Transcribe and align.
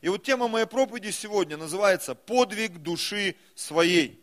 И 0.00 0.08
вот 0.08 0.22
тема 0.22 0.48
моей 0.48 0.66
проповеди 0.66 1.10
сегодня 1.10 1.56
называется 1.56 2.14
«Подвиг 2.14 2.78
души 2.78 3.36
своей». 3.54 4.20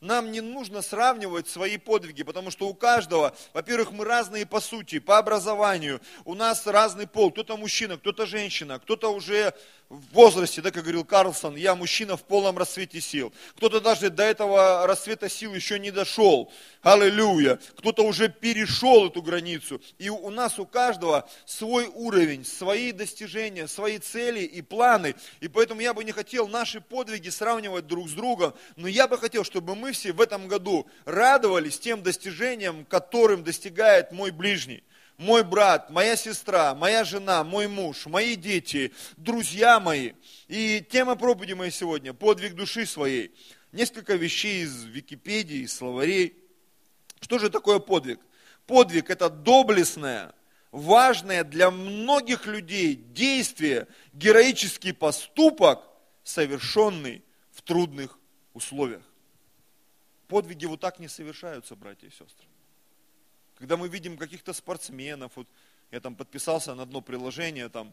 Нам 0.00 0.32
не 0.32 0.40
нужно 0.40 0.80
сравнивать 0.80 1.46
свои 1.46 1.76
подвиги, 1.76 2.22
потому 2.22 2.50
что 2.50 2.68
у 2.68 2.74
каждого, 2.74 3.36
во-первых, 3.52 3.92
мы 3.92 4.06
разные 4.06 4.46
по 4.46 4.58
сути, 4.58 4.98
по 4.98 5.18
образованию, 5.18 6.00
у 6.24 6.34
нас 6.34 6.66
разный 6.66 7.06
пол, 7.06 7.30
кто-то 7.30 7.58
мужчина, 7.58 7.98
кто-то 7.98 8.24
женщина, 8.24 8.78
кто-то 8.78 9.12
уже 9.12 9.52
в 9.90 10.14
возрасте, 10.14 10.62
да, 10.62 10.70
как 10.70 10.84
говорил 10.84 11.04
Карлсон, 11.04 11.56
я 11.56 11.74
мужчина 11.74 12.16
в 12.16 12.22
полном 12.22 12.56
расцвете 12.56 13.00
сил. 13.00 13.32
Кто-то 13.56 13.80
даже 13.80 14.08
до 14.08 14.22
этого 14.22 14.86
расцвета 14.86 15.28
сил 15.28 15.52
еще 15.52 15.80
не 15.80 15.90
дошел. 15.90 16.50
Аллилуйя. 16.80 17.58
Кто-то 17.76 18.04
уже 18.04 18.28
перешел 18.28 19.08
эту 19.08 19.20
границу. 19.20 19.80
И 19.98 20.08
у 20.08 20.30
нас 20.30 20.60
у 20.60 20.64
каждого 20.64 21.28
свой 21.44 21.88
уровень, 21.92 22.44
свои 22.44 22.92
достижения, 22.92 23.66
свои 23.66 23.98
цели 23.98 24.44
и 24.44 24.62
планы. 24.62 25.16
И 25.40 25.48
поэтому 25.48 25.80
я 25.80 25.92
бы 25.92 26.04
не 26.04 26.12
хотел 26.12 26.46
наши 26.46 26.80
подвиги 26.80 27.28
сравнивать 27.28 27.88
друг 27.88 28.08
с 28.08 28.12
другом, 28.12 28.54
но 28.76 28.86
я 28.86 29.08
бы 29.08 29.18
хотел, 29.18 29.42
чтобы 29.42 29.74
мы 29.74 29.90
все 29.90 30.12
в 30.12 30.20
этом 30.20 30.46
году 30.46 30.86
радовались 31.04 31.80
тем 31.80 32.04
достижениям, 32.04 32.84
которым 32.84 33.42
достигает 33.42 34.12
мой 34.12 34.30
ближний 34.30 34.84
мой 35.20 35.44
брат, 35.44 35.90
моя 35.90 36.16
сестра, 36.16 36.74
моя 36.74 37.04
жена, 37.04 37.44
мой 37.44 37.68
муж, 37.68 38.06
мои 38.06 38.36
дети, 38.36 38.90
друзья 39.18 39.78
мои. 39.78 40.12
И 40.48 40.84
тема 40.90 41.14
проповеди 41.14 41.52
моей 41.52 41.70
сегодня– 41.70 42.12
подвиг 42.14 42.54
души 42.54 42.86
своей. 42.86 43.34
Несколько 43.70 44.14
вещей 44.14 44.64
из 44.64 44.84
Википедии, 44.84 45.64
из 45.64 45.74
словарей. 45.74 46.42
Что 47.20 47.38
же 47.38 47.50
такое 47.50 47.80
подвиг? 47.80 48.18
Подвиг– 48.66 49.10
это 49.10 49.28
доблестное, 49.28 50.32
важное 50.70 51.44
для 51.44 51.70
многих 51.70 52.46
людей 52.46 52.94
действие, 52.94 53.88
героический 54.14 54.92
поступок, 54.92 55.80
совершенный 56.24 57.22
в 57.52 57.60
трудных 57.60 58.18
условиях. 58.54 59.02
Подвиги 60.28 60.64
вот 60.64 60.80
так 60.80 60.98
не 60.98 61.08
совершаются, 61.08 61.76
братья 61.76 62.06
и 62.06 62.10
сестры. 62.10 62.49
Когда 63.60 63.76
мы 63.76 63.88
видим 63.88 64.16
каких-то 64.16 64.54
спортсменов, 64.54 65.32
вот 65.36 65.46
я 65.90 66.00
там 66.00 66.16
подписался 66.16 66.74
на 66.74 66.84
одно 66.84 67.02
приложение, 67.02 67.68
там, 67.68 67.92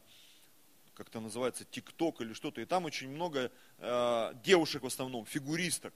как 0.94 1.10
это 1.10 1.20
называется, 1.20 1.66
ТикТок 1.66 2.22
или 2.22 2.32
что-то, 2.32 2.62
и 2.62 2.66
там 2.66 2.86
очень 2.86 3.10
много 3.10 3.52
э, 3.80 4.34
девушек 4.46 4.84
в 4.84 4.86
основном, 4.86 5.26
фигуристок. 5.26 5.94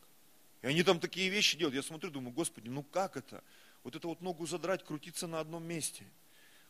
И 0.61 0.67
они 0.67 0.83
там 0.83 0.99
такие 0.99 1.29
вещи 1.29 1.57
делают. 1.57 1.73
Я 1.73 1.83
смотрю, 1.83 2.11
думаю, 2.11 2.33
Господи, 2.33 2.67
ну 2.67 2.83
как 2.83 3.15
это? 3.15 3.41
Вот 3.83 3.95
это 3.95 4.09
вот 4.09 4.21
ногу 4.21 4.45
задрать, 4.45 4.83
крутиться 4.83 5.25
на 5.25 5.39
одном 5.39 5.63
месте. 5.63 6.03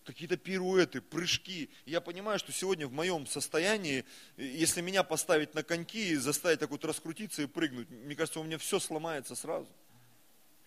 Какие-то 0.05 0.37
пируэты, 0.37 1.01
прыжки. 1.01 1.71
Я 1.87 2.01
понимаю, 2.01 2.37
что 2.37 2.51
сегодня 2.51 2.85
в 2.85 2.93
моем 2.93 3.25
состоянии, 3.25 4.05
если 4.37 4.81
меня 4.81 5.01
поставить 5.01 5.55
на 5.55 5.63
коньки 5.63 6.09
и 6.09 6.15
заставить 6.17 6.59
так 6.59 6.69
вот 6.69 6.85
раскрутиться 6.85 7.41
и 7.41 7.47
прыгнуть, 7.47 7.89
мне 7.89 8.15
кажется, 8.15 8.39
у 8.39 8.43
меня 8.43 8.59
все 8.59 8.79
сломается 8.79 9.33
сразу. 9.33 9.67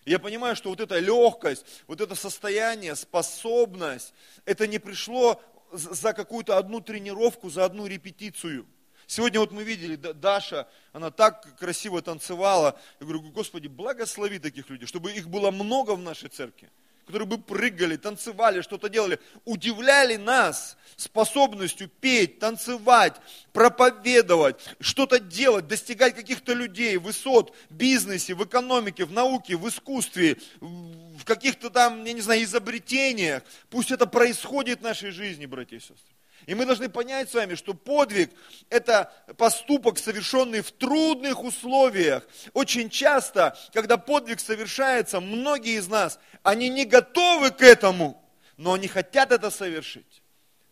Я 0.05 0.19
понимаю, 0.19 0.55
что 0.55 0.69
вот 0.69 0.79
эта 0.79 0.99
легкость, 0.99 1.65
вот 1.87 1.99
это 1.99 2.13
состояние, 2.13 2.95
способность, 2.95 4.13
это 4.45 4.67
не 4.67 4.77
пришло 4.77 5.41
за 5.71 6.13
какую-то 6.13 6.57
одну 6.57 6.79
тренировку, 6.79 7.49
за 7.49 7.65
одну 7.65 7.87
репетицию. 7.87 8.67
Сегодня 9.07 9.39
вот 9.39 9.51
мы 9.51 9.63
видели, 9.63 9.95
Даша, 9.95 10.67
она 10.93 11.11
так 11.11 11.57
красиво 11.57 12.01
танцевала. 12.01 12.79
Я 12.99 13.07
говорю, 13.07 13.31
Господи, 13.31 13.67
благослови 13.67 14.39
таких 14.39 14.69
людей, 14.69 14.85
чтобы 14.87 15.11
их 15.11 15.27
было 15.27 15.51
много 15.51 15.95
в 15.95 15.99
нашей 15.99 16.29
церкви 16.29 16.71
которые 17.05 17.27
бы 17.27 17.37
прыгали, 17.37 17.97
танцевали, 17.97 18.61
что-то 18.61 18.89
делали, 18.89 19.19
удивляли 19.45 20.15
нас 20.15 20.77
способностью 20.95 21.89
петь, 22.01 22.39
танцевать, 22.39 23.15
проповедовать, 23.53 24.55
что-то 24.79 25.19
делать, 25.19 25.67
достигать 25.67 26.15
каких-то 26.15 26.53
людей, 26.53 26.97
высот 26.97 27.53
в 27.69 27.73
бизнесе, 27.73 28.33
в 28.33 28.43
экономике, 28.43 29.05
в 29.05 29.11
науке, 29.11 29.55
в 29.55 29.67
искусстве, 29.67 30.37
в 30.59 31.23
каких-то 31.25 31.69
там, 31.69 32.03
я 32.05 32.13
не 32.13 32.21
знаю, 32.21 32.43
изобретениях. 32.43 33.43
Пусть 33.69 33.91
это 33.91 34.07
происходит 34.07 34.79
в 34.79 34.83
нашей 34.83 35.11
жизни, 35.11 35.45
братья 35.45 35.77
и 35.77 35.79
сестры. 35.79 36.14
И 36.45 36.53
мы 36.53 36.65
должны 36.65 36.89
понять 36.89 37.29
с 37.29 37.33
вами, 37.33 37.55
что 37.55 37.73
подвиг– 37.73 38.29
это 38.69 39.11
поступок, 39.37 39.97
совершенный 39.97 40.61
в 40.61 40.71
трудных 40.71 41.43
условиях. 41.43 42.27
Очень 42.53 42.89
часто, 42.89 43.57
когда 43.73 43.97
подвиг 43.97 44.39
совершается, 44.39 45.19
многие 45.19 45.77
из 45.77 45.87
нас, 45.87 46.19
они 46.43 46.69
не 46.69 46.85
готовы 46.85 47.49
к 47.49 47.61
этому, 47.61 48.21
но 48.57 48.73
они 48.73 48.87
хотят 48.87 49.31
это 49.31 49.49
совершить. 49.49 50.21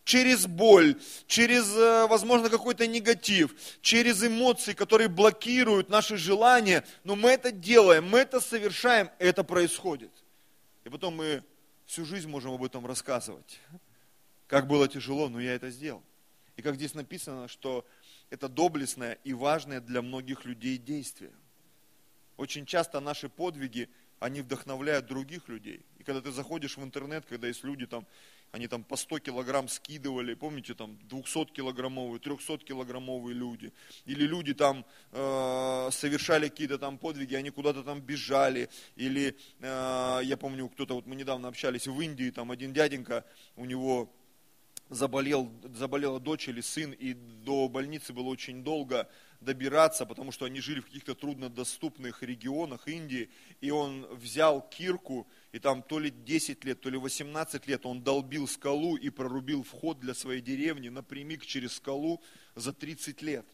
Через 0.04 0.46
боль, 0.46 1.00
через, 1.26 1.74
э, 1.74 2.06
возможно, 2.06 2.50
какой-то 2.50 2.86
негатив, 2.86 3.54
через 3.80 4.22
эмоции, 4.22 4.74
которые 4.74 5.08
блокируют 5.08 5.88
наши 5.88 6.18
желания. 6.18 6.84
Но 7.04 7.16
мы 7.16 7.30
это 7.30 7.50
делаем, 7.50 8.06
мы 8.08 8.18
это 8.18 8.40
совершаем, 8.40 9.10
это 9.18 9.42
происходит. 9.44 10.12
И 10.84 10.90
потом 10.90 11.16
мы 11.16 11.42
всю 11.86 12.04
жизнь 12.04 12.28
можем 12.28 12.52
об 12.52 12.62
этом 12.62 12.86
рассказывать. 12.86 13.58
Как 14.46 14.66
было 14.66 14.88
тяжело, 14.88 15.28
но 15.28 15.40
я 15.40 15.54
это 15.54 15.70
сделал. 15.70 16.02
И 16.56 16.62
как 16.62 16.76
здесь 16.76 16.94
написано, 16.94 17.48
что 17.48 17.86
это 18.30 18.48
доблестное 18.48 19.18
и 19.24 19.32
важное 19.32 19.80
для 19.80 20.02
многих 20.02 20.44
людей 20.44 20.78
действие. 20.78 21.32
Очень 22.36 22.66
часто 22.66 23.00
наши 23.00 23.28
подвиги, 23.28 23.88
они 24.20 24.40
вдохновляют 24.40 25.06
других 25.06 25.48
людей. 25.48 25.84
И 25.98 26.02
когда 26.02 26.20
ты 26.20 26.30
заходишь 26.30 26.76
в 26.76 26.82
интернет, 26.82 27.24
когда 27.26 27.46
есть 27.46 27.64
люди 27.64 27.86
там, 27.86 28.06
они 28.52 28.68
там 28.68 28.84
по 28.84 28.96
100 28.96 29.18
килограмм 29.18 29.68
скидывали, 29.68 30.34
помните, 30.34 30.74
там 30.74 30.96
200-килограммовые, 31.10 32.20
300-килограммовые 32.20 33.32
люди. 33.32 33.72
Или 34.04 34.24
люди 34.26 34.54
там 34.54 34.86
э, 35.10 35.88
совершали 35.90 36.48
какие-то 36.48 36.78
там 36.78 36.98
подвиги, 36.98 37.34
они 37.34 37.50
куда-то 37.50 37.82
там 37.82 38.00
бежали. 38.00 38.68
Или, 38.94 39.36
э, 39.60 40.20
я 40.22 40.36
помню, 40.36 40.68
кто-то, 40.68 40.94
вот 40.94 41.06
мы 41.06 41.16
недавно 41.16 41.48
общались 41.48 41.88
в 41.88 42.00
Индии, 42.00 42.30
там 42.30 42.52
один 42.52 42.72
дяденька, 42.72 43.24
у 43.56 43.64
него 43.64 44.12
заболел, 44.90 45.50
заболела 45.74 46.20
дочь 46.20 46.48
или 46.48 46.60
сын, 46.60 46.92
и 46.92 47.14
до 47.14 47.68
больницы 47.68 48.12
было 48.12 48.28
очень 48.28 48.62
долго 48.62 49.08
добираться, 49.40 50.06
потому 50.06 50.32
что 50.32 50.46
они 50.46 50.60
жили 50.60 50.80
в 50.80 50.86
каких-то 50.86 51.14
труднодоступных 51.14 52.22
регионах 52.22 52.88
Индии, 52.88 53.30
и 53.60 53.70
он 53.70 54.06
взял 54.14 54.62
кирку, 54.62 55.26
и 55.52 55.58
там 55.58 55.82
то 55.82 55.98
ли 55.98 56.10
10 56.10 56.64
лет, 56.64 56.80
то 56.80 56.90
ли 56.90 56.96
18 56.96 57.66
лет 57.66 57.84
он 57.86 58.02
долбил 58.02 58.48
скалу 58.48 58.96
и 58.96 59.10
прорубил 59.10 59.62
вход 59.62 60.00
для 60.00 60.14
своей 60.14 60.40
деревни 60.40 60.88
напрямик 60.88 61.44
через 61.44 61.74
скалу 61.74 62.22
за 62.54 62.72
30 62.72 63.22
лет. 63.22 63.46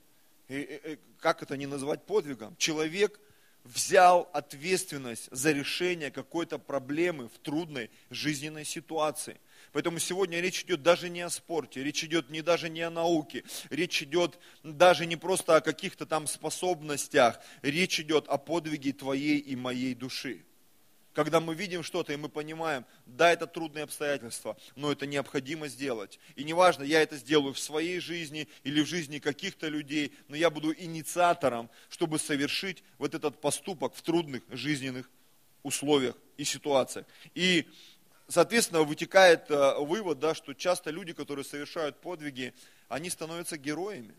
И, 0.48 0.54
и, 0.54 0.92
и, 0.92 0.98
как 1.18 1.42
это 1.42 1.56
не 1.56 1.66
назвать 1.66 2.04
подвигом? 2.06 2.56
Человек 2.56 3.20
взял 3.64 4.30
ответственность 4.32 5.28
за 5.30 5.52
решение 5.52 6.10
какой-то 6.10 6.58
проблемы 6.58 7.28
в 7.28 7.38
трудной 7.38 7.90
жизненной 8.10 8.64
ситуации– 8.64 9.40
Поэтому 9.72 9.98
сегодня 9.98 10.40
речь 10.40 10.62
идет 10.62 10.82
даже 10.82 11.08
не 11.08 11.20
о 11.20 11.30
спорте, 11.30 11.82
речь 11.82 12.04
идет 12.04 12.30
не 12.30 12.42
даже 12.42 12.68
не 12.68 12.82
о 12.82 12.90
науке, 12.90 13.44
речь 13.70 14.02
идет 14.02 14.38
даже 14.62 15.06
не 15.06 15.16
просто 15.16 15.56
о 15.56 15.60
каких-то 15.60 16.06
там 16.06 16.26
способностях, 16.26 17.40
речь 17.62 18.00
идет 18.00 18.26
о 18.28 18.38
подвиге 18.38 18.92
твоей 18.92 19.38
и 19.38 19.56
моей 19.56 19.94
души. 19.94 20.44
Когда 21.12 21.40
мы 21.40 21.56
видим 21.56 21.82
что-то, 21.82 22.12
и 22.12 22.16
мы 22.16 22.28
понимаем, 22.28 22.86
да, 23.04 23.32
это 23.32 23.48
трудные 23.48 23.82
обстоятельства, 23.82 24.56
но 24.76 24.92
это 24.92 25.06
необходимо 25.06 25.66
сделать. 25.66 26.20
И 26.36 26.44
неважно, 26.44 26.84
я 26.84 27.02
это 27.02 27.16
сделаю 27.16 27.52
в 27.52 27.58
своей 27.58 27.98
жизни 27.98 28.48
или 28.62 28.80
в 28.80 28.86
жизни 28.86 29.18
каких-то 29.18 29.66
людей, 29.66 30.12
но 30.28 30.36
я 30.36 30.50
буду 30.50 30.72
инициатором, 30.72 31.68
чтобы 31.88 32.20
совершить 32.20 32.84
вот 32.98 33.14
этот 33.14 33.40
поступок 33.40 33.94
в 33.94 34.02
трудных 34.02 34.44
жизненных 34.50 35.10
условиях 35.64 36.16
и 36.36 36.44
ситуациях. 36.44 37.06
И 37.34 37.68
соответственно, 38.30 38.82
вытекает 38.82 39.50
э, 39.50 39.78
вывод, 39.78 40.18
да, 40.18 40.34
что 40.34 40.54
часто 40.54 40.90
люди, 40.90 41.12
которые 41.12 41.44
совершают 41.44 42.00
подвиги, 42.00 42.54
они 42.88 43.10
становятся 43.10 43.56
героями. 43.56 44.14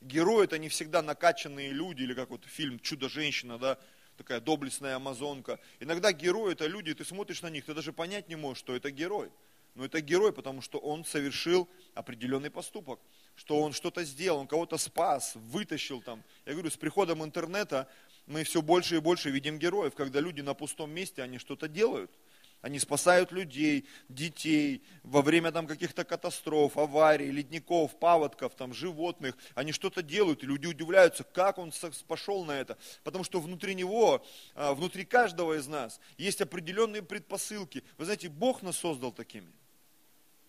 Герои 0.00 0.44
это 0.44 0.58
не 0.58 0.68
всегда 0.68 1.02
накачанные 1.02 1.70
люди, 1.70 2.02
или 2.02 2.14
как 2.14 2.30
вот 2.30 2.44
фильм 2.44 2.78
«Чудо-женщина», 2.78 3.58
да, 3.58 3.78
такая 4.16 4.40
доблестная 4.40 4.96
амазонка. 4.96 5.58
Иногда 5.80 6.12
герои 6.12 6.52
это 6.52 6.66
люди, 6.66 6.94
ты 6.94 7.04
смотришь 7.04 7.42
на 7.42 7.48
них, 7.48 7.64
ты 7.64 7.74
даже 7.74 7.92
понять 7.92 8.28
не 8.28 8.36
можешь, 8.36 8.58
что 8.58 8.76
это 8.76 8.90
герой. 8.90 9.30
Но 9.74 9.84
это 9.84 10.00
герой, 10.00 10.32
потому 10.32 10.60
что 10.60 10.78
он 10.78 11.04
совершил 11.04 11.68
определенный 11.94 12.50
поступок, 12.50 13.00
что 13.34 13.60
он 13.60 13.72
что-то 13.72 14.04
сделал, 14.04 14.38
он 14.38 14.46
кого-то 14.46 14.76
спас, 14.78 15.32
вытащил 15.34 16.00
там. 16.00 16.22
Я 16.46 16.52
говорю, 16.52 16.70
с 16.70 16.76
приходом 16.76 17.24
интернета 17.24 17.88
мы 18.26 18.44
все 18.44 18.62
больше 18.62 18.96
и 18.96 19.00
больше 19.00 19.30
видим 19.30 19.58
героев, 19.58 19.94
когда 19.94 20.20
люди 20.20 20.42
на 20.42 20.54
пустом 20.54 20.90
месте, 20.90 21.22
они 21.22 21.38
что-то 21.38 21.66
делают– 21.66 22.10
они 22.64 22.78
спасают 22.78 23.30
людей, 23.30 23.84
детей 24.08 24.82
во 25.02 25.20
время 25.20 25.52
там 25.52 25.66
каких-то 25.66 26.02
катастроф, 26.02 26.78
аварий, 26.78 27.30
ледников, 27.30 27.98
паводков, 27.98 28.54
там, 28.54 28.72
животных. 28.72 29.36
Они 29.54 29.70
что-то 29.70 30.00
делают, 30.02 30.42
и 30.42 30.46
люди 30.46 30.64
удивляются, 30.64 31.24
как 31.24 31.58
он 31.58 31.74
пошел 32.08 32.42
на 32.46 32.52
это. 32.52 32.78
Потому 33.02 33.22
что 33.22 33.38
внутри 33.38 33.74
него, 33.74 34.24
а, 34.54 34.72
внутри 34.72 35.04
каждого 35.04 35.58
из 35.58 35.66
нас 35.66 36.00
есть 36.16 36.40
определенные 36.40 37.02
предпосылки. 37.02 37.84
Вы 37.98 38.06
знаете, 38.06 38.30
Бог 38.30 38.62
нас 38.62 38.78
создал 38.78 39.12
такими. 39.12 39.52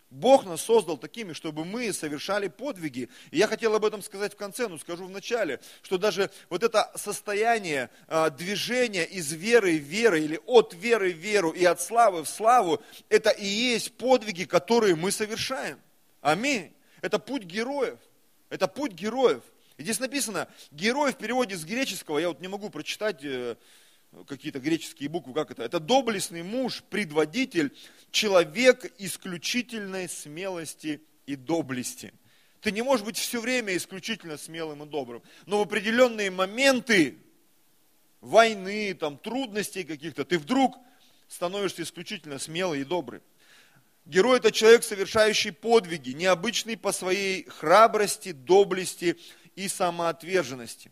Бог 0.10 0.46
нас 0.46 0.62
создал 0.62 0.98
такими, 0.98 1.34
чтобы 1.34 1.66
мы 1.66 1.92
совершали 1.92 2.48
подвиги. 2.48 3.10
И 3.32 3.38
я 3.38 3.48
хотел 3.48 3.76
об 3.76 3.84
этом 3.84 4.02
сказать 4.02 4.34
в 4.34 4.38
конце, 4.38 4.68
но 4.68 4.78
скажу 4.78 5.06
в 5.06 5.10
начале, 5.10 5.60
что 5.82 5.98
даже 5.98 6.30
вот 6.50 6.64
это 6.64 6.92
состояние 6.96 7.90
а, 8.08 8.30
движения 8.30 9.04
из 9.04 9.34
веры 9.34 9.78
в 9.78 9.84
веру, 9.84 10.16
или 10.16 10.40
от 10.46 10.74
веры 10.74 11.12
в 11.12 11.18
веру 11.18 11.50
и 11.50 11.66
от 11.66 11.82
славы 11.82 12.24
в 12.24 12.30
славу, 12.30 12.82
это 13.10 13.32
и 13.32 13.46
есть 13.46 13.98
подвиги, 13.98 14.46
которые 14.46 14.96
мы 14.96 15.12
совершаем. 15.12 15.80
Аминь. 16.22 16.74
Это 17.02 17.20
путь 17.20 17.44
героев. 17.44 18.00
Это 18.50 18.68
путь 18.68 18.94
героев. 18.94 19.42
И 19.78 19.84
здесь 19.84 20.00
написано, 20.00 20.48
герой 20.72 21.12
в 21.12 21.18
переводе 21.18 21.58
с 21.58 21.66
греческого, 21.66 22.20
я 22.20 22.30
вот 22.30 22.40
не 22.40 22.48
могу 22.48 22.70
прочитать 22.70 23.24
э, 23.24 23.58
какие-то 24.28 24.60
греческие 24.60 25.10
буквы, 25.10 25.34
как 25.34 25.52
это? 25.52 25.64
Это 25.64 25.80
доблестный 25.80 26.44
муж, 26.44 26.84
предводитель, 26.90 27.76
человек 28.12 28.92
исключительной 28.98 30.08
смелости 30.10 31.02
и 31.26 31.36
доблести. 31.36 32.14
Ты 32.62 32.72
не 32.72 32.82
можешь 32.82 33.06
быть 33.06 33.18
все 33.18 33.42
время 33.42 33.76
исключительно 33.76 34.38
смелым 34.38 34.84
и 34.84 34.88
добрым, 34.88 35.22
но 35.46 35.60
в 35.60 35.62
определенные 35.62 36.32
моменты 36.32 37.18
войны, 38.22 38.94
там, 38.94 39.18
трудностей 39.18 39.84
каких-то, 39.84 40.26
ты 40.26 40.40
вдруг 40.40 40.76
становишься 41.28 41.84
исключительно 41.84 42.40
смелый 42.40 42.82
и 42.82 42.84
добрый. 42.84 43.22
Герой– 44.06 44.38
это 44.40 44.52
человек, 44.52 44.84
совершающий 44.84 45.52
подвиги, 45.52 46.12
необычный 46.12 46.78
по 46.78 46.92
своей 46.92 47.46
храбрости, 47.46 48.32
доблести 48.32 49.18
и 49.56 49.68
самоотверженности. 49.68 50.92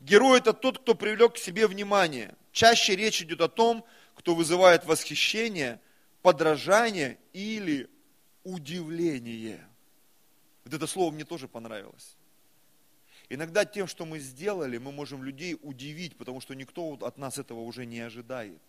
Герой– 0.00 0.38
это 0.40 0.52
тот, 0.52 0.78
кто 0.78 0.94
привлек 0.94 1.34
к 1.34 1.38
себе 1.38 1.66
внимание. 1.66 2.34
Чаще 2.52 2.96
речь 2.96 3.22
идет 3.22 3.40
о 3.40 3.48
том, 3.48 3.84
кто 4.14 4.34
вызывает 4.34 4.84
восхищение, 4.84 5.80
подражание 6.22 7.18
или 7.32 7.88
удивление. 8.44 9.66
Вот 10.64 10.74
это 10.74 10.86
слово 10.86 11.12
мне 11.12 11.24
тоже 11.24 11.48
понравилось. 11.48 12.16
Иногда 13.28 13.64
тем, 13.64 13.86
что 13.86 14.06
мы 14.06 14.18
сделали, 14.20 14.78
мы 14.78 14.92
можем 14.92 15.24
людей 15.24 15.58
удивить, 15.62 16.16
потому 16.16 16.40
что 16.40 16.54
никто 16.54 16.92
от 16.92 17.18
нас 17.18 17.38
этого 17.38 17.60
уже 17.60 17.84
не 17.84 18.00
ожидает. 18.00 18.60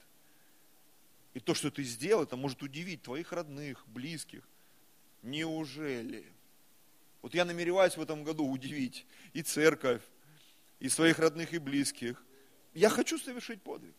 И 1.34 1.40
то, 1.40 1.54
что 1.54 1.70
ты 1.70 1.84
сделал, 1.84 2.24
это 2.24 2.36
может 2.36 2.64
удивить 2.64 3.04
твоих 3.04 3.32
родных, 3.32 3.84
близких. 3.88 4.44
Неужели? 5.22 6.26
Вот 7.22 7.36
я 7.36 7.46
намереваюсь 7.46 7.98
в 7.98 8.02
этом 8.02 8.24
году 8.24 8.48
удивить 8.48 9.06
и 9.34 9.44
церковь, 9.44 10.02
и 10.80 10.90
своих 10.90 11.20
родных 11.20 11.54
и 11.54 11.58
близких. 11.58 12.24
Я 12.74 12.90
хочу 12.90 13.18
совершить 13.18 13.62
подвиг. 13.62 13.96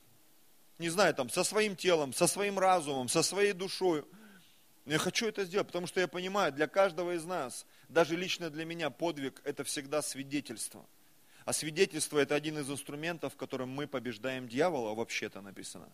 Не 0.79 0.89
знаю, 0.91 1.13
там, 1.15 1.29
со 1.29 1.43
своим 1.43 1.75
телом, 1.75 2.13
со 2.13 2.27
своим 2.27 2.59
разумом, 2.59 3.09
со 3.09 3.23
своей 3.23 3.53
душой. 3.53 4.05
Но 4.85 4.93
я 4.93 4.99
хочу 4.99 5.27
это 5.27 5.45
сделать, 5.45 5.67
потому 5.67 5.87
что 5.87 6.01
я 6.01 6.07
понимаю, 6.07 6.53
для 6.53 6.69
каждого 6.69 7.15
из 7.15 7.25
нас, 7.25 7.67
даже 7.89 8.17
лично 8.17 8.49
для 8.49 8.65
меня, 8.65 8.89
подвиг– 8.91 9.41
это 9.45 9.65
всегда 9.65 10.01
свидетельство. 10.03 10.87
А 11.45 11.53
свидетельство– 11.53 12.19
это 12.21 12.35
один 12.35 12.59
из 12.59 12.71
инструментов, 12.71 13.35
которым 13.37 13.71
мы 13.71 13.87
побеждаем 13.87 14.49
дьявола, 14.49 14.95
вообще-то 14.95 15.41
написано. 15.41 15.93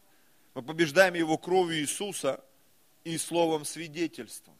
Мы 0.54 0.62
побеждаем 0.62 1.14
его 1.14 1.38
кровью 1.38 1.80
Иисуса 1.80 2.44
и 3.04 3.16
словом 3.18 3.64
свидетельства. 3.64 4.54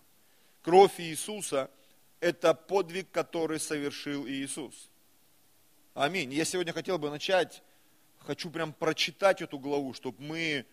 Кровь 0.63 0.99
Иисуса– 0.99 1.71
это 2.21 2.55
подвиг, 2.55 3.11
который 3.11 3.61
совершил 3.61 4.27
Иисус. 4.27 4.89
Аминь. 5.95 6.35
Я 6.35 6.45
сегодня 6.45 6.73
хотел 6.73 6.99
бы 6.99 7.09
начать, 7.09 7.63
хочу 8.19 8.51
прям 8.51 8.73
прочитать 8.73 9.43
эту 9.43 9.61
главу, 9.61 9.95
чтобы 9.95 10.21
мы 10.25 10.67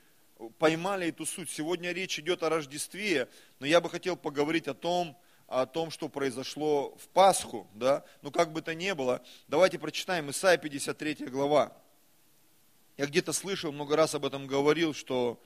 поймали 0.58 1.10
эту 1.10 1.28
суть. 1.28 1.52
Сегодня 1.52 1.92
речь 1.92 2.18
идет 2.18 2.42
о 2.42 2.50
Рождестве, 2.50 3.30
но 3.60 3.68
я 3.68 3.82
бы 3.82 3.90
хотел 3.92 4.18
поговорить 4.18 4.68
о 4.68 4.74
том, 4.74 5.16
о 5.46 5.68
том, 5.68 5.92
что 5.92 6.10
произошло 6.10 6.96
в 6.96 7.08
Пасху, 7.10 7.68
да, 7.76 8.04
ну 8.24 8.32
как 8.32 8.52
бы 8.52 8.64
то 8.64 8.74
ни 8.74 8.92
было, 8.94 9.22
давайте 9.48 9.78
прочитаем 9.78 10.32
Исайя 10.32 10.58
53 10.58 11.28
глава. 11.28 11.72
Я 12.98 13.06
где-то 13.06 13.32
слышал, 13.32 13.72
много 13.72 13.96
раз 13.96 14.16
об 14.16 14.26
этом 14.26 14.48
говорил, 14.48 14.96
что 14.96 15.40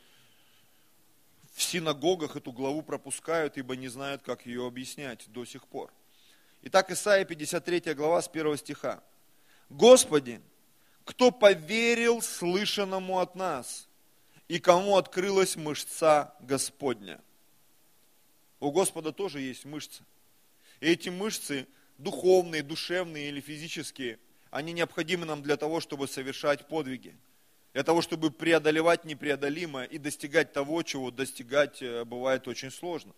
в 1.53 1.61
синагогах 1.61 2.37
эту 2.37 2.53
главу 2.53 2.81
пропускают, 2.81 3.57
ибо 3.57 3.75
не 3.75 3.89
знают, 3.89 4.21
как 4.21 4.45
ее 4.45 4.65
объяснять 4.65 5.25
до 5.33 5.43
сих 5.43 5.67
пор. 5.67 5.91
Итак, 6.61 6.91
Исайя 6.91 7.25
53 7.25 7.93
глава 7.93 8.21
с 8.21 8.29
1 8.29 8.55
стиха. 8.55 9.03
Господи, 9.69 10.41
кто 11.03 11.31
поверил 11.31 12.21
слышанному 12.21 13.19
от 13.19 13.35
нас, 13.35 13.87
и 14.47 14.59
кому 14.59 14.97
открылась 14.97 15.55
мышца 15.55 16.35
Господня. 16.39 17.19
У 18.59 18.71
Господа 18.71 19.11
тоже 19.11 19.41
есть 19.41 19.65
мышцы. 19.65 20.03
И 20.79 20.87
эти 20.87 21.09
мышцы, 21.09 21.67
духовные, 21.97 22.63
душевные 22.63 23.29
или 23.29 23.41
физические, 23.41 24.19
они 24.51 24.73
необходимы 24.73 25.25
нам 25.25 25.41
для 25.41 25.57
того, 25.57 25.79
чтобы 25.79 26.07
совершать 26.07 26.67
подвиги. 26.67 27.15
Для 27.73 27.83
того, 27.83 28.01
чтобы 28.01 28.31
преодолевать 28.31 29.03
непреодолимое 29.03 29.85
и 29.85 29.97
достигать 29.97 30.53
того, 30.53 30.81
чего 30.83 31.11
достигать 31.11 31.81
э, 31.81 32.05
бывает 32.05 32.47
очень 32.47 32.71
сложно. 32.71 33.13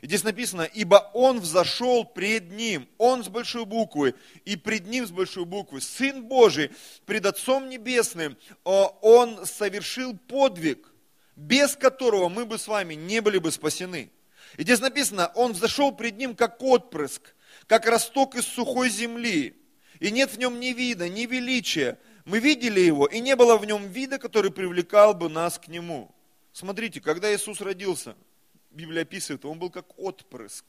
И 0.00 0.06
здесь 0.06 0.24
написано, 0.24 0.62
ибо 0.62 1.10
он 1.14 1.38
взошел 1.40 2.04
пред 2.04 2.50
ним, 2.50 2.88
он 2.98 3.22
с 3.22 3.28
большой 3.28 3.64
буквы, 3.64 4.14
и 4.44 4.56
пред 4.56 4.86
ним 4.86 5.06
с 5.06 5.10
большой 5.10 5.44
буквы, 5.44 5.80
Сын 5.80 6.24
Божий, 6.24 6.70
пред 7.06 7.26
Отцом 7.26 7.68
Небесным, 7.68 8.36
он 8.64 9.46
совершил 9.46 10.16
подвиг, 10.16 10.88
без 11.36 11.76
которого 11.76 12.28
мы 12.28 12.46
бы 12.46 12.58
с 12.58 12.66
вами 12.66 12.94
не 12.94 13.20
были 13.20 13.38
бы 13.38 13.52
спасены. 13.52 14.10
И 14.56 14.62
здесь 14.62 14.80
написано, 14.80 15.30
он 15.34 15.52
взошел 15.52 15.92
пред 15.92 16.16
ним 16.16 16.34
как 16.34 16.60
отпрыск, 16.62 17.34
как 17.66 17.86
росток 17.86 18.34
из 18.34 18.44
сухой 18.44 18.90
земли, 18.90 19.56
и 20.00 20.10
нет 20.10 20.32
в 20.32 20.38
нем 20.38 20.58
ни 20.58 20.68
вида, 20.68 21.08
ни 21.08 21.26
величия. 21.26 21.98
Мы 22.24 22.40
видели 22.40 22.80
его, 22.80 23.06
и 23.06 23.20
не 23.20 23.36
было 23.36 23.56
в 23.56 23.64
нем 23.66 23.86
вида, 23.88 24.18
который 24.18 24.50
привлекал 24.50 25.14
бы 25.14 25.28
нас 25.28 25.58
к 25.58 25.68
нему. 25.68 26.12
Смотрите, 26.52 27.00
когда 27.00 27.32
Иисус 27.32 27.60
родился– 27.60 28.16
Библия 28.72 29.02
описывает, 29.02 29.44
он 29.44 29.58
был 29.58 29.70
как 29.70 29.98
отпрыск. 29.98 30.64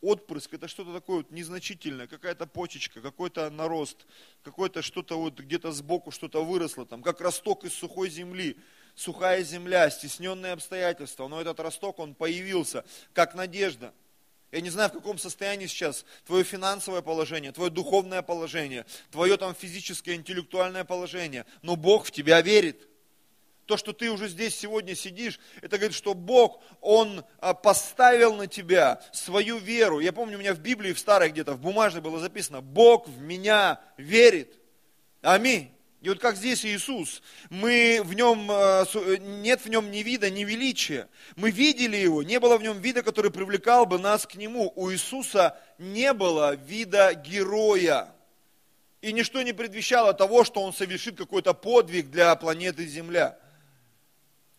Отпрыск 0.00 0.54
это 0.54 0.66
что-то 0.66 0.94
такое 0.94 1.18
вот 1.18 1.30
незначительное, 1.30 2.06
какая-то 2.06 2.46
почечка, 2.46 3.02
какой-то 3.02 3.50
нарост, 3.50 4.06
какое-то 4.42 4.80
что-то 4.80 5.18
вот 5.18 5.38
где-то 5.38 5.72
сбоку 5.72 6.10
что-то 6.10 6.42
выросло, 6.42 6.86
там, 6.86 7.02
как 7.02 7.20
росток 7.20 7.64
из 7.64 7.74
сухой 7.74 8.08
земли. 8.08 8.56
Сухая 8.96 9.44
земля, 9.44 9.88
стесненные 9.88 10.52
обстоятельства, 10.52 11.28
но 11.28 11.40
этот 11.40 11.60
росток, 11.60 12.00
он 12.00 12.14
появился, 12.14 12.84
как 13.12 13.34
надежда. 13.34 13.94
Я 14.52 14.60
не 14.60 14.70
знаю, 14.70 14.90
в 14.90 14.94
каком 14.94 15.16
состоянии 15.16 15.66
сейчас 15.66 16.04
твое 16.26 16.42
финансовое 16.42 17.00
положение, 17.00 17.52
твое 17.52 17.70
духовное 17.70 18.20
положение, 18.20 18.84
твое 19.12 19.36
там 19.36 19.54
физическое, 19.54 20.16
интеллектуальное 20.16 20.84
положение, 20.84 21.46
но 21.62 21.76
Бог 21.76 22.06
в 22.06 22.10
тебя 22.10 22.40
верит. 22.40 22.89
То, 23.70 23.76
что 23.76 23.92
ты 23.92 24.10
уже 24.10 24.26
здесь 24.26 24.58
сегодня 24.58 24.96
сидишь, 24.96 25.38
это 25.62 25.78
говорит, 25.78 25.94
что 25.94 26.14
Бог, 26.14 26.60
Он 26.80 27.24
а, 27.38 27.54
поставил 27.54 28.34
на 28.34 28.48
тебя 28.48 29.00
свою 29.12 29.58
веру. 29.58 30.00
Я 30.00 30.12
помню, 30.12 30.38
у 30.38 30.40
меня 30.40 30.54
в 30.54 30.58
Библии, 30.58 30.92
в 30.92 30.98
старой 30.98 31.30
где-то, 31.30 31.52
в 31.52 31.60
бумажной 31.60 32.02
было 32.02 32.18
записано, 32.18 32.62
Бог 32.62 33.06
в 33.06 33.20
меня 33.20 33.80
верит. 33.96 34.58
Аминь. 35.22 35.70
И 36.00 36.08
вот 36.08 36.18
как 36.18 36.34
здесь 36.34 36.66
Иисус, 36.66 37.22
мы 37.48 38.00
в 38.02 38.12
нем, 38.14 38.48
а, 38.50 38.84
нет 39.20 39.60
в 39.60 39.68
нем 39.68 39.88
ни 39.92 39.98
вида, 39.98 40.30
ни 40.30 40.42
величия. 40.42 41.08
Мы 41.36 41.52
видели 41.52 41.96
его, 41.96 42.24
не 42.24 42.40
было 42.40 42.58
в 42.58 42.64
нем 42.64 42.80
вида, 42.80 43.04
который 43.04 43.30
привлекал 43.30 43.86
бы 43.86 44.00
нас 44.00 44.26
к 44.26 44.34
нему. 44.34 44.72
У 44.74 44.90
Иисуса 44.90 45.56
не 45.78 46.12
было 46.12 46.56
вида 46.56 47.14
героя. 47.14 48.12
И 49.00 49.12
ничто 49.12 49.40
не 49.42 49.52
предвещало 49.52 50.12
того, 50.12 50.42
что 50.42 50.60
он 50.60 50.72
совершит 50.72 51.16
какой-то 51.16 51.54
подвиг 51.54 52.10
для 52.10 52.34
планеты 52.34 52.84
Земля. 52.84 53.38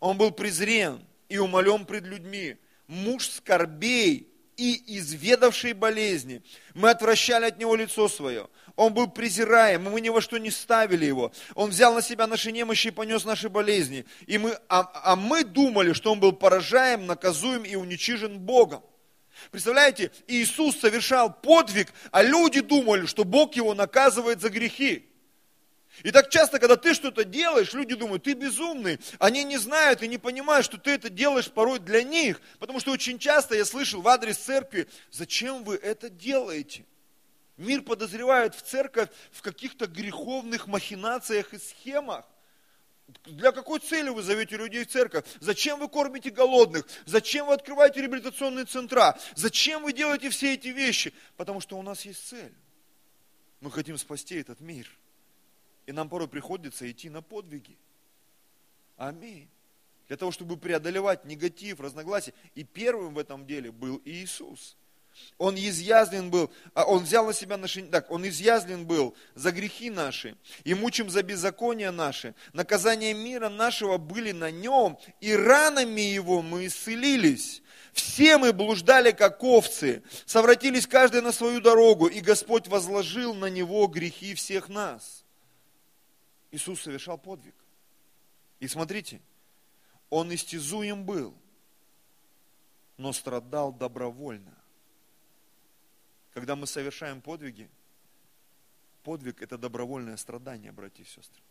Он 0.01 0.17
был 0.17 0.31
презрен 0.31 1.00
и 1.29 1.38
умолен 1.38 1.86
пред 1.86 2.03
людьми. 2.03 2.58
Муж 2.88 3.29
скорбей 3.29 4.27
и 4.58 4.98
изведавший 4.98 5.74
болезни. 5.74 6.41
Мы 6.74 6.89
отвращали 6.89 7.46
от 7.46 7.58
него 7.58 7.75
лицо 7.75 8.10
свое. 8.10 8.50
Он 8.75 8.93
был 8.93 9.08
презираем, 9.08 9.84
мы 9.84 10.01
ни 10.01 10.10
во 10.10 10.20
что 10.20 10.38
не 10.39 10.51
ставили 10.51 11.05
его. 11.05 11.31
Он 11.55 11.70
взял 11.70 11.93
на 11.93 12.01
себя 12.01 12.27
наши 12.27 12.51
немощи 12.51 12.88
и 12.88 12.91
понес 12.91 13.25
наши 13.25 13.48
болезни. 13.48 14.05
И 14.25 14.38
мы, 14.38 14.58
а, 14.67 14.91
а 15.03 15.15
мы 15.15 15.43
думали, 15.43 15.93
что 15.93 16.12
он 16.12 16.20
был 16.20 16.34
поражаем, 16.34 17.05
наказуем 17.05 17.63
и 17.63 17.75
уничижен 17.75 18.39
Богом. 18.39 18.84
Представляете, 19.51 20.12
Иисус 20.27 20.79
совершал 20.79 21.31
подвиг, 21.31 21.93
а 22.12 22.24
люди 22.24 22.62
думали, 22.62 23.05
что 23.05 23.24
Бог 23.24 23.55
его 23.55 23.74
наказывает 23.74 24.41
за 24.41 24.50
грехи. 24.50 25.10
И 26.03 26.12
так 26.12 26.29
часто, 26.29 26.57
когда 26.57 26.77
ты 26.77 26.93
что-то 26.93 27.24
делаешь, 27.24 27.74
люди 27.74 27.95
думают, 27.95 28.24
ты 28.24 28.33
безумный. 28.33 29.00
Они 29.19 29.43
не 29.43 29.57
знают 29.57 30.01
и 30.01 30.07
не 30.07 30.17
понимают, 30.17 30.65
что 30.65 30.77
ты 30.77 30.91
это 30.91 31.10
делаешь 31.10 31.51
порой 31.51 31.79
для 31.79 32.01
них. 32.01 32.41
Потому 32.60 32.79
что 32.79 32.91
очень 32.91 33.19
часто 33.19 33.55
я 33.55 33.65
слышал 33.65 34.01
в 34.01 34.07
адрес 34.07 34.38
церкви, 34.38 34.88
зачем 35.12 35.63
вы 35.63 35.75
это 35.75 36.10
делаете? 36.10 36.86
Мир 37.57 37.81
подозревает 37.81 38.55
в 38.55 38.62
церковь 38.62 39.10
в 39.31 39.41
каких-то 39.41 39.86
греховных 39.86 40.67
махинациях 40.67 41.53
и 41.53 41.60
схемах. 41.60 42.25
Для 43.25 43.51
какой 43.51 43.79
цели 43.79 44.10
вы 44.10 44.24
зовете 44.24 44.55
людей 44.55 44.86
в 44.86 44.89
церковь? 44.89 45.25
Зачем 45.41 45.79
вы 45.79 45.89
кормите 45.89 46.29
голодных? 46.29 46.88
Зачем 47.05 47.48
вы 47.48 47.53
открываете 47.53 48.01
реабилитационные 48.01 48.65
центра? 48.65 49.19
Зачем 49.36 49.83
вы 49.83 49.93
делаете 49.93 50.29
все 50.29 50.53
эти 50.53 50.69
вещи? 50.69 51.13
Потому 51.36 51.60
что 51.60 51.77
у 51.77 51.81
нас 51.81 52.05
есть 52.05 52.25
цель. 52.27 52.53
Мы 53.60 53.69
хотим 53.69 53.98
спасти 53.98 54.36
этот 54.36 54.62
мир. 54.62 54.88
И 55.91 55.93
нам 55.93 56.07
порой 56.07 56.29
приходится 56.29 56.89
идти 56.89 57.10
на 57.10 57.21
подвиги. 57.21 57.77
Аминь. 58.95 59.50
Для 60.07 60.15
того, 60.15 60.31
чтобы 60.31 60.55
преодолевать 60.55 61.25
негатив, 61.25 61.81
разногласия. 61.81 62.33
И 62.55 62.63
первым 62.63 63.13
в 63.13 63.19
этом 63.19 63.45
деле 63.45 63.74
был 63.74 64.01
Иисус. 64.05 64.77
Он 65.38 65.57
изъязвлен 65.57 66.31
был, 66.31 66.50
а 66.74 66.86
он 66.86 67.03
взял 67.03 67.25
на 67.25 67.33
себя 67.33 67.57
наши, 67.57 67.81
так, 67.81 68.10
он 68.10 68.25
изъязвлен 68.25 68.86
был 68.86 69.17
за 69.36 69.51
грехи 69.51 69.89
наши 69.89 70.38
и 70.63 70.74
мучим 70.74 71.10
за 71.10 71.24
беззакония 71.24 71.91
наши. 71.91 72.36
Наказание 72.53 73.13
мира 73.13 73.50
нашего 73.50 73.98
были 73.98 74.31
на 74.31 74.50
нем, 74.50 74.98
и 75.19 75.36
ранами 75.36 76.00
его 76.00 76.41
мы 76.41 76.67
исцелились. 76.67 77.62
Все 77.91 78.38
мы 78.38 78.53
блуждали, 78.53 79.12
как 79.12 79.43
овцы, 79.43 80.03
совратились 80.25 80.88
каждый 80.88 81.21
на 81.21 81.33
свою 81.33 81.60
дорогу, 81.60 82.07
и 82.07 82.21
Господь 82.21 82.69
возложил 82.69 83.33
на 83.33 83.48
него 83.48 83.88
грехи 83.88 84.36
всех 84.36 84.69
нас. 84.69 85.20
Иисус 86.51 86.81
совершал 86.81 87.17
подвиг. 87.17 87.55
И 88.60 88.67
смотрите, 88.67 89.22
он 90.10 90.34
истязуем 90.34 91.05
был, 91.05 91.34
но 92.98 93.13
страдал 93.13 93.74
добровольно. 93.74 94.55
Когда 96.34 96.55
мы 96.55 96.67
совершаем 96.67 97.22
подвиги, 97.22 97.70
подвиг– 99.03 99.41
это 99.41 99.58
добровольное 99.58 100.17
страдание, 100.17 100.72
братья 100.72 101.03
и 101.03 101.08
сестры. 101.08 101.41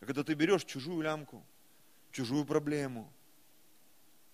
Когда 0.00 0.24
ты 0.24 0.34
берешь 0.34 0.64
чужую 0.64 1.02
лямку, 1.02 1.44
чужую 2.10 2.44
проблему, 2.44 3.10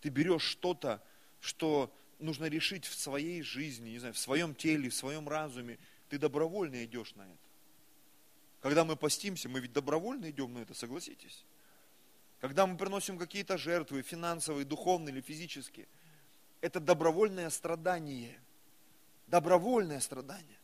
ты 0.00 0.08
берешь 0.08 0.42
что-то, 0.42 1.02
что 1.40 1.94
нужно 2.18 2.46
решить 2.46 2.86
в 2.86 2.94
своей 2.94 3.42
жизни, 3.42 3.90
не 3.90 3.98
знаю, 3.98 4.14
в 4.14 4.18
своем 4.18 4.54
теле, 4.54 4.88
в 4.88 4.94
своем 4.94 5.28
разуме, 5.28 5.78
ты 6.08 6.18
добровольно 6.18 6.84
идешь 6.84 7.14
на 7.14 7.22
это. 7.22 7.47
Когда 8.60 8.84
мы 8.84 8.96
постимся, 8.96 9.48
мы 9.48 9.60
ведь 9.60 9.72
добровольно 9.72 10.30
идем 10.30 10.52
на 10.54 10.58
это, 10.58 10.74
согласитесь. 10.74 11.44
Когда 12.40 12.66
мы 12.66 12.76
приносим 12.76 13.18
какие-то 13.18 13.58
жертвы, 13.58 14.02
финансовые, 14.02 14.64
духовные 14.64 15.12
или 15.12 15.20
физические, 15.20 15.86
это 16.60 16.80
добровольное 16.80 17.50
страдание– 17.50 18.40
добровольное 19.28 20.00
страдание. 20.00 20.58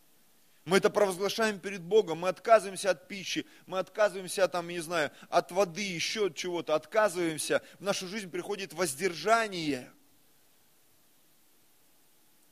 Мы 0.65 0.79
это 0.79 0.89
провозглашаем 0.89 1.61
перед 1.61 1.83
Богом, 1.83 2.21
мы 2.21 2.29
отказываемся 2.29 2.91
от 2.91 3.07
пищи, 3.07 3.47
мы 3.67 3.79
отказываемся, 3.79 4.49
там, 4.49 4.69
не 4.69 4.81
знаю, 4.81 5.11
от 5.29 5.53
воды, 5.53 5.83
еще 5.83 6.27
от 6.27 6.37
чего-то, 6.37 6.75
отказываемся. 6.75 7.63
В 7.79 7.83
нашу 7.83 8.09
жизнь 8.09 8.31
приходит 8.31 8.73
воздержание. 8.73 9.91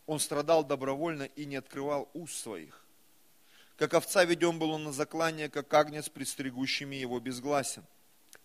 Он 0.05 0.21
страдал 0.21 0.63
добровольно 0.63 1.23
и 1.23 1.47
не 1.47 1.57
открывал 1.57 2.11
уст 2.13 2.37
своих. 2.37 2.82
Как 3.83 3.95
овца 3.95 4.23
ведем 4.25 4.61
был 4.61 4.71
он 4.71 4.85
на 4.85 4.93
заклание, 4.93 5.49
как 5.49 5.75
агнец, 5.75 6.09
предстригущими 6.09 6.95
его 6.95 7.19
безгласен. 7.19 7.85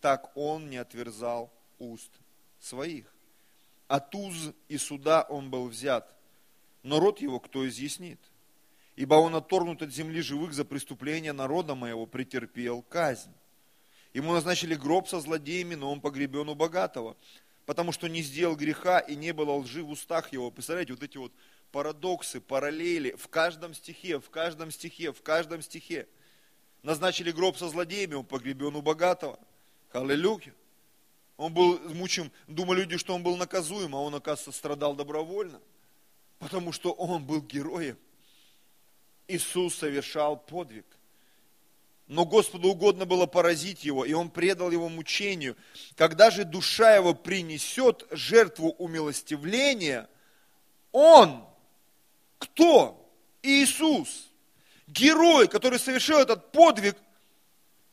Так 0.01 0.36
он 0.36 0.67
не 0.67 0.77
отверзал 0.77 1.53
уст 1.77 2.10
своих. 2.60 3.06
От 3.88 4.15
уз 4.15 4.51
и 4.67 4.79
суда 4.79 5.22
он 5.29 5.51
был 5.51 5.67
взят 5.67 6.12
но 6.82 7.00
род 7.00 7.22
его 7.22 7.39
кто 7.39 7.67
изъяснит? 7.67 8.20
Ибо 8.96 9.13
он 9.13 9.36
отторгнут 9.36 9.84
от 9.84 9.94
земли 9.94 10.22
живых 10.22 10.53
за 10.53 10.65
преступление 10.65 11.34
народа 11.34 11.75
моего, 11.75 12.08
претерпел 12.08 12.82
казнь. 12.82 13.36
Ему 14.15 14.34
назначили 14.34 14.74
гроб 14.74 15.08
со 15.08 15.20
злодеями, 15.20 15.75
но 15.75 15.91
он 15.91 16.01
погребен 16.01 16.50
у 16.50 16.56
богатого, 16.56 17.15
потому 17.67 17.91
что 17.91 18.08
не 18.08 18.24
сделал 18.24 18.56
греха 18.56 18.98
и 18.98 19.15
не 19.15 19.34
было 19.34 19.51
лжи 19.51 19.84
в 19.84 19.91
устах 19.91 20.34
его. 20.34 20.50
Представляете, 20.50 20.94
вот 20.94 21.03
эти 21.03 21.17
вот 21.17 21.32
парадоксы, 21.71 22.41
параллели 22.41 23.12
в 23.12 23.27
каждом 23.27 23.74
стихе, 23.74 24.19
в 24.19 24.29
каждом 24.29 24.71
стихе, 24.71 25.12
в 25.12 25.21
каждом 25.21 25.62
стихе. 25.62 26.07
Назначили 26.83 27.31
гроб 27.31 27.57
со 27.57 27.69
злодеями, 27.69 28.15
он 28.15 28.25
погребен 28.25 28.75
у 28.75 28.81
богатого. 28.81 29.39
Аллилуйя. 29.91 30.53
Он 31.38 31.53
был 31.53 31.79
мучим, 31.93 32.31
думали 32.47 32.81
люди, 32.81 32.97
что 32.97 33.13
он 33.13 33.21
был 33.21 33.38
наказуем, 33.38 33.95
а 33.95 34.01
он, 34.01 34.15
оказывается, 34.15 34.51
страдал 34.51 34.95
добровольно. 34.95 35.62
Потому 36.39 36.71
что 36.71 36.91
он 36.91 37.24
был 37.24 37.41
героем. 37.41 37.97
Иисус 39.27 39.75
совершал 39.75 40.38
подвиг. 40.38 40.86
Но 42.07 42.25
Господу 42.25 42.69
угодно 42.69 43.05
было 43.05 43.25
поразить 43.25 43.83
его, 43.83 44.05
и 44.05 44.13
он 44.13 44.29
предал 44.29 44.71
его 44.71 44.88
мучению. 44.88 45.57
Когда 45.95 46.31
же 46.31 46.45
душа 46.45 46.95
его 46.95 47.13
принесет 47.13 48.07
жертву 48.12 48.69
умилостивления, 48.77 50.09
он, 50.93 51.45
кто? 52.38 53.03
Иисус, 53.41 54.29
герой, 54.88 55.48
который 55.48 55.79
совершил 55.79 56.20
этот 56.20 56.51
подвиг, 56.51 56.98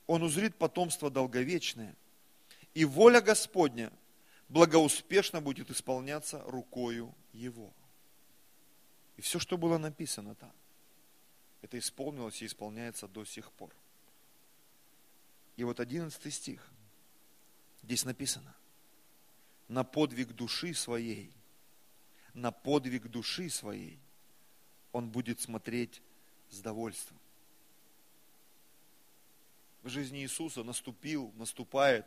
он 0.06 0.22
узрит 0.22 0.56
потомство 0.56 1.10
долговечное. 1.10 1.94
И 2.74 2.84
воля 2.84 3.20
Господня 3.20 3.92
благоуспешно 4.48 5.40
будет 5.40 5.70
исполняться 5.70 6.42
рукою 6.46 7.14
его. 7.32 7.72
И 9.16 9.22
все, 9.22 9.38
что 9.38 9.56
было 9.56 9.78
написано 9.78 10.34
там, 10.34 10.52
это 11.62 11.78
исполнилось 11.78 12.42
и 12.42 12.46
исполняется 12.46 13.06
до 13.08 13.24
сих 13.24 13.50
пор. 13.52 13.70
И 15.56 15.64
вот 15.64 15.78
одиннадцатый 15.80 16.32
стих. 16.32 16.68
Здесь 17.82 18.04
написано. 18.04 18.54
На 19.68 19.84
подвиг 19.84 20.32
души 20.32 20.74
своей, 20.74 21.32
на 22.34 22.50
подвиг 22.50 23.06
души 23.08 23.48
своей 23.48 23.98
он 24.94 25.10
будет 25.10 25.40
смотреть 25.40 26.00
с 26.50 26.60
довольством. 26.60 27.18
В 29.82 29.88
жизни 29.88 30.20
Иисуса 30.20 30.62
наступил, 30.62 31.32
наступает 31.34 32.06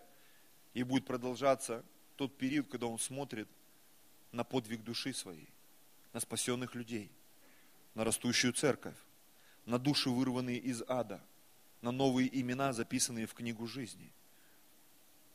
и 0.74 0.84
будет 0.84 1.06
продолжаться 1.06 1.84
тот 2.16 2.36
период, 2.38 2.70
когда 2.70 2.88
он 2.88 2.98
смотрит 2.98 3.50
на 4.32 4.44
подвиг 4.44 4.84
души 4.84 5.14
своей 5.14 5.50
на 6.14 6.22
спасенных 6.22 6.74
людей, 6.76 7.12
на 7.94 8.06
растущую 8.06 8.54
церковь, 8.54 8.96
на 9.66 9.78
души, 9.78 10.10
вырванные 10.10 10.58
из 10.58 10.82
ада, 10.88 11.22
на 11.82 11.92
новые 11.92 12.30
имена, 12.40 12.72
записанные 12.72 13.28
в 13.28 13.34
книгу 13.34 13.68
жизни. 13.68 14.12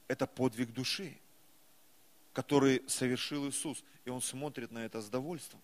Это 0.08 0.26
подвиг 0.26 0.72
души, 0.72 1.18
который 2.32 2.82
совершил 2.88 3.46
Иисус, 3.46 3.84
и 4.06 4.10
Он 4.10 4.22
смотрит 4.22 4.72
на 4.72 4.78
это 4.78 5.02
с 5.02 5.10
довольством. 5.10 5.60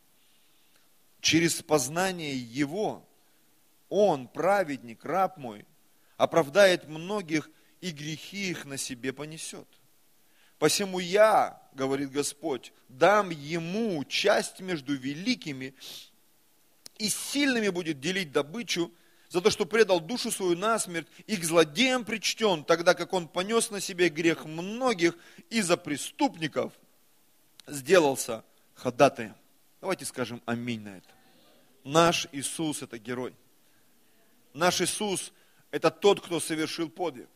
Через 1.21 1.63
познание 1.63 2.37
Его 2.37 3.07
Он, 3.89 4.29
праведник, 4.29 5.05
раб 5.05 5.37
мой, 5.37 5.65
оправдает 6.17 6.89
многих 6.89 7.51
и 7.81 7.91
грехи 7.91 8.51
их 8.51 8.65
на 8.65 8.77
себе 8.77 9.13
понесет. 9.13 9.67
Посему 10.59 10.99
я, 10.99 11.63
говорит 11.73 12.11
Господь, 12.11 12.73
дам 12.89 13.31
ему 13.31 14.05
часть 14.05 14.61
между 14.61 14.95
великими 14.95 15.75
и 16.99 17.09
сильными 17.09 17.69
будет 17.69 18.01
делить 18.01 18.33
добычу, 18.33 18.93
за 19.29 19.43
то, 19.43 19.51
что 19.51 19.67
предал 19.67 20.01
душу 20.01 20.31
свою 20.31 20.57
насмерть 20.57 21.07
и 21.27 21.37
к 21.37 21.45
злодеям 21.45 22.05
причтен, 22.05 22.65
тогда 22.65 22.95
как 22.95 23.13
он 23.13 23.29
понес 23.29 23.71
на 23.71 23.81
себе 23.81 24.09
грех 24.09 24.45
многих 24.47 25.17
и 25.51 25.61
за 25.61 25.77
преступников 25.77 26.73
сделался 27.67 28.43
ходатаем. 28.75 29.35
Давайте 29.81 30.05
скажем 30.05 30.43
аминь 30.47 30.83
на 30.83 30.97
это. 30.97 31.09
Наш 31.85 32.27
Иисус– 32.33 32.83
это 32.83 32.99
герой. 32.99 33.35
Наш 34.53 34.81
Иисус– 34.81 35.33
это 35.71 35.91
тот, 35.91 36.21
кто 36.21 36.41
совершил 36.41 36.89
подвиг. 36.89 37.29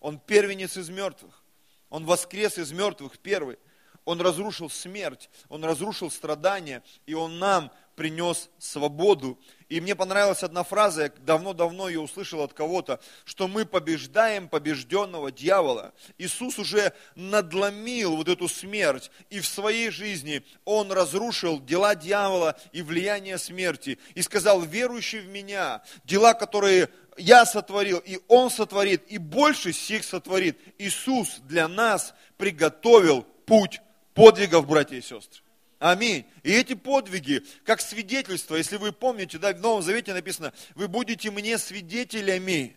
Он 0.00 0.18
первенец 0.18 0.76
из 0.76 0.88
мертвых. 0.88 1.42
Он 1.90 2.04
воскрес 2.04 2.58
из 2.58 2.72
мертвых 2.72 3.18
первый. 3.18 3.58
Он 4.04 4.20
разрушил 4.20 4.70
смерть, 4.70 5.28
Он 5.48 5.64
разрушил 5.64 6.10
страдания, 6.10 6.82
и 7.04 7.12
Он 7.12 7.38
нам 7.38 7.70
принес 7.98 8.48
свободу. 8.60 9.36
И 9.68 9.80
мне 9.80 9.96
понравилась 9.96 10.44
одна 10.44 10.62
фраза, 10.62 11.02
я 11.02 11.12
давно-давно 11.26 11.88
ее 11.88 11.98
услышал 11.98 12.40
от 12.42 12.54
кого-то, 12.54 13.00
что 13.24 13.48
мы 13.48 13.66
побеждаем 13.66 14.48
побежденного 14.48 15.32
дьявола. 15.32 15.92
Иисус 16.16 16.60
уже 16.60 16.92
надломил 17.16 18.14
вот 18.14 18.28
эту 18.28 18.48
смерть, 18.48 19.10
и 19.30 19.40
в 19.40 19.46
своей 19.48 19.90
жизни 19.90 20.44
Он 20.64 20.92
разрушил 20.92 21.60
дела 21.60 21.96
дьявола 21.96 22.56
и 22.72 22.82
влияние 22.82 23.36
смерти. 23.36 23.98
И 24.14 24.22
сказал, 24.22 24.62
верующий 24.62 25.18
в 25.18 25.26
меня, 25.26 25.82
дела, 26.04 26.34
которые 26.34 26.90
я 27.16 27.44
сотворил, 27.46 27.98
и 27.98 28.20
Он 28.28 28.48
сотворит, 28.48 29.10
и 29.10 29.18
больше 29.18 29.72
сих 29.72 30.04
сотворит. 30.04 30.56
Иисус 30.78 31.40
для 31.40 31.66
нас 31.66 32.14
приготовил 32.36 33.26
путь 33.44 33.80
подвигов, 34.14 34.68
братья 34.68 34.94
и 34.94 35.02
сестры. 35.02 35.42
Аминь. 35.78 36.26
И 36.42 36.52
эти 36.52 36.74
подвиги, 36.74 37.44
как 37.64 37.80
свидетельство, 37.80 38.56
если 38.56 38.76
вы 38.76 38.90
помните, 38.90 39.38
да, 39.38 39.52
в 39.52 39.60
Новом 39.60 39.82
Завете 39.82 40.12
написано, 40.12 40.52
вы 40.74 40.88
будете 40.88 41.30
мне 41.30 41.56
свидетелями 41.56 42.76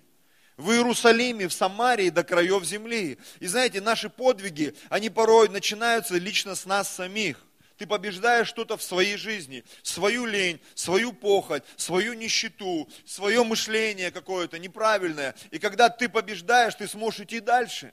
в 0.56 0.72
Иерусалиме, 0.72 1.48
в 1.48 1.54
Самарии 1.54 2.10
до 2.10 2.24
краев 2.24 2.64
земли. 2.64 3.18
И 3.40 3.48
знаете, 3.48 3.82
наши 3.82 4.10
подвиги, 4.10 4.76
они 4.90 5.10
порой 5.10 5.50
начинаются 5.50 6.16
лично 6.18 6.54
с 6.56 6.66
нас 6.66 6.94
самих. 6.94 7.44
Ты 7.78 7.88
побеждаешь 7.88 8.48
что-то 8.48 8.78
в 8.78 8.84
своей 8.84 9.18
жизни, 9.18 9.64
свою 9.82 10.28
лень, 10.28 10.62
свою 10.76 11.14
похоть, 11.14 11.64
свою 11.78 12.14
нищету, 12.14 12.88
свое 13.08 13.44
мышление 13.44 14.12
какое-то 14.12 14.60
неправильное. 14.60 15.34
И 15.50 15.58
когда 15.58 15.90
ты 15.90 16.08
побеждаешь, 16.08 16.76
ты 16.76 16.88
сможешь 16.88 17.22
идти 17.22 17.40
дальше. 17.40 17.92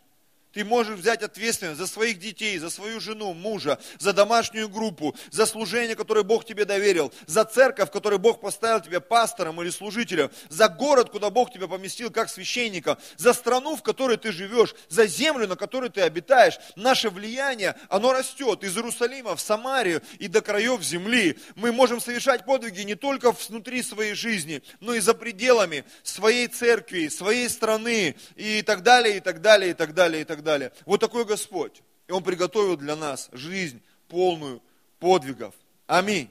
Ты 0.59 0.65
можешь 0.65 0.99
взять 0.99 1.23
ответственность 1.23 1.79
за 1.79 1.87
своих 1.87 2.19
детей, 2.19 2.59
за 2.59 2.69
свою 2.69 2.99
жену, 2.99 3.33
мужа, 3.33 3.79
за 4.01 4.13
домашнюю 4.13 4.69
группу, 4.69 5.15
за 5.31 5.47
служение, 5.47 5.95
которое 5.95 6.25
Бог 6.25 6.45
тебе 6.45 6.65
доверил, 6.65 7.13
за 7.29 7.45
церковь, 7.45 7.93
которой 7.93 8.19
Бог 8.19 8.41
поставил 8.41 8.81
тебя 8.81 8.99
пастором 8.99 9.63
или 9.63 9.71
служителем, 9.71 10.33
за 10.49 10.69
город, 10.69 11.11
куда 11.11 11.31
Бог 11.31 11.53
тебя 11.53 11.69
поместил 11.69 12.11
как 12.11 12.29
священника, 12.29 12.99
за 13.17 13.35
страну, 13.35 13.77
в 13.77 13.85
которой 13.85 14.17
ты 14.17 14.33
живешь, 14.33 14.75
за 14.89 15.07
землю, 15.07 15.47
на 15.47 15.55
которой 15.55 15.91
ты 15.91 16.01
обитаешь. 16.01 16.59
Наше 16.75 17.09
влияние, 17.09 17.77
оно 17.89 18.13
растет 18.13 18.65
из 18.65 18.77
Иерусалима 18.77 19.37
в 19.37 19.41
Самарию 19.41 20.03
и 20.19 20.27
до 20.27 20.41
краев 20.41 20.83
земли. 20.83 21.39
Мы 21.55 21.71
можем 21.71 22.01
совершать 22.01 22.45
подвиги 22.45 22.81
не 22.81 22.97
только 22.97 23.31
внутри 23.31 23.81
своей 23.85 24.15
жизни, 24.15 24.65
но 24.81 24.95
и 24.95 24.99
за 24.99 25.15
пределами 25.15 25.85
своей 26.03 26.49
церкви, 26.49 27.07
своей 27.07 27.49
страны 27.49 28.17
и 28.35 28.63
так 28.63 28.83
далее, 28.83 29.19
и 29.19 29.21
так 29.21 29.41
далее, 29.41 29.71
и 29.71 29.75
так 29.75 29.95
далее, 29.95 30.23
и 30.23 30.25
так 30.25 30.43
далее 30.43 30.48
далее. 30.49 30.73
Вот 30.87 31.01
такой 31.01 31.25
Господь. 31.25 31.83
И 32.07 32.13
Он 32.13 32.23
приготовил 32.23 32.77
для 32.77 32.97
нас 32.97 33.29
жизнь 33.33 33.83
полную 34.09 34.63
подвигов. 34.99 35.55
Аминь. 35.87 36.31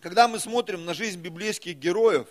Когда 0.00 0.28
мы 0.28 0.38
смотрим 0.38 0.84
на 0.84 0.94
жизнь 0.94 1.20
библейских 1.20 1.76
героев, 1.76 2.28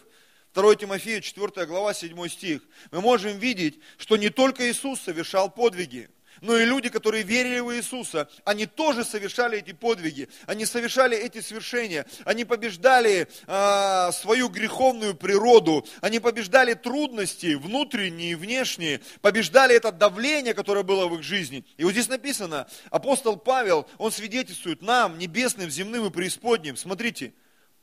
2 0.53 0.75
Тимофея, 0.75 1.19
4 1.19 1.65
глава, 1.65 1.93
7 1.93 2.27
стих, 2.29 2.61
мы 2.91 3.01
можем 3.01 3.37
видеть, 3.37 3.79
что 3.97 4.15
не 4.15 4.29
только 4.29 4.71
Иисус 4.71 5.01
совершал 5.01 5.49
подвиги, 5.49 6.09
но 6.41 6.57
и 6.57 6.65
люди, 6.65 6.89
которые 6.89 7.23
верили 7.23 7.59
в 7.59 7.75
Иисуса, 7.75 8.29
они 8.43 8.65
тоже 8.65 9.03
совершали 9.03 9.59
эти 9.59 9.73
подвиги, 9.73 10.29
они 10.45 10.65
совершали 10.65 11.17
эти 11.17 11.41
свершения, 11.41 12.05
они 12.23 12.45
побеждали 12.45 13.27
а, 13.47 14.11
свою 14.11 14.49
греховную 14.49 15.15
природу, 15.15 15.85
они 16.01 16.19
побеждали 16.19 16.73
трудности 16.73 17.55
внутренние 17.55 18.31
и 18.31 18.35
внешние, 18.35 19.01
побеждали 19.21 19.75
это 19.75 19.91
давление, 19.91 20.53
которое 20.53 20.83
было 20.83 21.07
в 21.07 21.15
их 21.15 21.23
жизни. 21.23 21.65
И 21.77 21.83
вот 21.83 21.91
здесь 21.91 22.09
написано, 22.09 22.67
апостол 22.89 23.37
Павел, 23.37 23.87
он 23.97 24.11
свидетельствует 24.11 24.81
нам, 24.81 25.17
небесным, 25.17 25.69
земным 25.69 26.05
и 26.05 26.09
преисподним, 26.09 26.77
смотрите, 26.77 27.33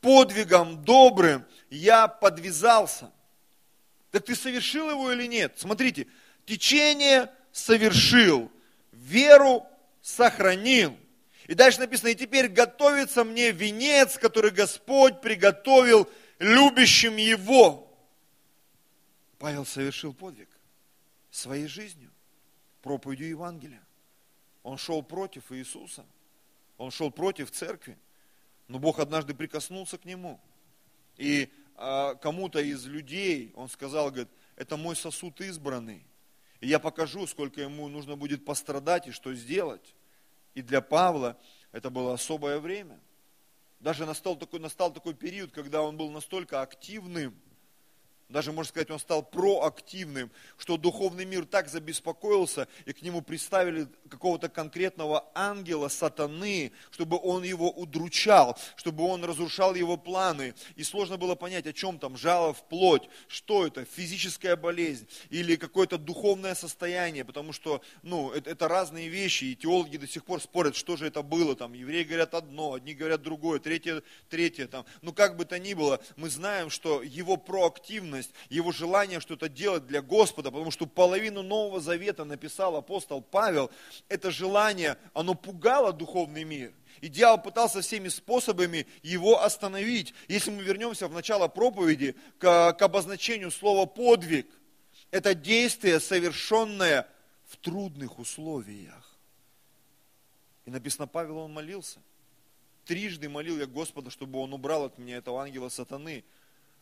подвигом 0.00 0.84
добрым 0.84 1.46
я 1.70 2.08
подвязался. 2.08 3.10
Так 4.10 4.26
ты 4.26 4.34
совершил 4.34 4.90
его 4.90 5.10
или 5.10 5.26
нет? 5.26 5.54
Смотрите, 5.56 6.06
течение 6.44 7.30
совершил, 7.52 8.50
веру 8.90 9.66
сохранил. 10.00 10.96
И 11.46 11.54
дальше 11.54 11.80
написано, 11.80 12.08
и 12.08 12.14
теперь 12.14 12.48
готовится 12.48 13.24
мне 13.24 13.52
венец, 13.52 14.18
который 14.18 14.50
Господь 14.50 15.20
приготовил 15.20 16.08
любящим 16.38 17.16
Его. 17.16 17.88
Павел 19.38 19.66
совершил 19.66 20.14
подвиг 20.14 20.48
своей 21.30 21.66
жизнью, 21.66 22.10
проповедью 22.80 23.28
Евангелия. 23.28 23.82
Он 24.62 24.78
шел 24.78 25.02
против 25.02 25.50
Иисуса, 25.50 26.06
он 26.78 26.90
шел 26.90 27.10
против 27.10 27.50
церкви, 27.50 27.98
но 28.68 28.78
Бог 28.78 29.00
однажды 29.00 29.34
прикоснулся 29.34 29.98
к 29.98 30.04
нему. 30.04 30.40
И 31.16 31.52
а, 31.74 32.14
кому-то 32.14 32.60
из 32.60 32.86
людей 32.86 33.52
он 33.56 33.68
сказал, 33.68 34.10
говорит, 34.10 34.28
это 34.56 34.76
мой 34.76 34.94
сосуд 34.94 35.40
избранный, 35.40 36.04
я 36.66 36.78
покажу, 36.78 37.26
сколько 37.26 37.60
ему 37.60 37.88
нужно 37.88 38.16
будет 38.16 38.44
пострадать 38.44 39.08
и 39.08 39.10
что 39.10 39.34
сделать. 39.34 39.94
И 40.54 40.62
для 40.62 40.80
Павла 40.80 41.38
это 41.72 41.90
было 41.90 42.14
особое 42.14 42.58
время. 42.58 43.00
Даже 43.80 44.06
настал 44.06 44.36
такой, 44.36 44.60
настал 44.60 44.92
такой 44.92 45.14
период, 45.14 45.52
когда 45.52 45.82
он 45.82 45.96
был 45.96 46.10
настолько 46.10 46.62
активным– 46.62 47.34
даже, 48.32 48.50
можно 48.52 48.68
сказать, 48.68 48.90
он 48.90 48.98
стал 48.98 49.22
проактивным, 49.22 50.30
что 50.56 50.76
духовный 50.76 51.24
мир 51.24 51.44
так 51.44 51.68
забеспокоился, 51.68 52.66
и 52.86 52.92
к 52.92 53.02
нему 53.02 53.22
представили 53.22 53.86
какого-то 54.08 54.48
конкретного 54.48 55.30
ангела, 55.34 55.88
сатаны, 55.88 56.72
чтобы 56.90 57.18
он 57.22 57.42
его 57.44 57.70
удручал, 57.70 58.58
чтобы 58.76 59.04
он 59.04 59.24
разрушал 59.24 59.74
его 59.74 59.96
планы. 59.96 60.54
И 60.76 60.82
сложно 60.82 61.16
было 61.16 61.34
понять, 61.34 61.66
о 61.66 61.72
чем 61.72 61.98
там, 61.98 62.16
жало 62.16 62.54
в 62.54 62.62
плоть, 62.68 63.08
что 63.28 63.66
это, 63.66 63.84
физическая 63.84 64.56
болезнь 64.56 65.06
или 65.30 65.56
какое-то 65.56 65.98
духовное 65.98 66.54
состояние, 66.54 67.24
потому 67.24 67.52
что, 67.52 67.82
ну, 68.02 68.32
это, 68.32 68.50
это 68.50 68.66
разные 68.66 69.08
вещи, 69.08 69.44
и 69.44 69.56
теологи 69.56 69.98
до 69.98 70.08
сих 70.08 70.24
пор 70.24 70.40
спорят, 70.40 70.74
что 70.74 70.96
же 70.96 71.06
это 71.06 71.22
было, 71.22 71.54
там, 71.54 71.74
евреи 71.74 72.04
говорят 72.04 72.34
одно, 72.34 72.74
одни 72.74 72.94
говорят 72.94 73.22
другое, 73.22 73.60
третье, 73.60 74.02
третье, 74.30 74.66
там, 74.66 74.86
ну, 75.02 75.12
как 75.12 75.36
бы 75.36 75.44
то 75.44 75.58
ни 75.58 75.74
было, 75.74 76.00
мы 76.16 76.30
знаем, 76.30 76.70
что 76.70 77.02
его 77.02 77.36
проактивность 77.36 78.21
потребность, 78.22 78.50
его 78.50 78.72
желание 78.72 79.20
что-то 79.20 79.48
делать 79.48 79.86
для 79.86 80.02
Господа, 80.02 80.50
потому 80.50 80.70
что 80.70 80.86
половину 80.86 81.42
Нового 81.42 81.80
Завета 81.80 82.24
написал 82.24 82.76
апостол 82.76 83.22
Павел, 83.22 83.70
это 84.08 84.30
желание, 84.30 84.96
оно 85.14 85.34
пугало 85.34 85.92
духовный 85.92 86.44
мир. 86.44 86.72
И 87.00 87.08
дьявол 87.08 87.38
пытался 87.38 87.80
всеми 87.80 88.08
способами 88.08 88.86
его 89.02 89.42
остановить. 89.42 90.14
Если 90.28 90.50
мы 90.50 90.62
вернемся 90.62 91.08
в 91.08 91.12
начало 91.12 91.48
проповеди 91.48 92.14
к, 92.38 92.72
к 92.72 92.82
обозначению 92.82 93.50
слова 93.50 93.86
«подвиг», 93.86 94.46
это 95.10 95.34
действие, 95.34 96.00
совершенное 96.00 97.06
в 97.48 97.56
трудных 97.56 98.18
условиях. 98.18 99.18
И 100.64 100.70
написано, 100.70 101.06
Павел, 101.06 101.38
он 101.38 101.52
молился. 101.52 101.98
Трижды 102.84 103.28
молил 103.28 103.58
я 103.58 103.66
Господа, 103.66 104.10
чтобы 104.10 104.38
он 104.38 104.52
убрал 104.52 104.84
от 104.84 104.98
меня 104.98 105.16
этого 105.16 105.42
ангела 105.42 105.68
сатаны. 105.68 106.24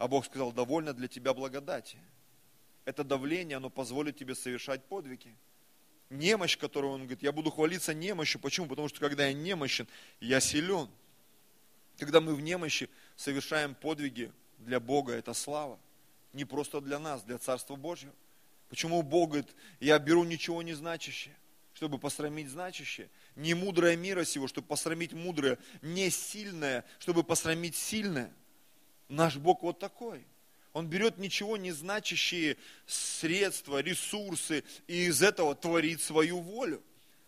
А 0.01 0.09
Бог 0.09 0.25
сказал, 0.25 0.51
довольно 0.51 0.95
для 0.95 1.09
тебя 1.09 1.35
благодати. 1.35 1.99
Это 2.87 3.05
давление, 3.05 3.59
оно 3.59 3.69
позволит 3.69 4.17
тебе 4.17 4.35
совершать 4.35 4.83
подвиги. 4.87 5.37
Немощь, 6.09 6.57
которую 6.57 6.95
он 6.95 7.01
говорит, 7.03 7.23
я 7.23 7.33
буду 7.33 7.51
хвалиться 7.51 7.93
немощью. 7.93 8.41
Почему? 8.41 8.67
Потому 8.67 8.89
что 8.89 8.99
когда 8.99 9.27
я 9.27 9.35
немощен, 9.35 9.87
я 10.19 10.41
силен. 10.41 10.89
Когда 11.99 12.23
мы 12.23 12.35
в 12.35 12.41
немощи 12.41 12.89
совершаем 13.15 13.75
подвиги 13.75 14.33
для 14.57 14.81
Бога, 14.81 15.13
это 15.13 15.35
слава. 15.35 15.79
Не 16.33 16.47
просто 16.47 16.81
для 16.81 16.99
нас, 16.99 17.23
для 17.23 17.37
Царства 17.37 17.77
Божьего. 17.77 18.15
Почему 18.71 19.03
Бог 19.03 19.33
говорит, 19.33 19.55
я 19.81 19.99
беру 19.99 20.25
ничего 20.25 20.63
не 20.63 20.73
значащее, 20.73 21.37
чтобы 21.75 21.99
посрамить 21.99 22.49
значащее. 22.49 23.11
Не 23.37 23.53
мудрое 23.53 23.99
мира 23.99 24.25
сего, 24.25 24.49
чтобы 24.49 24.67
посрамить 24.67 25.13
мудрое. 25.13 25.59
Не 25.83 26.09
сильное, 26.09 26.87
чтобы 27.01 27.23
посрамить 27.23 27.77
сильное. 27.77 28.33
Наш 29.11 29.37
Бог 29.37 29.63
вот 29.63 29.79
такой. 29.79 30.25
Он 30.73 30.87
берет 30.87 31.19
ничего 31.19 31.57
не 31.57 31.73
значащие 31.73 32.57
средства, 32.87 33.83
ресурсы 33.83 34.63
и 34.87 35.07
из 35.07 35.21
этого 35.21 35.57
творит 35.57 36.01
свою 36.01 36.39
волю. 36.41 36.81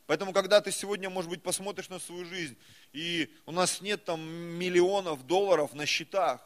Поэтому, 0.06 0.32
когда 0.32 0.60
ты 0.60 0.70
сегодня, 0.70 1.10
может 1.10 1.28
быть, 1.28 1.42
посмотришь 1.42 1.88
на 1.88 1.98
свою 1.98 2.24
жизнь, 2.24 2.56
и 2.92 3.34
у 3.46 3.52
нас 3.52 3.80
нет 3.80 4.04
там 4.04 4.20
миллионов 4.22 5.26
долларов 5.26 5.74
на 5.74 5.84
счетах, 5.84 6.40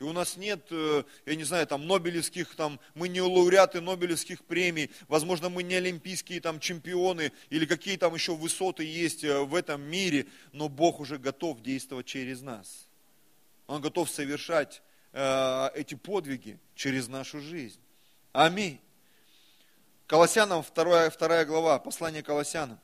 и 0.00 0.04
у 0.04 0.12
нас 0.12 0.36
нет, 0.36 0.66
э, 0.70 1.04
я 1.26 1.36
не 1.36 1.44
знаю, 1.44 1.64
там, 1.68 1.86
нобелевских, 1.86 2.56
там, 2.56 2.80
мы 2.94 3.06
не 3.06 3.20
лауреаты 3.20 3.80
нобелевских 3.80 4.44
премий, 4.44 4.90
возможно, 5.06 5.48
мы 5.48 5.62
не 5.62 5.76
олимпийские 5.76 6.40
там 6.40 6.58
чемпионы, 6.58 7.30
или 7.50 7.66
какие 7.66 7.96
там 7.96 8.14
еще 8.14 8.34
высоты 8.34 8.82
есть 8.82 9.22
э, 9.22 9.42
в 9.42 9.54
этом 9.54 9.80
мире, 9.82 10.26
но 10.52 10.68
Бог 10.68 10.98
уже 10.98 11.18
готов 11.18 11.62
действовать 11.62 12.06
через 12.06 12.40
нас. 12.40 12.88
Он 13.66 13.80
готов 13.80 14.10
совершать 14.10 14.82
э, 15.12 15.70
эти 15.74 15.94
подвиги 15.94 16.58
через 16.74 17.08
нашу 17.08 17.40
жизнь. 17.40 17.80
Аминь. 18.32 18.80
Колоссянам 20.06 20.64
2, 20.74 21.10
2 21.10 21.44
глава, 21.44 21.78
послание 21.78 22.22
Колоссянам. 22.22 22.78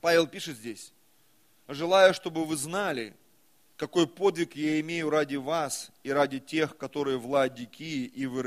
Павел 0.00 0.26
пишет 0.26 0.56
здесь, 0.56 0.92
желаю, 1.68 2.14
чтобы 2.14 2.44
вы 2.44 2.56
знали, 2.56 3.14
какой 3.76 4.06
подвиг 4.06 4.54
я 4.54 4.80
имею 4.80 5.10
ради 5.10 5.36
вас 5.36 5.90
и 6.02 6.10
ради 6.12 6.38
тех, 6.38 6.76
которые 6.76 7.18
в 7.18 7.26
Ладикии 7.28 8.04
и 8.04 8.26
в 8.26 8.40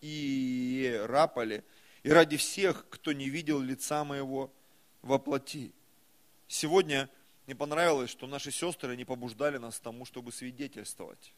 Иераполе, 0.00 1.64
и 2.02 2.10
ради 2.10 2.36
всех, 2.36 2.86
кто 2.88 3.12
не 3.12 3.28
видел 3.28 3.60
лица 3.60 4.04
моего 4.04 4.50
во 5.02 5.18
плоти. 5.18 5.72
Сегодня 6.48 7.10
мне 7.46 7.54
понравилось, 7.54 8.10
что 8.10 8.26
наши 8.26 8.50
сестры 8.50 8.96
не 8.96 9.04
побуждали 9.04 9.58
нас 9.58 9.78
к 9.78 9.82
тому, 9.82 10.04
чтобы 10.04 10.32
свидетельствовать. 10.32 11.32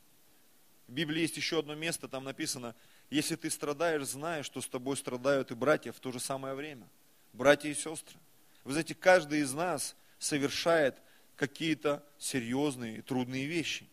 В 0.86 0.92
Библии 0.92 1.22
есть 1.22 1.36
еще 1.36 1.58
одно 1.58 1.74
место, 1.74 2.06
там 2.06 2.24
написано, 2.24 2.76
если 3.10 3.34
ты 3.34 3.50
страдаешь, 3.50 4.06
знай, 4.06 4.44
что 4.44 4.60
с 4.60 4.68
тобой 4.68 4.96
страдают 4.96 5.50
и 5.50 5.54
братья 5.54 5.90
в 5.92 5.98
то 5.98 6.12
же 6.12 6.20
самое 6.20 6.54
время. 6.54 6.86
Братья 7.32 7.68
и 7.68 7.74
сестры. 7.74 8.18
Вы 8.62 8.72
знаете, 8.72 8.94
каждый 8.94 9.40
из 9.40 9.52
нас 9.52 9.96
совершает 10.18 10.96
какие-то 11.34 12.04
серьезные 12.18 12.98
и 12.98 13.02
трудные 13.02 13.46
вещи. 13.46 13.86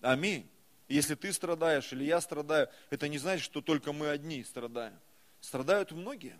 Аминь. 0.00 0.48
Если 0.88 1.16
ты 1.16 1.32
страдаешь 1.32 1.92
или 1.92 2.04
я 2.04 2.20
страдаю, 2.20 2.68
это 2.90 3.08
не 3.08 3.18
значит, 3.18 3.44
что 3.44 3.60
только 3.60 3.92
мы 3.92 4.08
одни 4.08 4.44
страдаем. 4.44 4.98
Страдают 5.40 5.90
многие. 5.92 6.38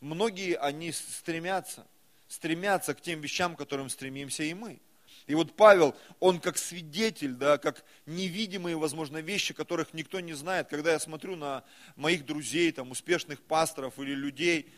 Многие, 0.00 0.56
они 0.56 0.90
стремятся, 0.92 1.86
стремятся 2.28 2.94
к 2.94 3.00
тем 3.00 3.20
вещам, 3.20 3.54
к 3.54 3.58
которым 3.58 3.88
стремимся 3.88 4.42
и 4.42 4.54
мы. 4.54 4.80
И 5.26 5.34
вот 5.34 5.56
Павел, 5.56 5.96
он 6.20 6.38
как 6.38 6.58
свидетель, 6.58 7.34
да, 7.34 7.56
как 7.56 7.84
невидимые, 8.04 8.76
возможно, 8.76 9.18
вещи, 9.18 9.54
которых 9.54 9.94
никто 9.94 10.20
не 10.20 10.34
знает. 10.34 10.68
Когда 10.68 10.92
я 10.92 10.98
смотрю 10.98 11.36
на 11.36 11.64
моих 11.96 12.26
друзей, 12.26 12.70
там, 12.72 12.90
успешных 12.90 13.40
пасторов 13.42 13.98
или 13.98 14.14
людей, 14.14 14.70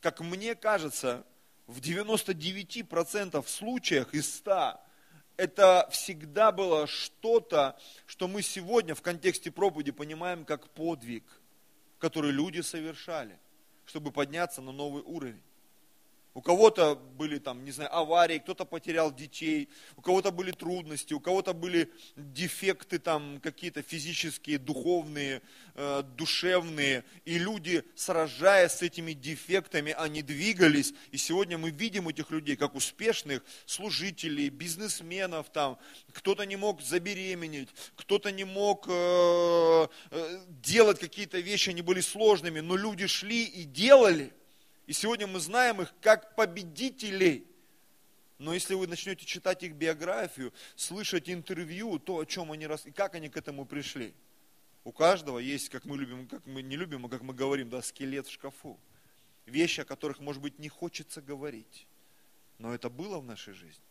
как 0.00 0.20
мне 0.20 0.54
кажется, 0.54 1.24
в 1.66 1.80
99% 1.80 3.46
случаях 3.48 4.14
из 4.14 4.32
100 4.36 4.80
это 5.36 5.88
всегда 5.90 6.52
было 6.52 6.86
что-то, 6.86 7.76
что 8.06 8.28
мы 8.28 8.42
сегодня 8.42 8.94
в 8.94 9.02
контексте 9.02 9.50
проповеди 9.50 9.90
понимаем 9.90 10.44
как 10.44 10.68
подвиг, 10.70 11.24
который 11.98 12.30
люди 12.30 12.60
совершали, 12.60 13.38
чтобы 13.84 14.12
подняться 14.12 14.62
на 14.62 14.70
новый 14.70 15.02
уровень. 15.02 15.42
У 16.36 16.42
кого-то 16.42 16.96
были 16.96 17.38
там, 17.38 17.64
не 17.64 17.70
знаю, 17.70 17.96
аварии, 17.96 18.38
кто-то 18.38 18.64
потерял 18.64 19.14
детей, 19.14 19.68
у 19.96 20.02
кого-то 20.02 20.32
были 20.32 20.50
трудности, 20.50 21.14
у 21.14 21.20
кого-то 21.20 21.52
были 21.54 21.92
дефекты 22.16 22.98
там 22.98 23.38
какие-то 23.40 23.82
физические, 23.82 24.58
духовные, 24.58 25.42
э, 25.76 26.02
душевные. 26.16 27.04
И 27.24 27.38
люди, 27.38 27.84
сражаясь 27.94 28.72
с 28.72 28.82
этими 28.82 29.12
дефектами, 29.12 29.94
они 29.96 30.22
двигались. 30.22 30.92
И 31.12 31.18
сегодня 31.18 31.56
мы 31.56 31.70
видим 31.70 32.08
этих 32.08 32.32
людей 32.32 32.56
как 32.56 32.74
успешных 32.74 33.44
служителей, 33.64 34.48
бизнесменов 34.48 35.50
там. 35.50 35.78
Кто-то 36.12 36.46
не 36.46 36.56
мог 36.56 36.82
забеременеть, 36.82 37.68
кто-то 37.94 38.32
не 38.32 38.42
мог 38.42 38.86
э, 38.88 39.86
э, 40.10 40.40
делать 40.48 40.98
какие-то 40.98 41.38
вещи, 41.38 41.70
они 41.70 41.82
были 41.82 42.00
сложными, 42.00 42.58
но 42.58 42.74
люди 42.74 43.06
шли 43.06 43.44
и 43.44 43.62
делали– 43.62 44.32
и 44.86 44.92
сегодня 44.92 45.26
мы 45.26 45.40
знаем 45.40 45.80
их 45.80 45.94
как 46.00 46.34
победителей. 46.34 47.46
Но 48.38 48.52
если 48.52 48.74
вы 48.74 48.86
начнете 48.86 49.24
читать 49.24 49.62
их 49.62 49.74
биографию, 49.74 50.52
слышать 50.76 51.30
интервью, 51.30 51.98
то, 51.98 52.18
о 52.18 52.26
чем 52.26 52.52
они 52.52 52.66
рас... 52.66 52.84
и 52.84 52.90
как 52.90 53.14
они 53.14 53.28
к 53.28 53.36
этому 53.36 53.64
пришли. 53.64 54.12
У 54.82 54.92
каждого 54.92 55.38
есть, 55.38 55.70
как 55.70 55.84
мы 55.84 55.96
любим, 55.96 56.28
как 56.28 56.44
мы 56.46 56.62
не 56.62 56.76
любим, 56.76 57.06
а 57.06 57.08
как 57.08 57.22
мы 57.22 57.32
говорим, 57.32 57.70
да, 57.70 57.80
скелет 57.80 58.26
в 58.26 58.32
шкафу. 58.32 58.78
Вещи, 59.46 59.80
о 59.80 59.84
которых, 59.84 60.20
может 60.20 60.42
быть, 60.42 60.58
не 60.58 60.68
хочется 60.68 61.22
говорить. 61.22 61.86
Но 62.58 62.74
это 62.74 62.90
было 62.90 63.18
в 63.18 63.24
нашей 63.24 63.54
жизни. 63.54 63.82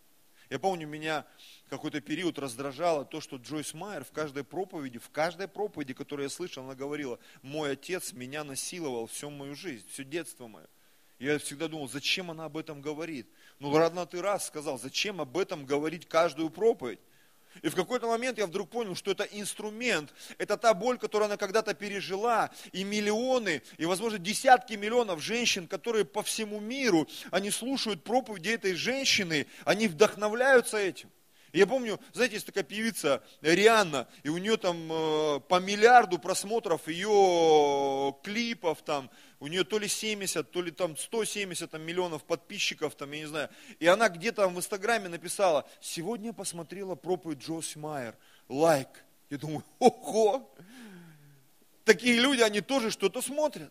Я 0.49 0.59
помню, 0.59 0.87
меня 0.87 1.25
какой-то 1.69 1.99
период 2.01 2.37
раздражало 2.37 3.05
то, 3.05 3.21
что 3.21 3.37
Джойс 3.37 3.73
Майер 3.73 4.03
в 4.03 4.11
каждой 4.11 4.43
проповеди, 4.43 4.99
в 4.99 5.09
каждой 5.09 5.47
проповеди, 5.47 5.93
которую 5.93 6.25
я 6.25 6.29
слышал, 6.29 6.63
она 6.63 6.75
говорила, 6.75 7.17
мой 7.41 7.71
отец 7.71 8.13
меня 8.13 8.43
насиловал 8.43 9.07
всю 9.07 9.31
мою 9.31 9.55
жизнь, 9.55 9.85
все 9.89 10.03
детство 10.03 10.47
мое. 10.47 10.67
Я 11.23 11.39
всегда 11.39 11.69
думал, 11.69 11.87
зачем 11.87 12.31
она 12.31 12.43
об 12.43 12.57
этом 12.57 12.81
говорит? 12.81 13.29
Ну, 13.59 13.69
ладно, 13.69 14.05
ты 14.05 14.21
раз 14.21 14.47
сказал, 14.47 14.77
зачем 14.77 15.21
об 15.21 15.37
этом 15.37 15.65
говорить 15.65 16.05
каждую 16.05 16.49
проповедь? 16.49 16.99
И 17.61 17.69
в 17.69 17.75
какой-то 17.75 18.07
момент 18.07 18.39
я 18.39 18.45
вдруг 18.45 18.69
понял, 18.69 18.93
что 18.93 19.11
это 19.11 19.23
инструмент, 19.23 20.13
это 20.37 20.57
та 20.57 20.73
боль, 20.73 20.97
которую 20.97 21.27
она 21.27 21.37
когда-то 21.37 21.75
пережила, 21.75 22.51
и 22.73 22.83
миллионы, 22.83 23.61
и, 23.77 23.85
возможно, 23.85 24.19
десятки 24.19 24.73
миллионов 24.73 25.21
женщин, 25.21 25.65
которые 25.65 26.03
по 26.03 26.23
всему 26.23 26.59
миру, 26.59 27.07
они 27.31 27.51
слушают 27.51 28.03
проповеди 28.03 28.49
этой 28.49 28.73
женщины, 28.73 29.47
они 29.63 29.87
вдохновляются 29.87 30.77
этим. 30.77 31.09
Я 31.53 31.67
помню, 31.67 31.99
знаете, 32.13 32.33
есть 32.33 32.47
такая 32.47 32.63
певица 32.63 33.21
Рианна, 33.41 34.07
и 34.23 34.29
у 34.29 34.39
нее 34.39 34.57
там 34.57 34.91
э, 34.91 35.39
по 35.47 35.59
миллиарду 35.59 36.17
просмотров 36.17 36.87
ее 36.87 38.15
клипов, 38.23 38.81
там, 38.81 39.11
у 39.43 39.47
нее 39.47 39.65
то 39.65 39.77
ли 39.77 39.89
70, 39.89 40.51
то 40.51 40.61
ли 40.61 40.71
там 40.71 40.95
170 40.95 41.69
там, 41.69 41.81
миллионов 41.81 42.23
подписчиков, 42.23 42.95
там, 42.95 43.11
я 43.11 43.19
не 43.19 43.25
знаю. 43.25 43.49
И 43.77 43.85
она 43.85 44.07
где-то 44.07 44.47
в 44.47 44.57
Инстаграме 44.57 45.09
написала, 45.09 45.69
сегодня 45.81 46.31
посмотрела 46.31 46.95
проповедь 46.95 47.39
Джоси 47.39 47.77
Майер, 47.77 48.15
лайк. 48.47 48.87
Я 49.29 49.37
думаю, 49.37 49.65
ого, 49.79 50.49
такие 51.83 52.21
люди, 52.21 52.39
они 52.39 52.61
тоже 52.61 52.89
что-то 52.89 53.21
смотрят. 53.21 53.69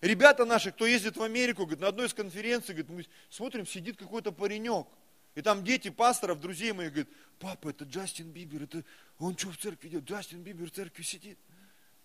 Ребята 0.00 0.44
наши, 0.44 0.72
кто 0.72 0.84
ездит 0.84 1.16
в 1.16 1.22
Америку, 1.22 1.62
говорит, 1.62 1.80
на 1.80 1.86
одной 1.86 2.08
из 2.08 2.12
конференций, 2.14 2.74
говорит, 2.74 2.90
мы 2.90 3.06
смотрим, 3.30 3.64
сидит 3.68 3.98
какой-то 3.98 4.32
паренек, 4.32 4.88
и 5.36 5.42
там 5.42 5.62
дети 5.62 5.90
пасторов, 5.90 6.40
друзей 6.40 6.72
моих, 6.72 6.90
говорят, 6.90 7.08
папа, 7.38 7.68
это 7.68 7.84
Джастин 7.84 8.32
Бибер, 8.32 8.64
это 8.64 8.82
он 9.20 9.38
что 9.38 9.52
в 9.52 9.58
церкви 9.58 9.90
делает? 9.90 10.10
Джастин 10.10 10.42
Бибер 10.42 10.66
в 10.66 10.72
церкви 10.72 11.04
сидит. 11.04 11.38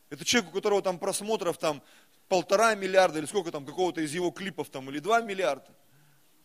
Это 0.10 0.24
человек, 0.24 0.52
у 0.52 0.54
которого 0.54 0.82
там 0.82 1.00
просмотров 1.00 1.58
там 1.58 1.82
полтора 2.28 2.76
миллиарда, 2.76 3.20
или 3.20 3.26
сколько 3.26 3.52
там, 3.52 3.66
какого-то 3.66 4.02
из 4.02 4.14
его 4.14 4.32
клипов 4.32 4.70
там, 4.70 4.90
или 4.90 5.00
два 5.00 5.22
миллиарда. 5.22 5.68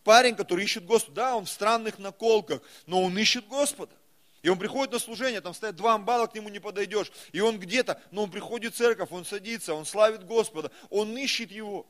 Парень, 0.03 0.35
который 0.35 0.65
ищет 0.65 0.85
Господа, 0.85 1.15
да, 1.15 1.35
он 1.35 1.45
в 1.45 1.49
странных 1.49 1.99
наколках, 1.99 2.61
но 2.85 3.01
он 3.03 3.17
ищет 3.17 3.47
Господа. 3.47 3.95
И 4.41 4.49
он 4.49 4.59
приходит 4.59 4.91
на 4.91 4.99
служение, 4.99 5.39
там 5.39 5.53
стоят 5.53 5.77
два 5.77 5.93
амбала, 5.93 6.27
к 6.27 6.35
нему 6.35 6.49
не 6.49 6.59
подойдешь. 6.59 7.11
И 7.31 7.39
он 7.39 7.59
где-то, 7.59 8.01
но 8.11 8.23
он 8.23 8.31
приходит 8.31 8.73
в 8.73 8.77
церковь, 8.77 9.09
он 9.11 9.23
садится, 9.23 9.73
он 9.73 9.85
славит 9.85 10.25
Господа, 10.25 10.69
он 10.89 11.17
ищет 11.17 11.49
его. 11.49 11.87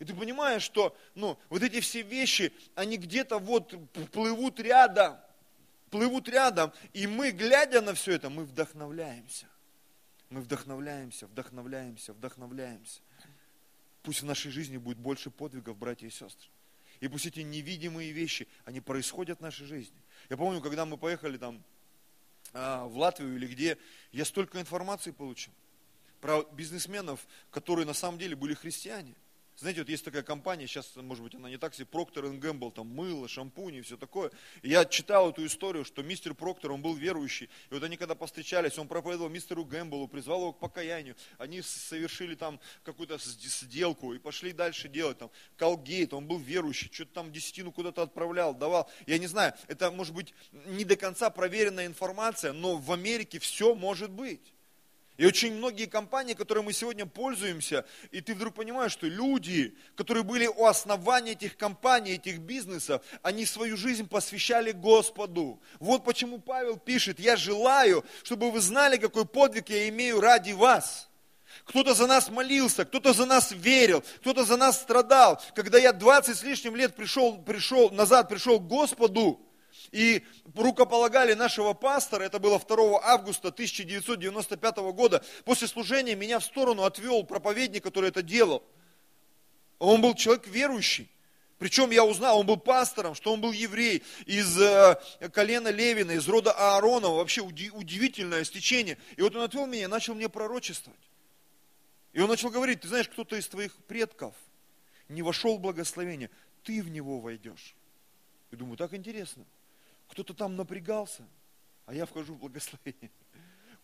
И 0.00 0.04
ты 0.04 0.14
понимаешь, 0.14 0.62
что 0.62 0.96
ну, 1.14 1.38
вот 1.48 1.62
эти 1.62 1.78
все 1.80 2.02
вещи, 2.02 2.52
они 2.74 2.96
где-то 2.96 3.38
вот 3.38 3.74
плывут 4.10 4.58
рядом, 4.58 5.18
плывут 5.90 6.28
рядом, 6.28 6.72
и 6.92 7.06
мы, 7.06 7.30
глядя 7.30 7.82
на 7.82 7.94
все 7.94 8.14
это, 8.14 8.30
мы 8.30 8.44
вдохновляемся. 8.44 9.46
Мы 10.30 10.40
вдохновляемся, 10.40 11.26
вдохновляемся, 11.26 12.12
вдохновляемся. 12.12 13.00
Пусть 14.02 14.22
в 14.22 14.24
нашей 14.24 14.50
жизни 14.50 14.76
будет 14.76 14.98
больше 14.98 15.30
подвигов, 15.30 15.76
братья 15.76 16.06
и 16.06 16.10
сестры. 16.10 16.48
И 17.00 17.08
пусть 17.08 17.26
эти 17.26 17.40
невидимые 17.40 18.12
вещи, 18.12 18.46
они 18.64 18.80
происходят 18.80 19.38
в 19.38 19.42
нашей 19.42 19.66
жизни. 19.66 20.00
Я 20.28 20.36
помню, 20.36 20.60
когда 20.60 20.86
мы 20.86 20.96
поехали 20.96 21.36
там 21.36 21.62
а, 22.52 22.84
в 22.86 22.96
Латвию 22.96 23.34
или 23.34 23.46
где, 23.46 23.78
я 24.12 24.24
столько 24.24 24.60
информации 24.60 25.10
получил 25.10 25.52
про 26.20 26.42
бизнесменов, 26.52 27.26
которые 27.50 27.86
на 27.86 27.94
самом 27.94 28.18
деле 28.18 28.36
были 28.36 28.54
христиане. 28.54 29.14
Знаете, 29.60 29.82
вот 29.82 29.90
есть 29.90 30.06
такая 30.06 30.22
компания, 30.22 30.66
сейчас, 30.66 30.96
может 30.96 31.22
быть, 31.22 31.34
она 31.34 31.50
не 31.50 31.58
так 31.58 31.74
себе, 31.74 31.86
Procter 31.92 32.22
Gamble, 32.40 32.72
там 32.72 32.86
мыло, 32.86 33.28
шампуни 33.28 33.80
и 33.80 33.82
все 33.82 33.98
такое. 33.98 34.30
И 34.62 34.70
я 34.70 34.86
читал 34.86 35.28
эту 35.28 35.44
историю, 35.44 35.84
что 35.84 36.02
мистер 36.02 36.32
Проктор, 36.32 36.72
он 36.72 36.80
был 36.80 36.94
верующий. 36.94 37.50
И 37.68 37.74
вот 37.74 37.82
они 37.82 37.98
когда 37.98 38.14
повстречались, 38.14 38.78
он 38.78 38.88
проповедовал 38.88 39.28
мистеру 39.28 39.66
Гэмблу, 39.66 40.08
призвал 40.08 40.40
его 40.40 40.52
к 40.54 40.60
покаянию. 40.60 41.14
Они 41.36 41.60
совершили 41.60 42.36
там 42.36 42.58
какую-то 42.84 43.18
сделку 43.18 44.14
и 44.14 44.18
пошли 44.18 44.52
дальше 44.52 44.88
делать. 44.88 45.18
Там 45.18 45.30
Колгейт, 45.58 46.14
он 46.14 46.26
был 46.26 46.38
верующий, 46.38 46.90
что-то 46.90 47.12
там 47.12 47.30
десятину 47.30 47.70
куда-то 47.70 48.00
отправлял, 48.00 48.54
давал. 48.54 48.90
Я 49.06 49.18
не 49.18 49.26
знаю, 49.26 49.52
это 49.68 49.90
может 49.90 50.14
быть 50.14 50.32
не 50.52 50.86
до 50.86 50.96
конца 50.96 51.28
проверенная 51.28 51.84
информация, 51.84 52.54
но 52.54 52.76
в 52.76 52.90
Америке 52.92 53.38
все 53.38 53.74
может 53.74 54.10
быть. 54.10 54.54
И 55.20 55.26
очень 55.26 55.52
многие 55.52 55.84
компании, 55.84 56.32
которые 56.32 56.64
мы 56.64 56.72
сегодня 56.72 57.04
пользуемся, 57.04 57.84
и 58.10 58.22
ты 58.22 58.34
вдруг 58.34 58.54
понимаешь, 58.54 58.92
что 58.92 59.06
люди, 59.06 59.76
которые 59.94 60.22
были 60.22 60.46
у 60.46 60.64
основания 60.64 61.32
этих 61.32 61.58
компаний, 61.58 62.12
этих 62.12 62.38
бизнесов, 62.38 63.02
они 63.20 63.44
свою 63.44 63.76
жизнь 63.76 64.08
посвящали 64.08 64.72
Господу. 64.72 65.60
Вот 65.78 66.04
почему 66.04 66.38
Павел 66.38 66.78
пишет, 66.78 67.20
я 67.20 67.36
желаю, 67.36 68.02
чтобы 68.22 68.50
вы 68.50 68.62
знали, 68.62 68.96
какой 68.96 69.26
подвиг 69.26 69.68
я 69.68 69.90
имею 69.90 70.22
ради 70.22 70.52
вас. 70.52 71.10
Кто-то 71.66 71.92
за 71.92 72.06
нас 72.06 72.30
молился, 72.30 72.86
кто-то 72.86 73.12
за 73.12 73.26
нас 73.26 73.52
верил, 73.52 74.02
кто-то 74.20 74.46
за 74.46 74.56
нас 74.56 74.80
страдал. 74.80 75.38
Когда 75.54 75.76
я 75.76 75.92
20 75.92 76.34
с 76.34 76.42
лишним 76.42 76.76
лет 76.76 76.96
пришел, 76.96 77.36
пришел 77.42 77.90
назад, 77.90 78.30
пришел 78.30 78.58
к 78.58 78.66
Господу, 78.66 79.38
и 79.92 80.24
рукополагали 80.54 81.34
нашего 81.34 81.72
пастора, 81.72 82.22
это 82.22 82.38
было 82.38 82.58
2 82.58 83.00
августа 83.02 83.48
1995 83.48 84.76
года. 84.92 85.24
После 85.44 85.66
служения 85.66 86.14
меня 86.14 86.38
в 86.38 86.44
сторону 86.44 86.84
отвел 86.84 87.24
проповедник, 87.24 87.82
который 87.82 88.10
это 88.10 88.22
делал. 88.22 88.62
Он 89.78 90.00
был 90.00 90.14
человек 90.14 90.46
верующий. 90.46 91.10
Причем 91.58 91.90
я 91.90 92.04
узнал, 92.04 92.38
он 92.40 92.46
был 92.46 92.56
пастором, 92.56 93.14
что 93.14 93.32
он 93.34 93.40
был 93.42 93.52
еврей 93.52 94.02
из 94.24 94.58
э, 94.58 94.98
колена 95.32 95.68
Левина, 95.68 96.12
из 96.12 96.26
рода 96.26 96.52
Ааронова. 96.52 97.16
Вообще 97.16 97.42
удивительное 97.42 98.44
стечение. 98.44 98.96
И 99.16 99.22
вот 99.22 99.36
он 99.36 99.42
отвел 99.42 99.66
меня 99.66 99.84
и 99.84 99.86
начал 99.86 100.14
мне 100.14 100.30
пророчествовать. 100.30 100.98
И 102.14 102.20
он 102.20 102.28
начал 102.28 102.48
говорить, 102.48 102.80
ты 102.80 102.88
знаешь, 102.88 103.08
кто-то 103.08 103.36
из 103.36 103.46
твоих 103.46 103.76
предков 103.84 104.34
не 105.08 105.22
вошел 105.22 105.58
в 105.58 105.60
благословение, 105.60 106.30
ты 106.64 106.82
в 106.82 106.88
него 106.88 107.20
войдешь. 107.20 107.74
И 108.50 108.56
думаю, 108.56 108.76
так 108.76 108.94
интересно. 108.94 109.44
Кто-то 110.10 110.34
там 110.34 110.56
напрягался, 110.56 111.26
а 111.86 111.94
я 111.94 112.04
вхожу 112.04 112.34
в 112.34 112.38
благословение. 112.38 113.10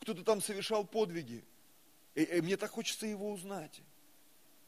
Кто-то 0.00 0.24
там 0.24 0.40
совершал 0.40 0.84
подвиги. 0.84 1.44
И, 2.14 2.22
и 2.22 2.40
мне 2.40 2.56
так 2.56 2.72
хочется 2.72 3.06
его 3.06 3.30
узнать. 3.30 3.80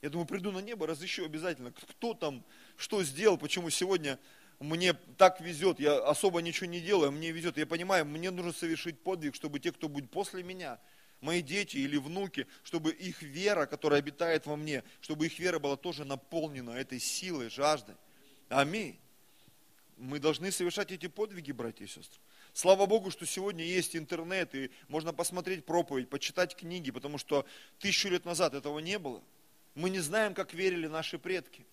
Я 0.01 0.11
думаю, 0.11 0.27
приду 0.27 0.53
на 0.53 0.61
небо, 0.61 0.87
разыщу 0.87 1.25
обязательно, 1.25 1.73
кто 1.73 2.15
там, 2.15 2.45
что 2.77 3.03
сделал, 3.03 3.37
почему 3.37 3.69
сегодня 3.71 4.21
мне 4.61 4.93
так 4.93 5.41
везет, 5.41 5.81
я 5.81 5.99
особо 5.99 6.41
ничего 6.41 6.67
не 6.67 6.81
делаю, 6.81 7.11
мне 7.11 7.33
везет. 7.33 7.59
Я 7.59 7.67
понимаю, 7.67 8.07
мне 8.07 8.31
нужно 8.31 8.53
совершить 8.53 9.01
подвиг, 9.01 9.35
чтобы 9.35 9.59
те, 9.59 9.73
кто 9.73 9.89
будет 9.89 10.11
после 10.13 10.45
меня, 10.45 10.79
мои 11.21 11.43
дети 11.43 11.77
или 11.77 11.97
внуки, 11.97 12.47
чтобы 12.63 12.93
их 12.93 13.23
вера, 13.23 13.67
которая 13.67 13.99
обитает 13.99 14.47
во 14.47 14.57
мне, 14.57 14.85
чтобы 15.01 15.27
их 15.27 15.41
вера 15.41 15.59
была 15.59 15.77
тоже 15.77 16.05
наполнена 16.05 16.71
этой 16.71 17.01
силой, 17.01 17.51
жаждой. 17.51 17.97
Аминь. 18.49 19.01
Мы 19.99 20.21
должны 20.21 20.53
совершать 20.53 20.93
эти 20.93 21.09
подвиги, 21.09 21.51
братья 21.51 21.85
и 21.85 21.89
сестры. 21.89 22.21
Слава 22.53 22.87
Богу, 22.87 23.11
что 23.11 23.27
сегодня 23.27 23.65
есть 23.65 23.97
интернет, 23.97 24.55
и 24.55 24.71
можно 24.87 25.13
посмотреть 25.13 25.65
проповедь, 25.65 26.09
почитать 26.09 26.57
книги, 26.57 26.93
потому 26.93 27.19
что 27.19 27.45
тысячу 27.81 28.09
лет 28.09 28.25
назад 28.25 28.55
этого 28.55 28.79
не 28.79 28.99
было. 28.99 29.23
Мы 29.75 29.91
не 29.91 29.99
знаем, 29.99 30.35
как 30.35 30.55
верили 30.55 30.87
наши 30.87 31.19
предки, 31.19 31.67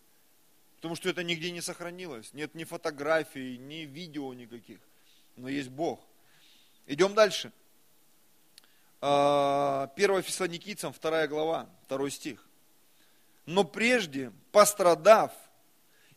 потому 0.78 0.96
что 0.96 1.08
это 1.08 1.24
нигде 1.24 1.52
не 1.52 1.62
сохранилось. 1.62 2.34
Нет 2.34 2.56
ни 2.56 2.64
фотографий, 2.64 3.58
ни 3.58 3.86
видео 3.86 4.34
никаких, 4.34 4.80
но 5.36 5.48
есть 5.48 5.70
Бог. 5.70 6.00
Идем 6.88 7.14
дальше. 7.14 7.52
1 9.02 9.02
а, 9.02 9.92
Фессалоникийцам, 10.24 10.94
2 11.00 11.28
глава, 11.28 11.70
2 11.90 12.10
стих. 12.10 12.44
Но 13.46 13.64
прежде, 13.64 14.32
пострадав 14.52 15.32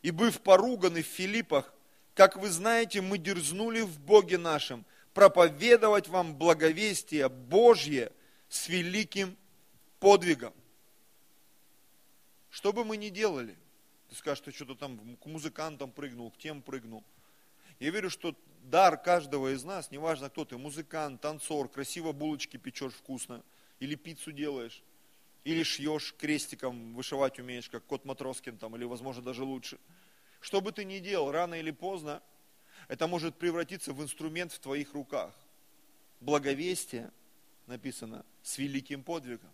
и 0.01 0.09
быв 0.09 0.41
поруганы 0.41 1.03
в 1.03 1.07
Филиппах, 1.07 1.71
как 2.19 2.35
вы 2.35 2.49
знаете, 2.49 2.99
мы 2.99 3.17
дерзнули 3.17 3.79
в 3.79 3.97
Боге 4.01 4.37
нашем 4.37 4.83
проповедовать 5.13 6.09
вам 6.09 6.35
благовестие 6.35 7.29
Божье 7.29 8.11
с 8.49 8.67
великим 8.67 9.37
подвигом. 10.01 10.53
Что 12.49 12.73
бы 12.73 12.83
мы 12.83 12.97
ни 12.97 13.07
делали, 13.07 13.55
ты 14.09 14.15
скажешь, 14.17 14.43
ты 14.43 14.51
что-то 14.51 14.75
там 14.75 14.99
к 15.15 15.25
музыкантам 15.27 15.91
прыгнул, 15.91 16.29
к 16.31 16.37
тем 16.37 16.61
прыгнул. 16.61 17.05
Я 17.79 17.89
верю, 17.89 18.09
что 18.09 18.35
дар 18.63 19.01
каждого 19.01 19.53
из 19.53 19.63
нас, 19.63 19.89
неважно 19.89 20.29
кто 20.29 20.43
ты, 20.43 20.57
музыкант, 20.57 21.21
танцор, 21.21 21.69
красиво 21.69 22.11
булочки 22.11 22.57
печешь 22.57 22.95
вкусно, 22.95 23.41
или 23.79 23.95
пиццу 23.95 24.33
делаешь, 24.33 24.83
или 25.45 25.63
шьешь 25.63 26.13
крестиком, 26.19 26.95
вышивать 26.95 27.39
умеешь, 27.39 27.69
как 27.69 27.85
кот 27.85 28.03
Матроскин 28.03 28.57
там, 28.57 28.75
или, 28.75 28.83
возможно, 28.83 29.21
даже 29.21 29.45
лучше. 29.45 29.79
Что 30.39 30.61
бы 30.61 30.71
ты 30.71 30.85
ни 30.85 30.99
делал, 30.99 31.31
рано 31.31 31.55
или 31.55 31.71
поздно, 31.71 32.21
это 32.87 33.07
может 33.07 33.35
превратиться 33.35 33.93
в 33.93 34.01
инструмент 34.01 34.51
в 34.51 34.59
твоих 34.59 34.93
руках. 34.93 35.33
Благовестие, 36.21 37.11
написано, 37.67 38.25
с 38.43 38.57
великим 38.57 39.03
подвигом. 39.03 39.51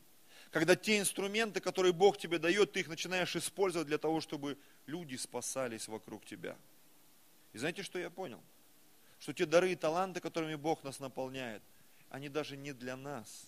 Когда 0.51 0.75
те 0.75 0.99
инструменты, 0.99 1.59
которые 1.59 1.91
Бог 1.91 2.17
тебе 2.17 2.39
дает, 2.39 2.71
ты 2.71 2.81
их 2.81 2.87
начинаешь 2.87 3.35
использовать 3.35 3.87
для 3.87 3.97
того, 3.97 4.21
чтобы 4.21 4.57
люди 4.85 5.15
спасались 5.15 5.87
вокруг 5.87 6.25
тебя. 6.25 6.55
И 7.51 7.57
знаете, 7.57 7.83
что 7.83 7.99
я 7.99 8.09
понял? 8.09 8.41
что 9.19 9.33
те 9.33 9.45
дары 9.45 9.71
и 9.71 9.75
таланты, 9.75 10.19
которыми 10.19 10.55
Бог 10.55 10.83
нас 10.83 10.99
наполняет, 10.99 11.63
они 12.09 12.29
даже 12.29 12.57
не 12.57 12.73
для 12.73 12.95
нас. 12.95 13.47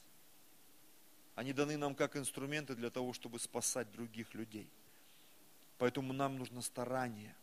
Они 1.35 1.53
даны 1.53 1.77
нам 1.77 1.93
как 1.93 2.15
инструменты 2.15 2.75
для 2.75 2.89
того, 2.89 3.13
чтобы 3.13 3.39
спасать 3.39 3.91
других 3.91 4.33
людей. 4.33 4.67
Поэтому 5.77 6.13
нам 6.13 6.37
нужно 6.37 6.61
старание. 6.61 7.35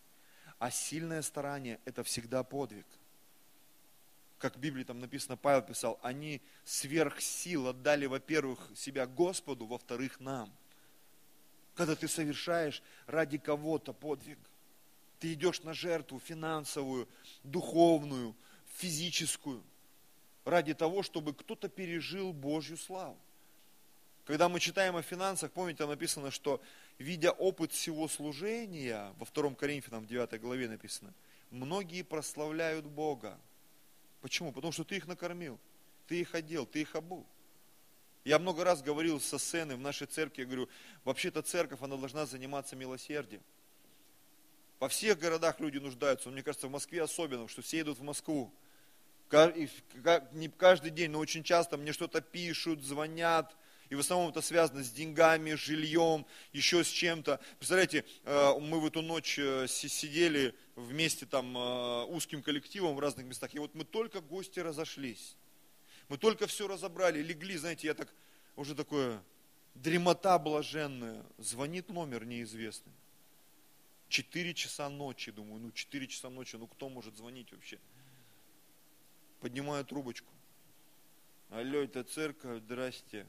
А 0.58 0.70
сильное 0.70 1.22
старание– 1.22 1.80
это 1.84 2.02
всегда 2.02 2.42
подвиг. 2.42 2.86
Как 4.38 4.56
в 4.56 4.60
Библии 4.60 4.84
там 4.84 5.00
написано, 5.00 5.36
Павел 5.36 5.62
писал, 5.62 5.98
они 6.02 6.42
сверх 6.64 7.20
сил 7.20 7.68
отдали, 7.68 8.06
во-первых, 8.06 8.70
себя 8.74 9.06
Господу, 9.06 9.66
во-вторых, 9.66 10.20
нам. 10.20 10.52
Когда 11.74 11.96
ты 11.96 12.08
совершаешь 12.08 12.82
ради 13.06 13.38
кого-то 13.38 13.92
подвиг– 13.92 14.38
ты 15.24 15.32
идешь 15.32 15.62
на 15.62 15.72
жертву 15.72 16.20
финансовую, 16.20 17.08
духовную, 17.44 18.36
физическую, 18.76 19.62
ради 20.44 20.74
того, 20.74 21.02
чтобы 21.02 21.32
кто-то 21.32 21.70
пережил 21.70 22.34
Божью 22.34 22.76
славу. 22.76 23.16
Когда 24.26 24.50
мы 24.50 24.60
читаем 24.60 24.96
о 24.96 25.02
финансах, 25.02 25.50
помните, 25.50 25.78
там 25.78 25.88
написано, 25.88 26.30
что 26.30 26.60
видя 26.98 27.32
опыт 27.32 27.72
всего 27.72 28.08
служения, 28.08 29.14
во 29.18 29.26
2 29.26 29.54
Коринфянам 29.54 30.06
9 30.06 30.40
главе 30.40 30.68
написано, 30.68 31.12
многие 31.50 32.02
прославляют 32.02 32.86
Бога. 32.86 33.38
Почему? 34.20 34.52
Потому 34.52 34.72
что 34.72 34.84
ты 34.84 34.96
их 34.96 35.06
накормил, 35.06 35.58
ты 36.06 36.20
их 36.20 36.34
одел, 36.34 36.66
ты 36.66 36.80
их 36.80 36.94
обул. 36.94 37.26
Я 38.24 38.38
много 38.38 38.64
раз 38.64 38.82
говорил 38.82 39.20
со 39.20 39.38
сцены 39.38 39.76
в 39.76 39.80
нашей 39.80 40.06
церкви, 40.06 40.42
я 40.42 40.46
говорю, 40.46 40.68
вообще-то 41.04 41.42
церковь, 41.42 41.82
она 41.82 41.96
должна 41.96 42.24
заниматься 42.24 42.74
милосердием. 42.74 43.42
Во 44.80 44.88
всех 44.88 45.18
городах 45.18 45.60
люди 45.60 45.78
нуждаются, 45.78 46.30
мне 46.30 46.42
кажется, 46.42 46.68
в 46.68 46.70
Москве 46.70 47.02
особенно, 47.02 47.48
что 47.48 47.60
все 47.60 47.80
идут 47.80 47.98
в 47.98 48.02
Москву. 48.02 48.50
Не 49.30 50.48
каждый 50.48 50.90
день, 50.90 51.10
но 51.10 51.18
очень 51.18 51.42
часто 51.42 51.76
мне 51.76 51.92
что-то 51.92 52.20
пишут, 52.20 52.82
звонят, 52.82 53.56
и 53.88 53.94
в 53.94 54.00
основном 54.00 54.30
это 54.30 54.40
связано 54.40 54.82
с 54.82 54.90
деньгами, 54.90 55.54
жильем, 55.54 56.26
еще 56.52 56.82
с 56.84 56.88
чем-то. 56.88 57.40
Представляете, 57.58 58.04
э, 58.24 58.58
мы 58.60 58.80
в 58.80 58.86
эту 58.86 59.02
ночь 59.02 59.38
э, 59.38 59.66
сидели 59.68 60.54
вместе 60.74 61.26
там 61.26 61.56
э, 61.56 62.04
узким 62.04 62.42
коллективом 62.42 62.94
в 62.94 63.00
разных 63.00 63.26
местах, 63.26 63.54
и 63.54 63.58
вот 63.58 63.74
мы 63.74 63.84
только 63.84 64.20
гости 64.20 64.60
разошлись. 64.60 65.36
Мы 66.08 66.18
только 66.18 66.46
все 66.46 66.68
разобрали, 66.68 67.22
легли, 67.22 67.56
знаете, 67.56 67.86
я 67.86 67.94
так, 67.94 68.12
уже 68.56 68.74
такое, 68.74 69.22
дремота 69.74 70.38
блаженная, 70.38 71.24
звонит 71.38 71.88
номер 71.88 72.24
неизвестный. 72.24 72.92
4 74.08 74.54
часа 74.54 74.88
ночи, 74.88 75.32
думаю, 75.32 75.60
ну 75.60 75.72
4 75.72 76.06
часа 76.06 76.30
ночи, 76.30 76.56
ну 76.56 76.66
кто 76.66 76.88
может 76.88 77.16
звонить 77.16 77.50
вообще? 77.52 77.78
Поднимаю 79.40 79.84
трубочку. 79.84 80.30
Алло, 81.50 81.80
это 81.80 82.04
церковь, 82.04 82.62
здрасте. 82.62 83.26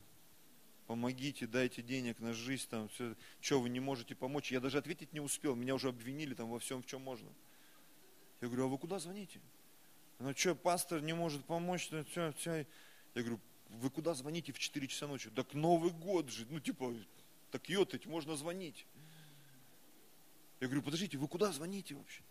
Помогите, 0.88 1.48
дайте 1.48 1.82
денег 1.82 2.20
на 2.20 2.34
жизнь, 2.34 2.68
там, 2.70 2.90
все. 2.90 3.16
Что, 3.42 3.60
вы 3.60 3.70
не 3.70 3.80
можете 3.80 4.16
помочь? 4.16 4.52
Я 4.52 4.60
даже 4.60 4.78
ответить 4.78 5.14
не 5.14 5.20
успел, 5.20 5.56
меня 5.56 5.74
уже 5.74 5.90
обвинили 5.90 6.36
там 6.36 6.50
во 6.50 6.60
всем, 6.60 6.84
в 6.84 6.86
чем 6.86 7.02
можно. 7.02 7.28
Я 8.42 8.48
говорю, 8.48 8.66
а 8.66 8.68
вы 8.68 8.78
куда 8.78 9.00
звоните? 9.00 9.40
Ну 10.20 10.34
что, 10.36 10.54
пастор 10.56 11.02
не 11.02 11.14
может 11.14 11.44
помочь, 11.46 11.90
ну, 11.92 12.06
все, 12.06 12.32
все. 12.34 12.68
Я 13.16 13.22
говорю, 13.22 13.40
вы 13.70 13.90
куда 13.90 14.14
звоните 14.14 14.54
в 14.54 14.60
4 14.60 14.88
часа 14.88 15.08
ночи? 15.08 15.30
Так 15.32 15.54
Новый 15.54 15.92
год 15.92 16.30
же, 16.30 16.46
ну 16.50 16.60
типа, 16.60 16.94
так 17.52 17.68
етать, 17.68 18.06
можно 18.06 18.36
звонить. 18.36 18.86
Я 20.60 20.68
говорю, 20.68 20.84
подождите, 20.84 21.18
вы 21.18 21.28
куда 21.28 21.52
звоните 21.52 21.96
вообще? 21.96 22.22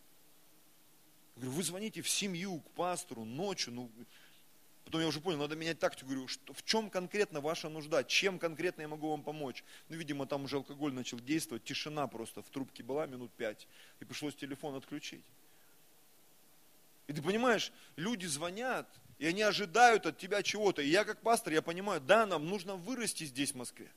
Я 1.36 1.42
говорю, 1.42 1.56
вы 1.56 1.62
звоните 1.62 2.02
в 2.02 2.08
семью, 2.08 2.60
к 2.60 2.70
пастору, 2.70 3.24
ночью. 3.24 3.72
Ну, 3.72 3.90
потом 4.94 5.02
я 5.02 5.08
уже 5.08 5.20
понял, 5.20 5.38
надо 5.38 5.56
менять 5.56 5.80
тактику. 5.80 6.06
Говорю, 6.10 6.28
что, 6.28 6.52
в 6.52 6.64
чем 6.64 6.88
конкретно 6.88 7.40
ваша 7.40 7.68
нужда? 7.68 8.04
Чем 8.04 8.38
конкретно 8.38 8.82
я 8.82 8.86
могу 8.88 9.10
вам 9.10 9.24
помочь? 9.24 9.64
Ну, 9.88 9.96
видимо, 9.96 10.24
там 10.24 10.44
уже 10.44 10.54
алкоголь 10.54 10.92
начал 10.92 11.18
действовать. 11.18 11.64
Тишина 11.64 12.06
просто 12.06 12.42
в 12.42 12.48
трубке 12.48 12.84
была 12.84 13.04
минут 13.06 13.32
пять. 13.32 13.66
И 13.98 14.04
пришлось 14.04 14.36
телефон 14.36 14.76
отключить. 14.76 15.24
И 17.08 17.12
ты 17.12 17.20
понимаешь, 17.22 17.72
люди 17.96 18.26
звонят, 18.26 18.88
и 19.18 19.26
они 19.26 19.42
ожидают 19.42 20.06
от 20.06 20.16
тебя 20.16 20.44
чего-то. 20.44 20.80
И 20.80 20.86
я 20.86 21.02
как 21.02 21.20
пастор, 21.22 21.52
я 21.52 21.60
понимаю, 21.60 22.00
да, 22.00 22.24
нам 22.24 22.48
нужно 22.48 22.76
вырасти 22.76 23.24
здесь, 23.24 23.50
в 23.50 23.56
Москве. 23.56 23.90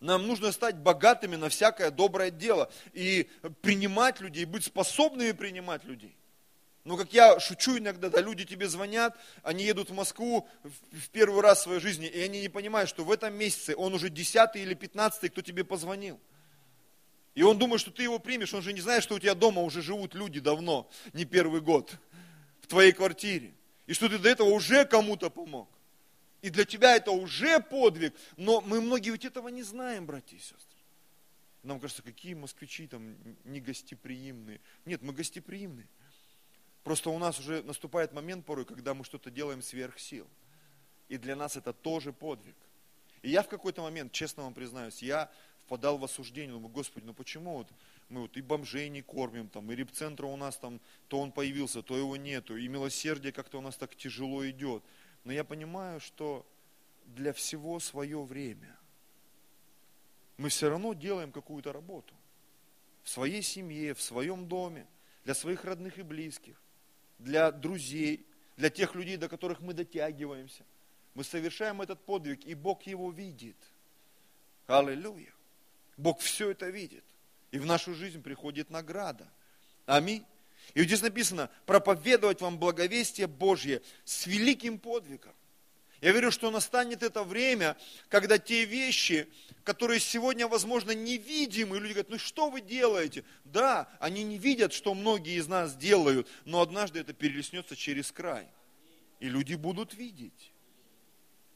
Нам 0.00 0.26
нужно 0.26 0.50
стать 0.50 0.76
богатыми 0.76 1.36
на 1.36 1.50
всякое 1.50 1.90
доброе 1.90 2.30
дело 2.30 2.72
и 2.94 3.28
принимать 3.60 4.18
людей, 4.20 4.46
быть 4.46 4.64
способными 4.64 5.32
принимать 5.32 5.84
людей. 5.84 6.16
Но 6.84 6.98
как 6.98 7.14
я 7.14 7.40
шучу 7.40 7.78
иногда, 7.78 8.10
да, 8.10 8.20
люди 8.20 8.44
тебе 8.44 8.68
звонят, 8.68 9.18
они 9.42 9.64
едут 9.64 9.88
в 9.88 9.94
Москву 9.94 10.46
в 10.62 11.08
первый 11.10 11.40
раз 11.40 11.60
в 11.60 11.62
своей 11.62 11.80
жизни, 11.80 12.06
и 12.06 12.20
они 12.20 12.42
не 12.42 12.50
понимают, 12.50 12.90
что 12.90 13.04
в 13.04 13.10
этом 13.10 13.34
месяце 13.34 13.74
он 13.74 13.94
уже 13.94 14.10
десятый 14.10 14.62
или 14.62 14.74
пятнадцатый, 14.74 15.30
кто 15.30 15.40
тебе 15.40 15.64
позвонил. 15.64 16.20
И 17.34 17.42
он 17.42 17.58
думает, 17.58 17.80
что 17.80 17.90
ты 17.90 18.02
его 18.02 18.18
примешь, 18.18 18.52
он 18.52 18.62
же 18.62 18.74
не 18.74 18.82
знает, 18.82 19.02
что 19.02 19.14
у 19.14 19.18
тебя 19.18 19.34
дома 19.34 19.62
уже 19.62 19.80
живут 19.80 20.14
люди 20.14 20.40
давно, 20.40 20.88
не 21.14 21.24
первый 21.24 21.62
год, 21.62 21.90
в 22.60 22.66
твоей 22.66 22.92
квартире. 22.92 23.54
И 23.86 23.94
что 23.94 24.08
ты 24.08 24.18
до 24.18 24.28
этого 24.28 24.48
уже 24.50 24.84
кому-то 24.84 25.30
помог. 25.30 25.68
И 26.42 26.50
для 26.50 26.64
тебя 26.64 26.96
это 26.96 27.10
уже 27.10 27.60
подвиг. 27.60 28.14
Но 28.36 28.60
мы 28.60 28.82
многие 28.82 29.10
ведь 29.10 29.24
этого 29.24 29.48
не 29.48 29.62
знаем, 29.62 30.04
братья 30.04 30.36
и 30.36 30.40
сестры. 30.40 30.78
Нам 31.62 31.80
кажется, 31.80 32.02
какие 32.02 32.34
москвичи 32.34 32.86
там 32.86 33.16
негостеприимные. 33.44 34.60
Нет, 34.84 35.00
мы 35.00 35.14
гостеприимные. 35.14 35.88
Просто 36.84 37.08
у 37.10 37.18
нас 37.18 37.40
уже 37.40 37.62
наступает 37.62 38.12
момент 38.12 38.44
порой, 38.44 38.66
когда 38.66 38.94
мы 38.94 39.04
что-то 39.04 39.30
делаем 39.30 39.62
сверх 39.62 39.98
сил. 39.98 40.28
И 41.08 41.16
для 41.16 41.34
нас 41.34 41.56
это 41.56 41.72
тоже 41.72 42.12
подвиг. 42.12 42.56
И 43.22 43.30
я 43.30 43.42
в 43.42 43.48
какой-то 43.48 43.80
момент, 43.80 44.12
честно 44.12 44.42
вам 44.42 44.52
признаюсь, 44.52 45.02
я 45.02 45.32
впадал 45.64 45.96
в 45.96 46.04
осуждение, 46.04 46.52
думаю, 46.52 46.70
Господи, 46.70 47.06
ну 47.06 47.14
почему 47.14 47.56
вот 47.56 47.68
мы 48.10 48.22
вот 48.22 48.36
и 48.36 48.42
бомжей 48.42 48.90
не 48.90 49.00
кормим, 49.00 49.48
там, 49.48 49.72
и 49.72 49.74
репцентра 49.74 50.26
у 50.26 50.36
нас 50.36 50.58
там, 50.58 50.78
то 51.08 51.18
он 51.18 51.32
появился, 51.32 51.82
то 51.82 51.96
его 51.96 52.18
нету, 52.18 52.56
и 52.58 52.68
милосердие 52.68 53.32
как-то 53.32 53.58
у 53.58 53.62
нас 53.62 53.76
так 53.76 53.96
тяжело 53.96 54.46
идет. 54.48 54.82
Но 55.24 55.32
я 55.32 55.42
понимаю, 55.42 56.00
что 56.00 56.46
для 57.06 57.32
всего 57.32 57.80
свое 57.80 58.22
время. 58.22 58.76
Мы 60.36 60.50
все 60.50 60.68
равно 60.68 60.92
делаем 60.92 61.32
какую-то 61.32 61.72
работу. 61.72 62.12
В 63.04 63.08
своей 63.08 63.40
семье, 63.40 63.94
в 63.94 64.02
своем 64.02 64.46
доме, 64.46 64.86
для 65.24 65.34
своих 65.34 65.64
родных 65.64 65.98
и 65.98 66.02
близких, 66.02 66.60
для 67.18 67.50
друзей, 67.50 68.24
для 68.56 68.70
тех 68.70 68.94
людей, 68.94 69.16
до 69.16 69.28
которых 69.28 69.60
мы 69.60 69.74
дотягиваемся. 69.74 70.64
Мы 71.14 71.24
совершаем 71.24 71.80
этот 71.80 72.00
подвиг, 72.00 72.44
и 72.44 72.54
Бог 72.54 72.82
его 72.84 73.10
видит. 73.10 73.56
Аллилуйя. 74.66 75.32
Бог 75.96 76.20
все 76.20 76.50
это 76.50 76.68
видит. 76.70 77.04
И 77.52 77.58
в 77.58 77.66
нашу 77.66 77.94
жизнь 77.94 78.22
приходит 78.22 78.70
награда. 78.70 79.28
Аминь. 79.86 80.24
И 80.72 80.80
вот 80.80 80.86
здесь 80.86 81.02
написано, 81.02 81.50
проповедовать 81.66 82.40
вам 82.40 82.58
благовестие 82.58 83.26
Божье 83.26 83.82
с 84.04 84.26
великим 84.26 84.78
подвигом. 84.78 85.34
Я 86.04 86.12
верю, 86.12 86.30
что 86.30 86.50
настанет 86.50 87.02
это 87.02 87.24
время, 87.24 87.78
когда 88.10 88.36
те 88.36 88.66
вещи, 88.66 89.26
которые 89.62 90.00
сегодня, 90.00 90.46
возможно, 90.46 90.90
невидимы, 90.90 91.78
люди 91.78 91.92
говорят, 91.94 92.10
ну 92.10 92.18
что 92.18 92.50
вы 92.50 92.60
делаете? 92.60 93.24
Да, 93.44 93.88
они 94.00 94.22
не 94.22 94.36
видят, 94.36 94.74
что 94.74 94.92
многие 94.92 95.38
из 95.38 95.48
нас 95.48 95.74
делают, 95.74 96.28
но 96.44 96.60
однажды 96.60 97.00
это 97.00 97.14
перелеснется 97.14 97.74
через 97.74 98.12
край. 98.12 98.46
И 99.18 99.30
люди 99.30 99.54
будут 99.54 99.94
видеть. 99.94 100.52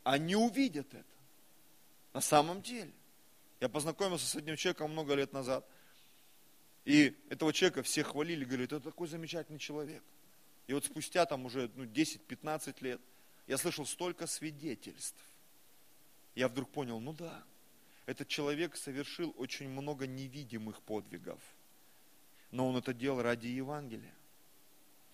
Они 0.02 0.34
увидят 0.34 0.94
это. 0.94 1.04
На 2.14 2.22
самом 2.22 2.62
деле. 2.62 2.92
Я 3.61 3.68
познакомился 3.68 4.26
с 4.26 4.34
одним 4.34 4.56
человеком 4.56 4.92
много 4.92 5.12
лет 5.12 5.34
назад. 5.34 5.68
И 6.87 7.14
этого 7.28 7.52
человека 7.52 7.82
все 7.82 8.02
хвалили, 8.02 8.46
говорят, 8.46 8.72
это 8.72 8.80
такой 8.80 9.08
замечательный 9.08 9.58
человек. 9.58 10.02
И 10.68 10.72
вот 10.72 10.87
спустя 10.87 11.26
там 11.26 11.44
уже 11.44 11.70
ну, 11.74 11.84
10-15 11.84 12.76
лет– 12.80 12.98
я 13.48 13.56
слышал 13.56 13.87
столько 13.87 14.26
свидетельств. 14.26 15.18
Я 16.34 16.48
вдруг 16.48 16.70
понял, 16.70 17.00
ну 17.00 17.14
да, 17.14 17.42
этот 18.06 18.28
человек 18.28 18.76
совершил 18.76 19.34
очень 19.38 19.68
много 19.68 20.06
невидимых 20.06 20.82
подвигов, 20.82 21.40
но 22.52 22.68
он 22.68 22.76
это 22.76 22.92
делал 22.92 23.22
ради 23.22 23.48
Евангелия. 23.48 24.14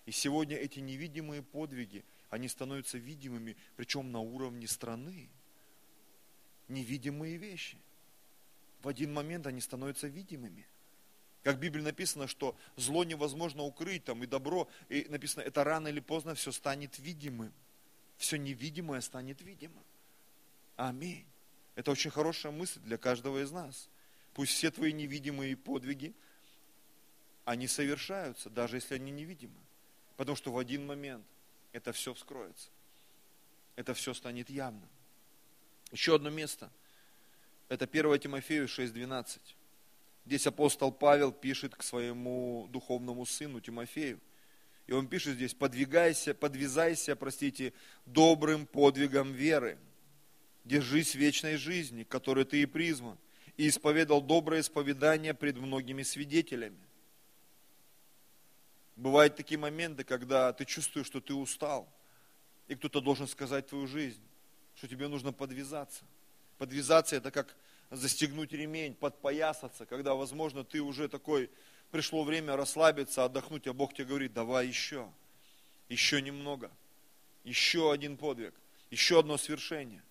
И 0.05 0.11
сегодня 0.11 0.57
эти 0.57 0.79
невидимые 0.79 1.41
подвиги, 1.41 2.03
они 2.29 2.47
становятся 2.47 2.97
видимыми, 2.97 3.55
причем 3.77 4.11
на 4.11 4.19
уровне 4.19 4.67
страны. 4.67 5.29
Невидимые 6.67 7.37
вещи. 7.37 7.77
В 8.83 8.87
один 8.87 9.13
момент 9.13 9.47
они 9.47 9.61
становятся 9.61 10.07
видимыми. 10.07 10.67
Как 11.43 11.55
в 11.55 11.59
Библии 11.59 11.81
написано, 11.81 12.27
что 12.27 12.55
зло 12.75 13.03
невозможно 13.03 13.63
укрыть, 13.63 14.03
там, 14.03 14.23
и 14.23 14.27
добро, 14.27 14.67
и 14.89 15.05
написано, 15.09 15.43
это 15.43 15.63
рано 15.63 15.87
или 15.87 15.99
поздно 15.99 16.35
все 16.35 16.51
станет 16.51 16.99
видимым 16.99 17.53
все 18.17 18.37
невидимое 18.37 19.01
станет 19.01 19.41
видимым. 19.41 19.83
Аминь. 20.75 21.25
Это 21.75 21.91
очень 21.91 22.11
хорошая 22.11 22.51
мысль 22.51 22.79
для 22.81 22.97
каждого 22.97 23.43
из 23.43 23.51
нас. 23.51 23.89
Пусть 24.33 24.53
все 24.53 24.71
твои 24.71 24.93
невидимые 24.93 25.55
подвиги, 25.55 26.13
они 27.43 27.67
совершаются, 27.67 28.49
даже 28.49 28.77
если 28.77 28.95
они 28.95 29.11
невидимы. 29.11 29.59
Потому 30.17 30.35
что 30.35 30.51
в 30.51 30.57
один 30.57 30.85
момент 30.85 31.25
это 31.73 31.91
все 31.91 32.13
вскроется. 32.13 32.69
Это 33.75 33.93
все 33.93 34.13
станет 34.13 34.49
явным. 34.49 34.89
Еще 35.91 36.15
одно 36.15 36.29
место. 36.29 36.71
Это 37.67 37.85
1 37.85 38.19
Тимофею 38.19 38.67
6.12. 38.67 39.39
Здесь 40.25 40.47
апостол 40.47 40.91
Павел 40.91 41.31
пишет 41.31 41.75
к 41.75 41.83
своему 41.83 42.67
духовному 42.71 43.25
сыну 43.25 43.59
Тимофею– 43.59 44.19
и 44.87 44.93
он 44.93 45.07
пишет 45.07 45.35
здесь, 45.35 45.53
подвигайся, 45.53 46.33
подвязайся, 46.33 47.15
простите, 47.15 47.73
добрым 48.05 48.67
подвигом 48.67 49.33
веры. 49.33 49.77
Держись 50.63 51.15
вечной 51.15 51.57
жизни, 51.57 52.03
которой 52.03 52.45
ты 52.45 52.61
и 52.61 52.65
призван, 52.65 53.17
и 53.57 53.67
исповедал 53.67 54.21
доброе 54.21 54.61
исповедание 54.61 55.33
пред 55.33 55.57
многими 55.57 56.03
свидетелями. 56.03 56.79
Бывают 58.95 59.35
такие 59.35 59.57
моменты, 59.57 60.03
когда 60.03 60.53
ты 60.53 60.65
чувствуешь, 60.65 61.07
что 61.07 61.19
ты 61.19 61.33
устал, 61.33 61.91
и 62.67 62.75
кто-то 62.75 63.01
должен 63.01 63.27
сказать 63.27 63.67
твою 63.67 63.87
жизнь, 63.87 64.21
что 64.75 64.87
тебе 64.87 65.07
нужно 65.07 65.33
подвязаться. 65.33 66.03
Подвязаться 66.57 67.15
это 67.15 67.31
как 67.31 67.55
застегнуть 67.91 68.53
ремень, 68.53 68.93
подпоясаться, 68.95 69.85
когда, 69.85 70.15
возможно, 70.15 70.63
ты 70.63 70.81
уже 70.81 71.07
такой 71.09 71.49
пришло 71.91 72.23
время 72.23 72.55
расслабиться, 72.55 73.23
отдохнуть, 73.25 73.67
а 73.67 73.73
Бог 73.73 73.93
тебе 73.93 74.05
говорит, 74.05 74.33
давай 74.33 74.67
еще, 74.67 75.09
еще 75.89 76.21
немного, 76.21 76.71
еще 77.43 77.91
один 77.91 78.17
подвиг, 78.17 78.53
еще 78.91 79.19
одно 79.19 79.37
свершение, 79.37 80.03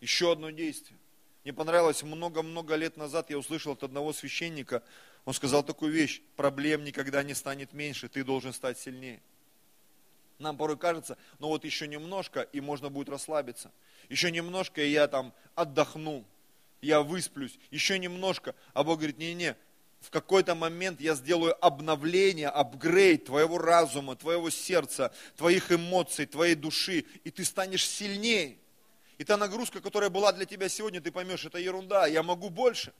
еще 0.00 0.32
одно 0.32 0.50
действие. 0.50 0.98
Мне 1.44 1.52
понравилось, 1.52 2.02
много-много 2.02 2.76
лет 2.76 2.96
назад 2.96 3.30
я 3.30 3.38
услышал 3.38 3.72
от 3.72 3.82
одного 3.82 4.12
священника, 4.12 4.82
он 5.24 5.34
сказал 5.34 5.62
такую 5.62 5.92
вещь, 5.92 6.20
проблем 6.36 6.84
никогда 6.84 7.22
не 7.22 7.34
станет 7.34 7.72
меньше, 7.72 8.08
ты 8.08 8.24
должен 8.24 8.52
стать 8.52 8.78
сильнее. 8.78 9.20
Нам 10.38 10.56
порой 10.56 10.76
кажется, 10.76 11.16
ну 11.38 11.48
вот 11.48 11.64
еще 11.64 11.86
немножко, 11.86 12.40
и 12.40 12.60
можно 12.60 12.90
будет 12.90 13.08
расслабиться. 13.08 13.70
Еще 14.08 14.30
немножко, 14.30 14.82
и 14.82 14.90
я 14.90 15.06
там 15.06 15.32
отдохну, 15.54 16.24
я 16.80 17.00
высплюсь. 17.00 17.58
Еще 17.70 17.98
немножко. 17.98 18.54
А 18.74 18.82
Бог 18.82 18.98
говорит, 18.98 19.18
не-не, 19.18 19.56
в 20.02 20.10
какой-то 20.10 20.54
момент 20.54 21.00
я 21.00 21.14
сделаю 21.14 21.56
обновление, 21.64 22.48
апгрейд 22.48 23.26
твоего 23.26 23.56
разума, 23.56 24.16
твоего 24.16 24.50
сердца, 24.50 25.14
твоих 25.36 25.70
эмоций, 25.70 26.26
твоей 26.26 26.56
души, 26.56 27.04
и 27.22 27.30
ты 27.30 27.44
станешь 27.44 27.88
сильнее. 27.88 28.58
И 29.18 29.24
та 29.24 29.36
нагрузка, 29.36 29.80
которая 29.80 30.10
была 30.10 30.32
для 30.32 30.44
тебя 30.44 30.68
сегодня, 30.68 31.00
ты 31.00 31.12
поймешь, 31.12 31.44
это 31.44 31.58
ерунда, 31.58 32.06
я 32.08 32.24
могу 32.24 32.50
больше, 32.50 32.92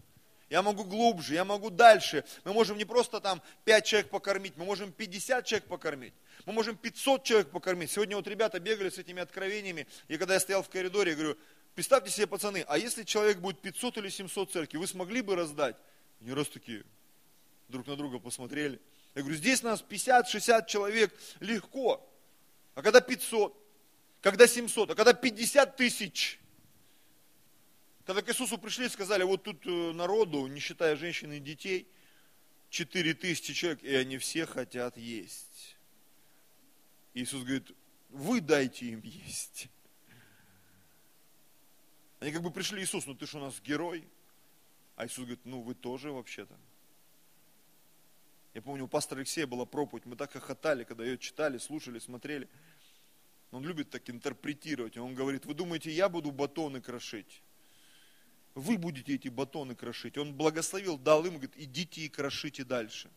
я 0.48 0.62
могу 0.62 0.84
глубже, 0.84 1.34
я 1.34 1.44
могу 1.44 1.70
дальше. 1.70 2.24
Мы 2.44 2.52
можем 2.52 2.78
не 2.78 2.84
просто 2.84 3.20
там 3.20 3.42
5 3.64 3.84
человек 3.84 4.10
покормить, 4.10 4.56
мы 4.56 4.64
можем 4.64 4.92
50 4.92 5.44
человек 5.44 5.68
покормить, 5.68 6.14
мы 6.46 6.52
можем 6.52 6.76
500 6.76 7.24
человек 7.24 7.50
покормить. 7.50 7.90
Сегодня 7.90 8.14
вот 8.14 8.28
ребята 8.28 8.60
бегали 8.60 8.90
с 8.90 8.98
этими 8.98 9.20
откровениями, 9.20 9.88
и 10.06 10.16
когда 10.18 10.34
я 10.34 10.40
стоял 10.40 10.62
в 10.62 10.68
коридоре, 10.68 11.10
я 11.10 11.16
говорю, 11.16 11.36
представьте 11.74 12.12
себе, 12.12 12.28
пацаны, 12.28 12.64
а 12.68 12.78
если 12.78 13.02
человек 13.02 13.38
будет 13.38 13.60
500 13.60 13.96
или 13.96 14.08
700 14.08 14.52
церкви, 14.52 14.76
вы 14.76 14.86
смогли 14.86 15.20
бы 15.22 15.34
раздать? 15.34 15.74
Они 16.22 16.32
раз 16.32 16.48
такие 16.48 16.84
друг 17.68 17.86
на 17.88 17.96
друга 17.96 18.20
посмотрели. 18.20 18.80
Я 19.16 19.22
говорю, 19.22 19.36
здесь 19.36 19.62
нас 19.62 19.82
50-60 19.82 20.66
человек 20.68 21.12
легко. 21.40 22.08
А 22.76 22.82
когда 22.82 23.00
500, 23.00 23.54
когда 24.20 24.46
700, 24.46 24.90
а 24.90 24.94
когда 24.94 25.14
50 25.14 25.76
тысяч. 25.76 26.38
Когда 28.06 28.22
к 28.22 28.28
Иисусу 28.28 28.56
пришли 28.56 28.86
и 28.86 28.88
сказали, 28.88 29.24
вот 29.24 29.42
тут 29.42 29.66
э, 29.66 29.92
народу, 29.92 30.46
не 30.46 30.60
считая 30.60 30.96
женщин 30.96 31.32
и 31.32 31.40
детей, 31.40 31.88
4 32.70 33.14
тысячи 33.14 33.52
человек, 33.52 33.82
и 33.82 33.94
они 33.94 34.18
все 34.18 34.46
хотят 34.46 34.96
есть. 34.96 35.76
Иисус 37.14 37.42
говорит, 37.42 37.70
вы 38.10 38.40
дайте 38.40 38.86
им 38.86 39.02
есть. 39.02 39.68
Они 42.20 42.30
как 42.30 42.42
бы 42.42 42.52
пришли, 42.52 42.82
Иисус, 42.82 43.06
ну 43.06 43.14
ты 43.14 43.26
что 43.26 43.38
у 43.38 43.40
нас 43.40 43.60
герой? 43.60 44.04
А 44.96 45.06
Иисус 45.06 45.24
говорит, 45.24 45.44
ну 45.44 45.62
вы 45.62 45.74
тоже 45.74 46.10
вообще-то. 46.10 46.56
Я 48.54 48.60
помню, 48.60 48.84
у 48.84 48.88
пастора 48.88 49.20
Алексея 49.20 49.46
была 49.46 49.64
проповедь, 49.64 50.04
мы 50.04 50.14
так 50.16 50.32
хохотали, 50.32 50.84
когда 50.84 51.04
ее 51.04 51.16
читали, 51.16 51.58
слушали, 51.58 51.98
смотрели. 51.98 52.48
Он 53.50 53.64
любит 53.64 53.90
так 53.90 54.08
интерпретировать. 54.08 54.96
Он 54.96 55.14
говорит, 55.14 55.44
вы 55.46 55.54
думаете, 55.54 55.90
я 55.90 56.08
буду 56.08 56.30
батоны 56.30 56.80
крошить? 56.80 57.42
Вы 58.54 58.76
будете 58.76 59.14
эти 59.14 59.28
батоны 59.28 59.74
крошить. 59.74 60.18
Он 60.18 60.34
благословил, 60.34 60.98
дал 60.98 61.24
им, 61.24 61.34
говорит, 61.34 61.56
идите 61.56 62.02
и 62.02 62.08
крошите 62.08 62.64
дальше. 62.64 63.10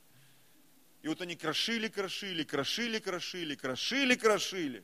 И 1.01 1.07
вот 1.07 1.21
они 1.21 1.35
крошили, 1.35 1.87
крошили, 1.87 2.43
крошили, 2.43 2.99
крошили, 2.99 3.55
крошили, 3.55 4.15
крошили. 4.15 4.83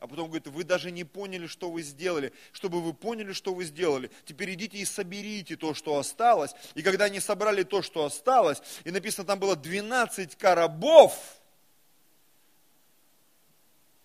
А 0.00 0.06
потом 0.06 0.26
говорит, 0.26 0.46
вы 0.48 0.64
даже 0.64 0.90
не 0.90 1.04
поняли, 1.04 1.46
что 1.46 1.70
вы 1.70 1.82
сделали. 1.82 2.32
Чтобы 2.52 2.82
вы 2.82 2.92
поняли, 2.92 3.32
что 3.32 3.54
вы 3.54 3.64
сделали, 3.64 4.10
теперь 4.24 4.52
идите 4.52 4.78
и 4.78 4.84
соберите 4.84 5.56
то, 5.56 5.72
что 5.72 5.98
осталось. 5.98 6.54
И 6.74 6.82
когда 6.82 7.06
они 7.06 7.20
собрали 7.20 7.62
то, 7.62 7.80
что 7.80 8.04
осталось, 8.04 8.60
и 8.84 8.90
написано, 8.90 9.26
там 9.26 9.38
было 9.38 9.56
12 9.56 10.36
коробов, 10.36 11.40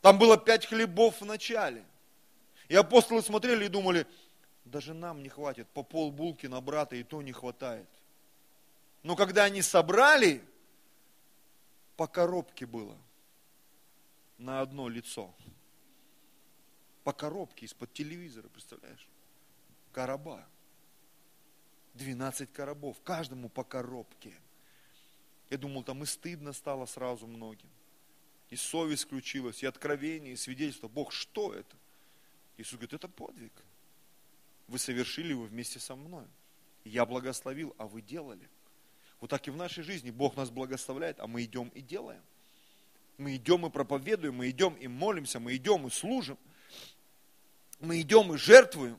там 0.02 0.18
было 0.18 0.38
5 0.38 0.68
хлебов 0.68 1.20
в 1.20 1.26
начале. 1.26 1.84
И 2.70 2.76
апостолы 2.76 3.22
смотрели 3.22 3.66
и 3.66 3.70
думали, 3.70 4.08
даже 4.64 4.94
нам 4.94 5.22
не 5.22 5.30
хватит, 5.30 5.68
по 5.70 5.84
пол 5.84 6.12
булки 6.12 6.46
на 6.46 6.62
брата 6.62 6.96
и 6.96 7.04
то 7.04 7.22
не 7.22 7.34
хватает. 7.34 7.90
Но 9.04 9.16
когда 9.16 9.46
они 9.46 9.62
собрали, 9.62 10.42
по 11.98 12.08
коробке 12.08 12.66
было 12.66 12.96
на 14.38 14.62
одно 14.62 14.88
лицо 14.88 15.34
по 17.04 17.14
коробке 17.14 17.66
из-под 17.66 17.94
телевизора, 17.94 18.48
представляешь? 18.50 19.08
Короба. 19.92 20.48
12 21.96 22.52
коробов, 22.54 23.02
каждому 23.02 23.50
по 23.50 23.64
коробке. 23.64 24.34
Я 25.50 25.58
думал, 25.58 25.84
там 25.84 26.04
и 26.04 26.06
стыдно 26.06 26.54
стало 26.54 26.86
сразу 26.86 27.28
многим. 27.28 27.70
И 28.50 28.56
совесть 28.56 29.04
включилась, 29.04 29.64
и 29.64 29.66
откровение, 29.66 30.34
и 30.34 30.38
свидетельство. 30.38 30.88
Бог, 30.88 31.12
что 31.12 31.54
это? 31.54 31.76
Иисус 32.58 32.74
говорит, 32.74 32.94
это 32.94 33.08
подвиг. 33.08 33.54
Вы 34.68 34.80
совершили 34.80 35.30
его 35.30 35.44
вместе 35.44 35.80
со 35.80 35.96
мной. 35.96 36.26
Я 36.84 37.06
благословил, 37.06 37.76
а 37.78 37.88
вы 37.88 38.02
делали. 38.02 38.50
Вот 39.20 39.30
так 39.30 39.48
и 39.48 39.52
в 39.52 39.56
нашей 39.56 39.84
жизни 39.84 40.12
Бог 40.12 40.38
нас 40.38 40.50
благословляет, 40.50 41.20
а 41.20 41.28
мы 41.28 41.44
идем 41.44 41.70
и 41.70 41.82
делаем. 41.82 42.24
Мы 43.18 43.36
идем 43.36 43.66
и 43.66 43.70
проповедуем, 43.70 44.36
мы 44.36 44.50
идем 44.50 44.76
и 44.76 44.88
молимся, 44.88 45.40
мы 45.40 45.56
идем 45.56 45.88
и 45.88 45.90
служим. 45.90 46.38
Мы 47.80 48.02
идем 48.02 48.34
и 48.34 48.38
жертвуем. 48.38 48.98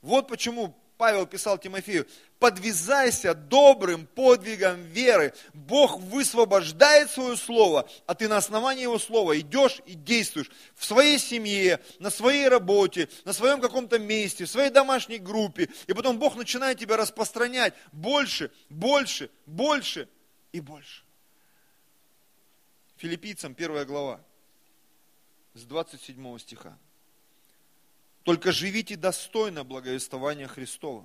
Вот 0.00 0.28
почему 0.28 0.74
Павел 1.02 1.26
писал 1.26 1.58
Тимофею, 1.58 2.06
подвязайся 2.38 3.34
добрым 3.34 4.06
подвигом 4.06 4.82
веры. 4.82 5.34
Бог 5.52 5.98
высвобождает 5.98 7.10
свое 7.10 7.36
слово, 7.36 7.88
а 8.06 8.14
ты 8.14 8.28
на 8.28 8.36
основании 8.36 8.82
его 8.82 9.00
слова 9.00 9.36
идешь 9.36 9.80
и 9.86 9.94
действуешь 9.94 10.48
в 10.76 10.84
своей 10.84 11.18
семье, 11.18 11.80
на 11.98 12.08
своей 12.08 12.46
работе, 12.46 13.08
на 13.24 13.32
своем 13.32 13.60
каком-то 13.60 13.98
месте, 13.98 14.44
в 14.44 14.48
своей 14.48 14.70
домашней 14.70 15.18
группе. 15.18 15.68
И 15.88 15.92
потом 15.92 16.20
Бог 16.20 16.36
начинает 16.36 16.78
тебя 16.78 16.96
распространять 16.96 17.74
больше, 17.90 18.52
больше, 18.68 19.28
больше 19.46 20.08
и 20.52 20.60
больше. 20.60 21.02
Филиппийцам 22.98 23.56
первая 23.56 23.84
глава 23.84 24.20
с 25.54 25.64
27 25.64 26.38
стиха. 26.38 26.78
Только 28.24 28.52
живите 28.52 28.96
достойно 28.96 29.64
благовествования 29.64 30.46
Христова. 30.46 31.04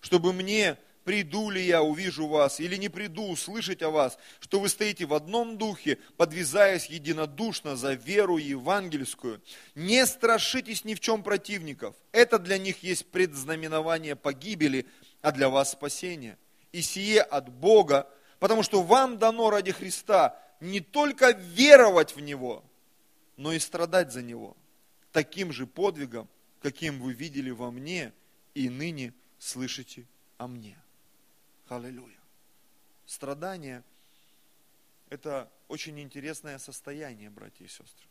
Чтобы 0.00 0.32
мне, 0.32 0.76
приду 1.04 1.50
ли 1.50 1.64
я, 1.64 1.82
увижу 1.82 2.26
вас, 2.26 2.60
или 2.60 2.76
не 2.76 2.88
приду, 2.88 3.28
услышать 3.28 3.82
о 3.82 3.90
вас, 3.90 4.18
что 4.40 4.60
вы 4.60 4.68
стоите 4.68 5.06
в 5.06 5.14
одном 5.14 5.56
духе, 5.56 5.98
подвязаясь 6.16 6.86
единодушно 6.86 7.76
за 7.76 7.94
веру 7.94 8.36
евангельскую. 8.36 9.42
Не 9.74 10.06
страшитесь 10.06 10.84
ни 10.84 10.94
в 10.94 11.00
чем 11.00 11.22
противников. 11.22 11.94
Это 12.12 12.38
для 12.38 12.58
них 12.58 12.82
есть 12.82 13.06
предзнаменование 13.06 14.14
погибели, 14.14 14.86
а 15.22 15.32
для 15.32 15.48
вас 15.48 15.72
спасение. 15.72 16.38
И 16.72 16.82
сие 16.82 17.22
от 17.22 17.48
Бога, 17.50 18.08
потому 18.38 18.62
что 18.62 18.82
вам 18.82 19.18
дано 19.18 19.50
ради 19.50 19.72
Христа 19.72 20.38
не 20.60 20.80
только 20.80 21.30
веровать 21.30 22.14
в 22.14 22.20
Него, 22.20 22.62
но 23.36 23.52
и 23.52 23.58
страдать 23.58 24.12
за 24.12 24.22
Него 24.22 24.56
таким 25.12 25.52
же 25.52 25.66
подвигом, 25.66 26.28
каким 26.60 27.00
вы 27.00 27.12
видели 27.12 27.50
во 27.50 27.70
мне 27.70 28.12
и 28.54 28.68
ныне 28.68 29.14
слышите 29.38 30.06
о 30.38 30.46
мне. 30.46 30.78
Аллилуйя. 31.68 32.18
Страдание– 33.06 33.82
это 35.08 35.50
очень 35.68 35.98
интересное 36.00 36.58
состояние, 36.58 37.30
братья 37.30 37.64
и 37.64 37.68
сестры. 37.68 38.06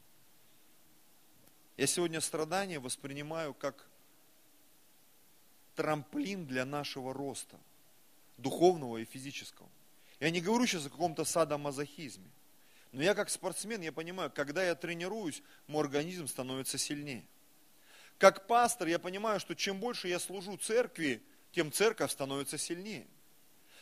Я 1.77 1.87
сегодня 1.87 2.19
страдание 2.19 2.79
воспринимаю 2.79 3.53
как 3.53 3.87
трамплин 5.75 6.45
для 6.45 6.65
нашего 6.65 7.13
роста, 7.13 7.57
духовного 8.37 8.97
и 8.97 9.05
физического. 9.05 9.69
Я 10.19 10.29
не 10.29 10.41
говорю 10.41 10.65
сейчас 10.67 10.85
о 10.85 10.89
каком-то 10.89 11.23
садомазохизме. 11.23 12.29
Но 12.91 13.03
я 13.03 13.13
как 13.13 13.29
спортсмен, 13.29 13.81
я 13.81 13.91
понимаю, 13.91 14.31
когда 14.31 14.63
я 14.63 14.73
тренируюсь, 14.75 15.43
мой 15.67 15.83
организм 15.83 16.27
становится 16.27 16.77
сильнее. 16.77 17.25
Как 18.17 18.47
пастор, 18.47 18.87
я 18.87 18.99
понимаю, 18.99 19.39
что 19.39 19.55
чем 19.55 19.79
больше 19.79 20.07
я 20.07 20.19
служу 20.19 20.57
церкви, 20.57 21.21
тем 21.51 21.71
церковь 21.71 22.11
становится 22.11 22.57
сильнее. 22.57 23.07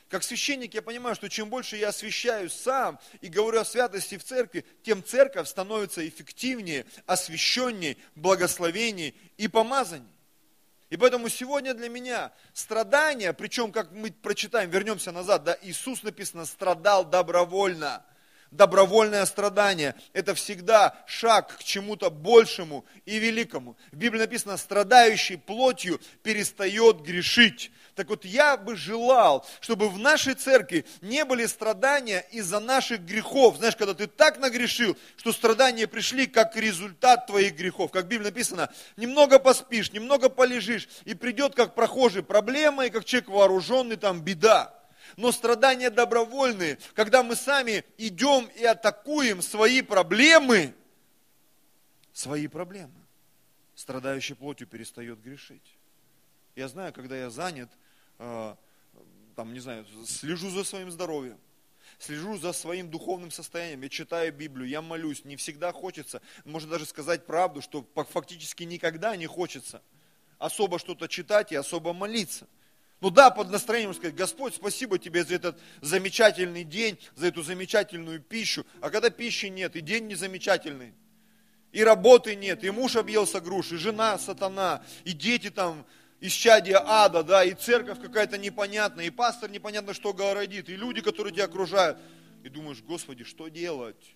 Как 0.10 0.24
священник 0.24 0.74
я 0.74 0.82
понимаю, 0.82 1.16
что 1.16 1.30
чем 1.30 1.50
больше 1.50 1.76
я 1.76 1.90
освящаюсь 1.90 2.54
сам 2.54 3.00
и 3.20 3.28
говорю 3.28 3.60
о 3.60 3.66
святости 3.66 4.18
в 4.18 4.24
церкви, 4.24 4.66
тем 4.84 5.04
церковь 5.04 5.48
становится 5.48 6.08
эффективнее, 6.08 6.86
освященнее, 7.06 7.98
благословеннее 8.16 9.16
и 9.38 9.48
помазаннее. 9.48 10.14
И 10.90 10.96
поэтому 10.96 11.28
сегодня 11.28 11.74
для 11.74 11.90
меня 11.90 12.32
страдания, 12.54 13.34
причем, 13.34 13.74
как 13.74 13.92
мы 13.92 14.12
прочитаем, 14.12 14.70
вернемся 14.70 15.12
назад, 15.12 15.44
да, 15.44 15.58
Иисус 15.62 16.04
написано, 16.04 16.46
страдал 16.46 17.06
добровольно– 17.06 18.06
добровольное 18.52 19.26
страдание– 19.26 19.96
это 20.14 20.34
всегда 20.36 20.96
шаг 21.06 21.58
к 21.58 21.64
чему-то 21.64 22.10
большему 22.10 22.86
и 23.06 23.20
великому. 23.20 23.78
В 23.92 23.98
Библии 23.98 24.20
написано, 24.20 24.58
страдающий 24.58 25.38
плотью 25.38 26.00
перестает 26.24 27.02
грешить. 27.02 27.72
Так 27.96 28.10
вот, 28.10 28.26
я 28.26 28.58
бы 28.58 28.76
желал, 28.76 29.44
чтобы 29.60 29.90
в 29.90 29.98
нашей 29.98 30.36
церкви 30.36 30.86
не 31.02 31.26
были 31.26 31.48
страдания 31.48 32.24
из-за 32.32 32.60
наших 32.60 33.02
грехов. 33.02 33.58
Знаешь, 33.58 33.76
когда 33.76 33.96
ты 33.96 34.06
так 34.06 34.38
нагрешил, 34.38 34.96
что 35.16 35.34
страдания 35.34 35.88
пришли 35.88 36.28
как 36.28 36.56
результат 36.56 37.26
твоих 37.26 37.56
грехов. 37.56 37.90
Как 37.90 38.06
в 38.06 38.08
Библии 38.08 38.26
написано, 38.26 38.70
немного 38.98 39.40
поспишь, 39.40 39.92
немного 39.94 40.30
полежишь, 40.30 40.88
и 41.06 41.16
придет 41.16 41.56
как 41.56 41.74
прохожий 41.74 42.22
проблема, 42.22 42.86
и 42.86 42.92
как 42.92 43.04
человек 43.04 43.30
вооруженный, 43.30 43.96
там 43.96 44.22
беда 44.22 44.77
но 45.18 45.32
страдания 45.32 45.90
добровольные, 45.90 46.78
когда 46.94 47.24
мы 47.24 47.36
сами 47.36 47.84
идем 47.98 48.50
и 48.56 48.64
атакуем 48.64 49.42
свои 49.42 49.82
проблемы, 49.82 50.74
свои 52.14 52.48
проблемы. 52.48 52.94
Страдающий 53.76 54.36
плотью 54.36 54.68
перестает 54.68 55.22
грешить. 55.22 55.78
Я 56.56 56.68
знаю, 56.68 56.94
когда 56.94 57.18
я 57.18 57.30
занят, 57.30 57.70
э, 58.20 58.56
там, 59.36 59.54
не 59.54 59.60
знаю, 59.60 59.86
слежу 60.06 60.50
за 60.50 60.64
своим 60.64 60.90
здоровьем, 60.90 61.40
слежу 62.00 62.38
за 62.38 62.54
своим 62.54 62.90
духовным 62.90 63.30
состоянием, 63.30 63.82
я 63.82 63.90
читаю 63.90 64.34
Библию, 64.34 64.68
я 64.68 64.82
молюсь, 64.82 65.26
не 65.26 65.36
всегда 65.36 65.72
хочется, 65.72 66.22
можно 66.46 66.72
даже 66.72 66.86
сказать 66.86 67.26
правду, 67.26 67.62
что 67.62 67.88
фактически 67.94 68.64
никогда 68.64 69.16
не 69.16 69.28
хочется 69.28 69.82
особо 70.40 70.80
что-то 70.80 71.08
читать 71.08 71.52
и 71.52 71.56
особо 71.56 71.94
молиться. 71.94 72.48
Ну 73.00 73.12
да, 73.12 73.30
под 73.30 73.52
настроением 73.52 73.94
сказать, 73.94 74.16
Господь, 74.16 74.56
спасибо 74.56 74.98
тебе 74.98 75.24
за 75.24 75.36
этот 75.36 75.60
замечательный 75.82 76.64
день, 76.64 76.98
за 77.16 77.28
эту 77.28 77.44
замечательную 77.44 78.20
пищу. 78.20 78.66
А 78.82 78.90
когда 78.90 79.12
пищи 79.12 79.48
нет, 79.48 79.76
и 79.76 79.82
день 79.82 80.08
не 80.08 80.16
замечательный, 80.16 80.94
и 81.72 81.84
работы 81.84 82.36
нет, 82.36 82.64
и 82.64 82.72
муж 82.72 82.96
объелся 82.96 83.40
груш, 83.40 83.72
и 83.72 83.78
жена 83.78 84.18
сатана, 84.18 84.84
и 85.04 85.14
дети 85.14 85.52
там 85.52 85.86
из 86.20 86.32
чадия 86.32 86.82
ада, 86.84 87.22
да, 87.22 87.44
и 87.44 87.54
церковь 87.54 88.02
какая-то 88.02 88.40
непонятная, 88.40 89.06
и 89.06 89.12
пастор 89.12 89.52
непонятно 89.52 89.94
что 89.94 90.12
городит, 90.12 90.68
и 90.70 90.76
люди, 90.76 91.02
которые 91.02 91.34
тебя 91.34 91.46
окружают. 91.46 92.00
И 92.44 92.50
думаешь, 92.50 92.82
Господи, 92.82 93.24
что 93.24 93.48
делать? 93.48 94.16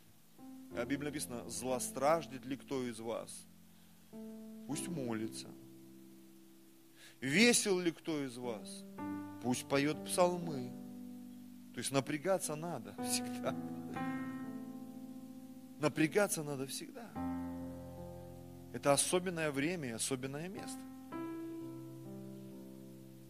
А 0.76 0.86
Библия 0.86 1.12
написано, 1.12 1.48
злостраждет 1.48 2.46
ли 2.46 2.58
кто 2.58 2.84
из 2.84 3.00
вас? 3.00 3.30
Пусть 4.68 4.88
молится. 4.88 5.48
Весел 7.22 7.80
ли 7.80 7.92
кто 7.92 8.24
из 8.26 8.36
вас? 8.38 8.84
Пусть 9.44 9.68
поет 9.68 10.04
псалмы. 10.06 10.72
То 11.74 11.78
есть 11.78 11.92
напрягаться 11.92 12.56
надо 12.56 12.96
всегда. 13.04 13.56
Напрягаться 15.80 16.44
надо 16.44 16.66
всегда. 16.66 17.10
Это 18.74 18.92
особенное 18.92 19.52
время 19.52 19.90
и 19.90 19.92
особенное 19.92 20.50
место. 20.50 20.82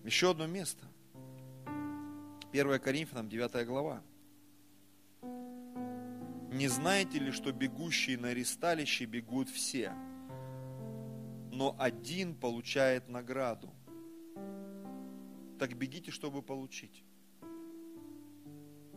Еще 0.05 0.31
одно 0.31 0.47
место. 0.47 0.85
1 2.53 2.79
Коринфянам, 2.79 3.29
9 3.29 3.67
глава. 3.67 4.01
Не 6.51 6.67
знаете 6.67 7.19
ли, 7.19 7.31
что 7.31 7.51
бегущие 7.51 8.17
на 8.17 8.33
ресталище 8.33 9.05
бегут 9.05 9.49
все, 9.49 9.93
но 11.51 11.75
один 11.79 12.35
получает 12.35 13.07
награду? 13.07 13.69
Так 15.61 15.77
бегите, 15.77 16.09
чтобы 16.09 16.41
получить. 16.41 17.03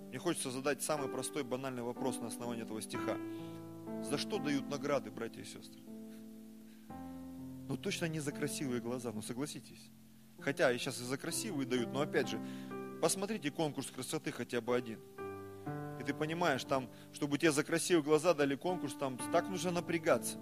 Мне 0.09 0.19
хочется 0.19 0.51
задать 0.51 0.83
самый 0.83 1.11
простой, 1.11 1.45
банальный 1.45 1.83
вопрос 1.83 2.19
на 2.21 2.29
основании 2.29 2.65
этого 2.65 2.81
стиха. 2.81 3.19
За 4.03 4.17
что 4.17 4.39
дают 4.39 4.71
награды, 4.71 5.11
братья 5.11 5.43
и 5.43 5.45
сестры? 5.45 5.83
Ну 7.69 7.77
точно 7.77 8.07
не 8.07 8.19
за 8.19 8.33
красивые 8.33 8.81
глаза, 8.81 9.13
ну 9.13 9.21
согласитесь. 9.21 9.91
Хотя 10.41 10.73
и 10.73 10.79
сейчас 10.79 11.03
и 11.03 11.05
за 11.05 11.19
красивые 11.19 11.67
дают, 11.67 11.93
но 11.93 12.01
опять 12.01 12.31
же, 12.31 12.41
посмотрите 13.03 13.51
конкурс 13.51 13.91
красоты 13.91 14.33
хотя 14.33 14.63
бы 14.63 14.75
один. 14.75 15.01
И 16.01 16.03
ты 16.03 16.15
понимаешь, 16.15 16.65
там, 16.65 16.89
чтобы 17.13 17.37
тебе 17.37 17.53
за 17.53 17.63
красивые 17.63 18.03
глаза 18.03 18.33
дали 18.33 18.55
конкурс, 18.55 18.95
там 18.95 19.19
так 19.33 19.51
нужно 19.51 19.71
напрягаться. 19.71 20.39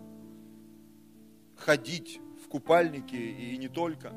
Ходить 1.57 2.21
в 2.45 2.47
купальнике 2.47 3.17
и 3.19 3.59
не 3.59 3.67
только 3.67 4.13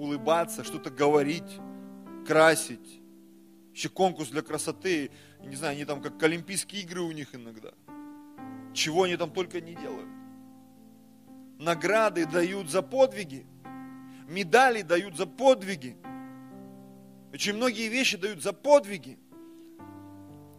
улыбаться, 0.00 0.64
что-то 0.64 0.90
говорить, 0.90 1.58
красить. 2.26 3.00
Еще 3.74 3.88
конкурс 3.88 4.30
для 4.30 4.42
красоты, 4.42 5.10
не 5.44 5.56
знаю, 5.56 5.72
они 5.72 5.84
там 5.84 6.02
как 6.02 6.22
Олимпийские 6.22 6.82
игры 6.82 7.02
у 7.02 7.12
них 7.12 7.34
иногда. 7.34 7.70
Чего 8.72 9.04
они 9.04 9.16
там 9.16 9.30
только 9.30 9.60
не 9.60 9.74
делают. 9.74 10.08
Награды 11.58 12.26
дают 12.26 12.70
за 12.70 12.82
подвиги, 12.82 13.46
медали 14.28 14.82
дают 14.82 15.16
за 15.16 15.26
подвиги. 15.26 15.96
Очень 17.32 17.54
многие 17.54 17.88
вещи 17.88 18.16
дают 18.16 18.42
за 18.42 18.52
подвиги. 18.52 19.18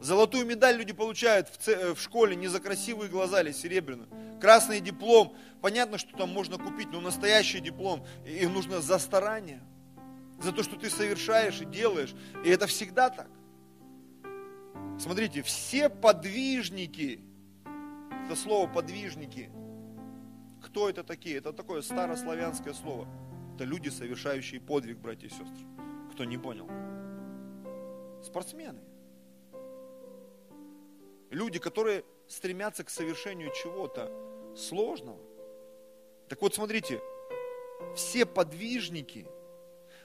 Золотую 0.02 0.48
медаль 0.48 0.78
люди 0.78 0.94
получают 0.94 1.48
в, 1.48 1.68
э, 1.68 1.94
в 1.94 2.02
школе 2.02 2.36
не 2.36 2.48
за 2.48 2.60
красивые 2.60 3.08
глаза 3.08 3.42
или 3.42 3.52
серебряную. 3.52 4.10
Красный 4.42 4.80
диплом, 4.80 5.36
понятно, 5.62 6.00
что 6.00 6.18
там 6.18 6.30
можно 6.30 6.58
купить, 6.58 6.88
но 6.92 7.00
настоящий 7.00 7.60
диплом, 7.60 8.04
и 8.26 8.48
нужно 8.48 8.82
за 8.82 8.98
старание, 8.98 9.62
за 10.42 10.52
то, 10.54 10.64
что 10.64 10.76
ты 10.76 10.90
совершаешь 10.90 11.62
и 11.62 11.66
делаешь. 11.66 12.16
И 12.44 12.50
это 12.50 12.66
всегда 12.66 13.12
так. 13.12 13.30
Смотрите, 15.00 15.44
все 15.44 15.88
подвижники, 15.88 17.22
это 18.26 18.36
слово 18.36 18.68
подвижники, 18.68 19.52
Кто 20.64 20.90
это 20.90 21.04
такие? 21.04 21.38
Это 21.38 21.54
такое 21.54 21.82
старославянское 21.82 22.74
слово. 22.74 23.08
Это 23.56 23.66
люди, 23.66 23.90
совершающие 23.90 24.62
подвиг, 24.62 25.00
братья 25.00 25.28
и 25.28 25.30
сестры. 25.30 25.66
Кто 26.12 26.24
не 26.24 26.38
понял? 26.38 26.70
Спортсмены. 28.24 28.80
Люди, 31.32 31.60
которые 31.60 32.04
стремятся 32.28 32.84
к 32.84 32.90
совершению 32.90 33.52
чего-то 33.54 34.12
сложного. 34.56 35.20
Так 36.28 36.42
вот, 36.42 36.54
смотрите, 36.54 37.02
все 37.96 38.26
подвижники 38.26 39.26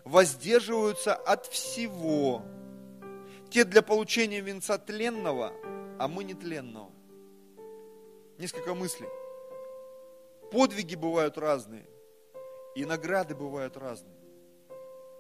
воздерживаются 0.05 1.15
от 1.17 1.47
всего. 1.47 2.43
Те 3.51 3.65
для 3.65 3.83
получения 3.83 4.41
венца 4.41 4.79
тленного, 4.79 5.53
а 5.99 6.07
мы 6.09 6.23
не 6.23 6.35
тленного. 6.35 6.93
Несколько 8.39 8.75
мыслей. 8.75 9.09
Подвиги 10.53 10.95
бывают 10.95 11.39
разные, 11.39 11.89
и 12.77 12.85
награды 12.85 13.35
бывают 13.35 13.77
разные. 13.77 14.15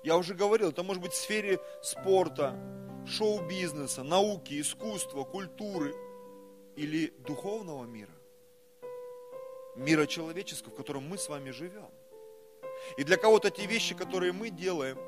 Я 0.05 0.17
уже 0.17 0.35
говорил, 0.35 0.71
это 0.71 0.85
может 0.85 1.03
быть 1.03 1.13
в 1.13 1.17
сфере 1.17 1.59
спорта, 1.83 2.57
шоу-бизнеса, 3.07 4.03
науки, 4.03 4.61
искусства, 4.61 5.25
культуры 5.25 5.95
или 6.77 7.13
духовного 7.27 7.85
мира. 7.85 8.13
Мира 9.77 10.07
человеческого, 10.07 10.73
в 10.73 10.77
котором 10.77 11.09
мы 11.09 11.19
с 11.19 11.29
вами 11.29 11.51
живем. 11.51 11.91
И 12.97 13.05
для 13.05 13.17
кого-то 13.17 13.51
те 13.51 13.67
вещи, 13.67 13.95
которые 13.95 14.33
мы 14.33 14.51
делаем, 14.51 14.99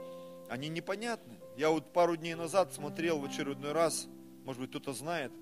они 0.49 0.69
непонятны. 0.69 1.39
Я 1.57 1.71
вот 1.71 1.93
пару 1.93 2.17
дней 2.17 2.35
назад 2.35 2.73
смотрел 2.73 3.19
в 3.19 3.25
очередной 3.25 3.73
раз, 3.73 4.07
может 4.45 4.61
быть 4.61 4.71
кто-то 4.71 4.93
знает, 4.93 5.33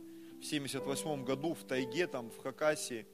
в 0.40 0.44
78 0.44 1.24
году 1.24 1.54
в 1.54 1.64
тайге, 1.64 2.06
там 2.06 2.30
в 2.30 2.38
Хакасии, 2.42 3.06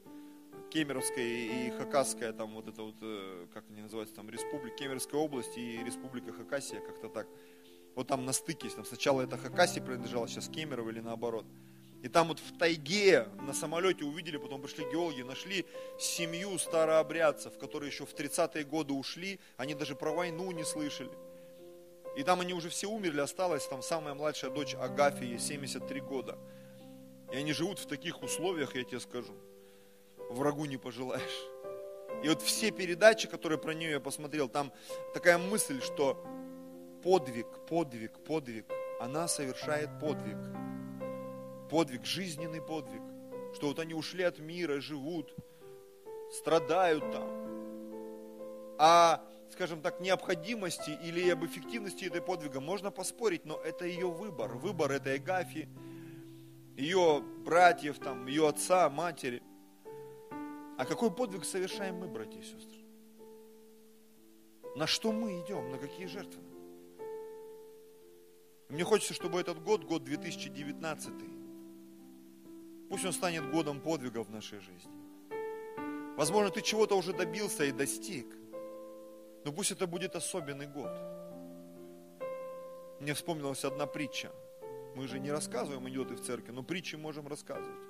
Кемеровская 0.71 1.23
и 1.23 1.69
Хакасская, 1.71 2.33
там 2.33 2.55
вот 2.55 2.67
это 2.67 2.81
вот, 2.81 2.95
э, 3.01 3.47
как 3.53 3.63
они 3.69 3.81
называются, 3.81 4.15
там 4.15 4.29
республика, 4.29 4.75
Кемеровская 4.77 5.19
область 5.19 5.57
и 5.57 5.83
республика 5.83 6.33
Хакасия, 6.33 6.79
как-то 6.79 7.09
так. 7.09 7.27
Вот 7.95 8.07
там 8.07 8.25
на 8.25 8.33
стыке, 8.33 8.69
там 8.69 8.85
сначала 8.85 9.21
это 9.21 9.37
Хакасии 9.37 9.79
принадлежало, 9.79 10.27
сейчас 10.27 10.47
Кемерово 10.47 10.89
или 10.89 10.99
наоборот. 10.99 11.45
И 12.03 12.09
там 12.09 12.27
вот 12.27 12.39
в 12.39 12.57
тайге 12.57 13.27
на 13.41 13.53
самолете 13.53 14.03
увидели, 14.03 14.35
потом 14.35 14.61
пришли 14.61 14.83
геологи, 14.91 15.21
нашли 15.21 15.65
семью 15.97 16.59
старообрядцев, 16.59 17.57
которые 17.57 17.91
еще 17.91 18.05
в 18.05 18.13
30-е 18.13 18.65
годы 18.65 18.93
ушли, 18.93 19.39
они 19.55 19.73
даже 19.73 19.95
про 19.95 20.11
войну 20.11 20.51
не 20.51 20.65
слышали. 20.65 21.11
И 22.17 22.23
там 22.23 22.41
они 22.41 22.53
уже 22.53 22.69
все 22.69 22.87
умерли, 22.87 23.21
осталась 23.21 23.65
там 23.67 23.81
самая 23.81 24.15
младшая 24.15 24.51
дочь 24.51 24.75
Агафия, 24.75 25.39
73 25.39 26.01
года. 26.01 26.37
И 27.31 27.37
они 27.37 27.53
живут 27.53 27.79
в 27.79 27.87
таких 27.87 28.21
условиях, 28.21 28.75
я 28.75 28.83
тебе 28.83 28.99
скажу. 28.99 29.33
Врагу 30.29 30.65
не 30.65 30.77
пожелаешь. 30.77 31.47
И 32.21 32.27
вот 32.27 32.41
все 32.41 32.71
передачи, 32.71 33.29
которые 33.29 33.57
про 33.57 33.73
нее 33.73 33.91
я 33.91 33.99
посмотрел, 33.99 34.49
там 34.49 34.71
такая 35.13 35.37
мысль, 35.37 35.81
что 35.81 36.23
подвиг, 37.03 37.47
подвиг, 37.67 38.17
подвиг, 38.23 38.65
она 38.99 39.27
совершает 39.27 39.89
подвиг. 39.99 40.37
Подвиг, 41.69 42.05
жизненный 42.05 42.61
подвиг. 42.61 43.01
Что 43.55 43.67
вот 43.67 43.79
они 43.79 43.93
ушли 43.93 44.23
от 44.23 44.39
мира, 44.39 44.79
живут, 44.79 45.35
страдают 46.31 47.11
там. 47.11 47.29
А, 48.79 49.23
скажем 49.51 49.81
так, 49.81 49.99
необходимости 49.99 50.97
или 51.03 51.29
об 51.29 51.45
эффективности 51.45 52.05
этой 52.05 52.21
подвига 52.21 52.59
можно 52.59 52.89
поспорить, 52.89 53.45
но 53.45 53.57
это 53.57 53.85
ее 53.85 54.07
выбор. 54.07 54.53
Выбор 54.53 54.91
этой 54.91 55.15
Агафии, 55.15 55.69
ее 56.77 57.21
братьев, 57.45 57.99
там, 57.99 58.25
ее 58.27 58.47
отца, 58.47 58.89
матери. 58.89 59.43
А 60.77 60.85
какой 60.85 61.11
подвиг 61.11 61.45
совершаем 61.45 61.97
мы, 61.97 62.07
братья 62.07 62.39
и 62.39 62.43
сестры? 62.43 62.79
На 64.75 64.87
что 64.87 65.11
мы 65.11 65.39
идем, 65.41 65.69
на 65.69 65.77
какие 65.77 66.07
жертвы? 66.07 66.52
Мне 68.73 68.83
хочется, 68.83 69.13
чтобы 69.13 69.39
этот 69.39 69.63
год, 69.63 69.85
год 69.85 70.03
2019, 70.03 71.13
пусть 72.89 73.05
он 73.05 73.13
станет 73.13 73.49
годом 73.49 73.79
подвига 73.79 74.23
в 74.23 74.29
нашей 74.29 74.59
жизни. 74.59 74.91
Возможно, 76.17 76.51
ты 76.51 76.61
чего-то 76.61 76.97
уже 76.97 77.13
добился 77.13 77.63
и 77.63 77.71
достиг, 77.71 78.27
но 79.45 79.51
пусть 79.51 79.71
это 79.71 79.87
будет 79.87 80.15
особенный 80.15 80.67
год. 80.67 80.91
Мне 82.99 83.13
вспомнилась 83.13 83.63
одна 83.63 83.85
притча– 83.85 84.31
мы 84.95 85.07
же 85.07 85.19
не 85.19 85.31
рассказываем 85.31 85.89
идиоты 85.89 86.13
в 86.15 86.21
церкви, 86.21 86.51
но 86.51 86.61
притчи 86.61 86.95
можем 86.95 87.27
рассказывать. 87.27 87.81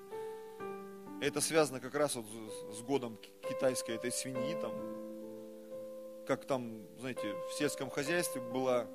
Это 1.22 1.42
связано 1.42 1.80
как 1.80 1.96
раз 1.96 2.16
вот 2.16 2.26
с 2.74 2.82
годом 2.82 3.20
китайской 3.50 3.96
этой 3.96 4.12
свиньи, 4.12 4.56
там, 4.62 4.74
как 6.26 6.46
там, 6.46 6.88
знаете, 7.00 7.36
в 7.50 7.54
сельском 7.54 7.90
хозяйстве 7.90 8.42
была 8.42 8.88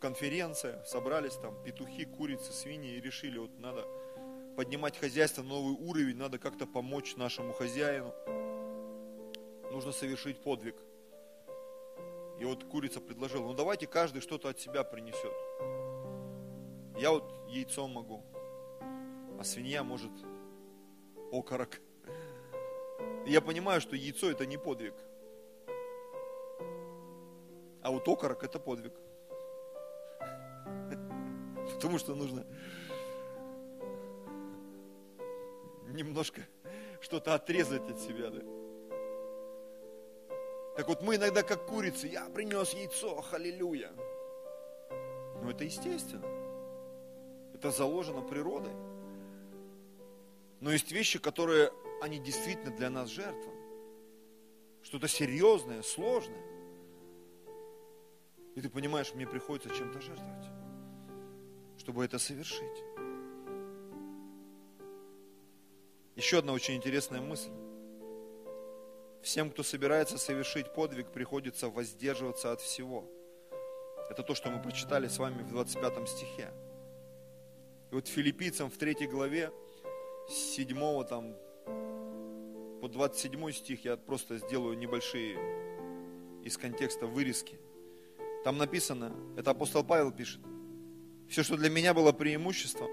конференция, 0.00 0.82
собрались 0.84 1.36
там 1.36 1.62
петухи, 1.62 2.04
курицы, 2.04 2.52
свиньи 2.52 2.96
и 2.96 3.00
решили, 3.00 3.38
вот 3.38 3.56
надо 3.58 3.86
поднимать 4.56 4.98
хозяйство 4.98 5.42
на 5.42 5.50
новый 5.50 5.74
уровень, 5.74 6.16
надо 6.16 6.38
как-то 6.38 6.66
помочь 6.66 7.16
нашему 7.16 7.52
хозяину. 7.52 8.12
Нужно 9.70 9.92
совершить 9.92 10.42
подвиг. 10.42 10.76
И 12.40 12.44
вот 12.44 12.64
курица 12.64 13.00
предложила, 13.00 13.46
ну 13.46 13.54
давайте 13.54 13.86
каждый 13.86 14.20
что-то 14.20 14.48
от 14.48 14.58
себя 14.58 14.82
принесет. 14.82 15.32
Я 16.98 17.10
вот 17.10 17.32
яйцом 17.48 17.92
могу, 17.92 18.24
а 19.38 19.44
свинья 19.44 19.84
может 19.84 20.10
окорок. 21.32 21.80
Я 23.26 23.40
понимаю, 23.40 23.80
что 23.80 23.94
яйцо 23.94 24.30
это 24.30 24.46
не 24.46 24.56
подвиг. 24.56 24.94
А 27.82 27.90
вот 27.90 28.08
окорок 28.08 28.42
это 28.42 28.58
подвиг. 28.58 28.94
Потому 31.80 31.98
что 31.98 32.14
нужно 32.14 32.44
немножко 35.86 36.42
что-то 37.00 37.34
отрезать 37.34 37.88
от 37.88 37.98
себя. 37.98 38.28
Да? 38.28 38.40
Так 40.76 40.88
вот 40.88 41.00
мы 41.00 41.16
иногда 41.16 41.42
как 41.42 41.64
курицы, 41.64 42.06
я 42.06 42.28
принес 42.28 42.74
яйцо, 42.74 43.22
халилюя. 43.22 43.92
Но 45.42 45.50
это 45.50 45.64
естественно. 45.64 46.26
Это 47.54 47.70
заложено 47.70 48.20
природой. 48.20 48.74
Но 50.60 50.70
есть 50.70 50.92
вещи, 50.92 51.18
которые, 51.18 51.72
они 52.02 52.18
действительно 52.18 52.76
для 52.76 52.90
нас 52.90 53.08
жертва. 53.08 53.54
Что-то 54.82 55.08
серьезное, 55.08 55.80
сложное. 55.80 56.44
И 58.54 58.60
ты 58.60 58.68
понимаешь, 58.68 59.14
мне 59.14 59.26
приходится 59.26 59.74
чем-то 59.74 60.02
жертвовать, 60.02 60.59
чтобы 61.80 62.04
это 62.04 62.18
совершить. 62.18 62.84
Еще 66.14 66.38
одна 66.38 66.52
очень 66.52 66.76
интересная 66.76 67.22
мысль. 67.22 67.50
Всем, 69.22 69.50
кто 69.50 69.62
собирается 69.62 70.18
совершить 70.18 70.74
подвиг, 70.74 71.10
приходится 71.10 71.70
воздерживаться 71.70 72.52
от 72.52 72.60
всего. 72.60 73.10
Это 74.10 74.22
то, 74.22 74.34
что 74.34 74.50
мы 74.50 74.60
прочитали 74.60 75.08
с 75.08 75.18
вами 75.18 75.42
в 75.42 75.48
25 75.48 76.08
стихе. 76.08 76.52
И 77.90 77.94
вот 77.94 78.08
филиппийцам 78.08 78.70
в 78.70 78.76
3 78.76 79.06
главе, 79.06 79.50
с 80.28 80.34
7 80.34 81.04
там, 81.04 81.34
по 82.82 82.88
27 82.88 83.52
стих, 83.52 83.84
я 83.86 83.96
просто 83.96 84.36
сделаю 84.36 84.76
небольшие 84.76 85.38
из 86.44 86.58
контекста 86.58 87.06
вырезки. 87.06 87.58
Там 88.44 88.58
написано, 88.58 89.14
это 89.38 89.52
апостол 89.52 89.82
Павел 89.82 90.12
пишет, 90.12 90.42
все, 91.30 91.42
что 91.42 91.56
для 91.56 91.70
меня 91.70 91.94
было 91.94 92.12
преимуществом, 92.12 92.90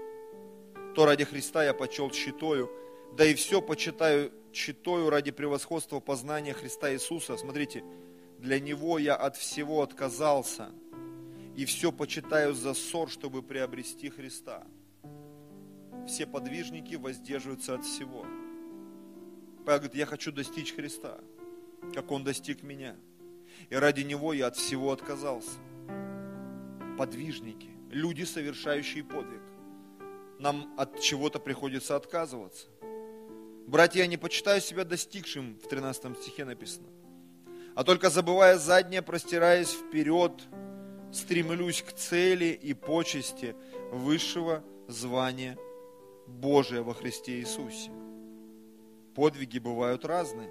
то 0.94 1.04
ради 1.04 1.24
Христа 1.24 1.64
я 1.64 1.74
почел 1.74 2.10
щитою, 2.10 2.70
да 3.16 3.24
и 3.24 3.34
все 3.34 3.60
почитаю 3.60 4.32
читою 4.52 5.10
ради 5.10 5.30
превосходства 5.30 6.00
познания 6.00 6.54
Христа 6.54 6.92
Иисуса. 6.92 7.36
Смотрите, 7.36 7.84
для 8.38 8.58
Него 8.60 8.98
я 8.98 9.14
от 9.16 9.36
всего 9.36 9.82
отказался, 9.82 10.70
и 11.56 11.64
все 11.64 11.92
почитаю 11.92 12.54
за 12.54 12.74
ссор, 12.74 13.10
чтобы 13.10 13.42
приобрести 13.42 14.08
Христа 14.08 14.66
все 16.08 16.26
подвижники 16.26 16.94
воздерживаются 16.94 17.74
от 17.74 17.84
всего. 17.84 18.26
Павел 19.64 19.80
говорит, 19.80 19.94
я 19.94 20.06
хочу 20.06 20.32
достичь 20.32 20.74
Христа, 20.74 21.18
как 21.94 22.10
Он 22.10 22.24
достиг 22.24 22.62
меня. 22.62 22.96
И 23.70 23.74
ради 23.74 24.00
Него 24.00 24.32
я 24.32 24.46
от 24.46 24.56
всего 24.56 24.90
отказался. 24.90 25.58
Подвижники, 26.96 27.70
люди, 27.90 28.24
совершающие 28.24 29.04
подвиг. 29.04 29.42
Нам 30.38 30.74
от 30.76 31.00
чего-то 31.00 31.38
приходится 31.38 31.96
отказываться. 31.96 32.66
Братья, 33.66 34.00
я 34.00 34.06
не 34.06 34.16
почитаю 34.16 34.60
себя 34.60 34.84
достигшим, 34.84 35.58
в 35.62 35.68
13 35.68 36.16
стихе 36.18 36.44
написано, 36.44 36.88
а 37.74 37.84
только 37.84 38.08
забывая 38.08 38.56
заднее, 38.56 39.02
простираясь 39.02 39.70
вперед, 39.70 40.32
стремлюсь 41.12 41.82
к 41.82 41.92
цели 41.92 42.46
и 42.46 42.74
почести 42.74 43.54
высшего 43.92 44.64
звания 44.88 45.58
Божия 46.26 46.82
во 46.82 46.94
Христе 46.94 47.40
Иисусе. 47.40 47.90
подвиги 49.14 49.58
бывают 49.58 50.04
разные. 50.04 50.48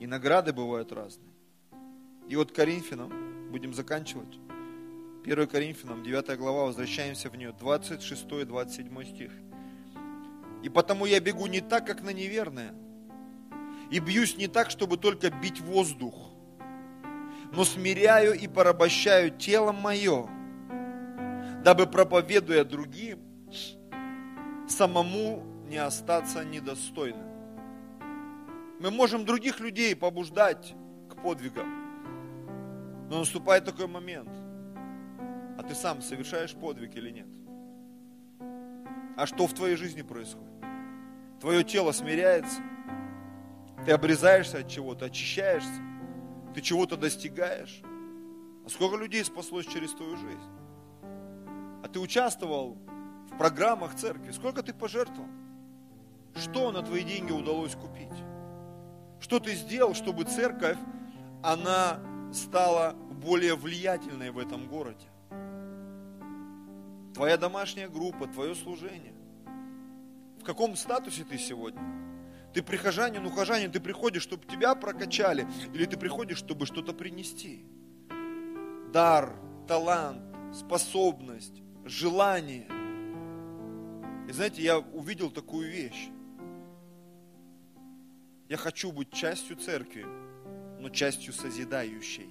И 0.00 0.06
награды 0.06 0.52
бывают 0.52 0.92
разные. 0.92 1.32
И 2.28 2.36
вот 2.36 2.52
Коринфянам, 2.52 3.50
будем 3.50 3.72
заканчивать. 3.72 4.38
1 5.26 5.48
Коринфянам, 5.48 6.04
9 6.04 6.38
глава, 6.38 6.66
возвращаемся 6.66 7.28
в 7.28 7.34
нее, 7.34 7.52
26-27 7.60 9.04
стих. 9.04 9.32
И 10.62 10.68
потому 10.68 11.04
я 11.04 11.18
бегу 11.18 11.48
не 11.48 11.60
так, 11.60 11.84
как 11.84 12.00
на 12.02 12.10
неверное, 12.10 12.72
и 13.90 13.98
бьюсь 13.98 14.36
не 14.36 14.46
так, 14.46 14.70
чтобы 14.70 14.96
только 14.96 15.30
бить 15.30 15.60
воздух, 15.60 16.14
но 17.52 17.64
смиряю 17.64 18.34
и 18.34 18.46
порабощаю 18.46 19.32
тело 19.32 19.72
мое, 19.72 20.28
дабы 21.64 21.86
проповедуя 21.86 22.64
другим, 22.64 23.18
самому 24.68 25.42
не 25.66 25.78
остаться 25.78 26.44
недостойным. 26.44 27.26
Мы 28.78 28.92
можем 28.92 29.24
других 29.24 29.58
людей 29.58 29.96
побуждать 29.96 30.72
к 31.10 31.20
подвигам, 31.20 31.66
но 33.10 33.18
наступает 33.18 33.64
такой 33.64 33.88
момент, 33.88 34.30
а 35.58 35.62
ты 35.62 35.74
сам 35.74 36.02
совершаешь 36.02 36.54
подвиг 36.54 36.96
или 36.96 37.10
нет? 37.10 37.28
А 39.16 39.26
что 39.26 39.46
в 39.46 39.54
твоей 39.54 39.76
жизни 39.76 40.02
происходит? 40.02 40.52
Твое 41.40 41.64
тело 41.64 41.92
смиряется, 41.92 42.60
ты 43.84 43.92
обрезаешься 43.92 44.58
от 44.58 44.68
чего-то, 44.68 45.06
очищаешься, 45.06 45.80
ты 46.54 46.60
чего-то 46.60 46.96
достигаешь. 46.96 47.82
А 48.64 48.68
сколько 48.68 48.96
людей 48.96 49.24
спаслось 49.24 49.66
через 49.66 49.92
твою 49.92 50.16
жизнь? 50.16 50.50
А 51.82 51.88
ты 51.92 52.00
участвовал 52.00 52.76
в 53.30 53.38
программах 53.38 53.94
церкви, 53.94 54.32
сколько 54.32 54.62
ты 54.62 54.74
пожертвовал? 54.74 55.28
Что 56.34 56.72
на 56.72 56.82
твои 56.82 57.04
деньги 57.04 57.32
удалось 57.32 57.74
купить? 57.74 58.08
Что 59.20 59.38
ты 59.38 59.54
сделал, 59.54 59.94
чтобы 59.94 60.24
церковь, 60.24 60.78
она 61.42 62.00
стала 62.32 62.92
более 62.92 63.54
влиятельной 63.54 64.30
в 64.30 64.38
этом 64.38 64.66
городе? 64.66 65.06
Твоя 67.16 67.38
домашняя 67.38 67.88
группа, 67.88 68.26
твое 68.26 68.54
служение. 68.54 69.14
В 70.38 70.44
каком 70.44 70.76
статусе 70.76 71.24
ты 71.24 71.38
сегодня? 71.38 71.80
Ты 72.52 72.62
прихожанин, 72.62 73.24
ухожанин, 73.24 73.72
ты 73.72 73.80
приходишь, 73.80 74.22
чтобы 74.22 74.44
тебя 74.44 74.74
прокачали, 74.74 75.48
или 75.72 75.86
ты 75.86 75.96
приходишь, 75.96 76.36
чтобы 76.36 76.66
что-то 76.66 76.92
принести? 76.92 77.64
Дар, 78.92 79.34
талант, 79.66 80.20
способность, 80.54 81.62
желание. 81.86 82.68
И 84.28 84.32
знаете, 84.32 84.60
я 84.60 84.78
увидел 84.78 85.30
такую 85.30 85.70
вещь. 85.70 86.10
Я 88.50 88.58
хочу 88.58 88.92
быть 88.92 89.10
частью 89.10 89.56
церкви, 89.56 90.04
но 90.78 90.90
частью 90.90 91.32
созидающей. 91.32 92.28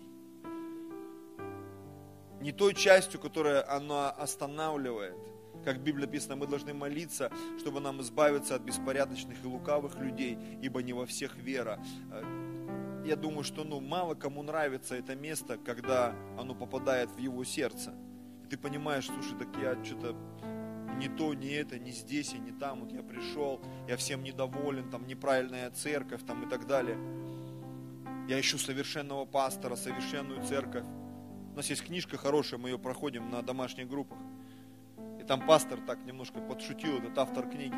Не 2.41 2.51
той 2.51 2.73
частью, 2.73 3.19
которая 3.19 3.69
она 3.69 4.09
останавливает. 4.11 5.15
Как 5.63 5.77
в 5.77 5.81
Библии 5.81 6.05
написано, 6.05 6.35
мы 6.35 6.47
должны 6.47 6.73
молиться, 6.73 7.31
чтобы 7.59 7.79
нам 7.79 8.01
избавиться 8.01 8.55
от 8.55 8.61
беспорядочных 8.61 9.43
и 9.43 9.47
лукавых 9.47 9.97
людей, 9.97 10.37
ибо 10.61 10.83
не 10.83 10.93
во 10.93 11.05
всех 11.05 11.35
вера. 11.37 11.79
Э, 12.11 13.03
я 13.05 13.15
думаю, 13.15 13.43
что 13.43 13.63
ну, 13.63 13.79
мало 13.79 14.15
кому 14.15 14.43
нравится 14.43 14.95
это 14.95 15.15
место, 15.15 15.57
когда 15.57 16.15
оно 16.37 16.53
попадает 16.53 17.09
в 17.11 17.17
его 17.17 17.43
сердце. 17.43 17.93
И 18.43 18.47
ты 18.47 18.57
понимаешь, 18.57 19.05
слушай, 19.07 19.37
так 19.37 19.47
я 19.61 19.83
что-то 19.83 20.15
не 20.97 21.09
то, 21.09 21.33
не 21.33 21.49
это, 21.49 21.77
не 21.77 21.91
здесь 21.91 22.33
и 22.33 22.39
не 22.39 22.51
там, 22.51 22.81
вот 22.81 22.91
я 22.91 23.03
пришел, 23.03 23.61
я 23.87 23.97
всем 23.97 24.23
недоволен, 24.23 24.89
там 24.89 25.05
неправильная 25.07 25.69
церковь 25.71 26.21
там 26.25 26.45
и 26.45 26.49
так 26.49 26.67
далее. 26.67 26.97
Я 28.27 28.39
ищу 28.39 28.57
совершенного 28.57 29.25
пастора, 29.25 29.75
совершенную 29.75 30.43
церковь. 30.43 30.85
У 31.55 31.57
нас 31.57 31.69
есть 31.69 31.85
книжка 31.85 32.17
хорошая, 32.17 32.59
мы 32.59 32.67
ее 32.67 32.77
проходим 32.77 33.29
на 33.29 33.41
домашних 33.41 33.87
группах. 33.87 34.17
И 35.21 35.23
там 35.23 35.47
пастор 35.47 35.79
так 35.87 36.03
немножко 36.03 36.41
подшутил, 36.41 36.97
этот 36.97 37.17
автор 37.17 37.49
книги, 37.49 37.77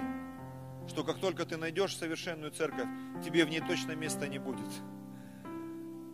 что 0.87 1.03
как 1.03 1.19
только 1.19 1.45
ты 1.45 1.57
найдешь 1.57 1.95
совершенную 1.95 2.49
церковь, 2.49 2.87
тебе 3.23 3.45
в 3.45 3.49
ней 3.49 3.59
точно 3.61 3.91
места 3.91 4.27
не 4.27 4.39
будет. 4.39 4.67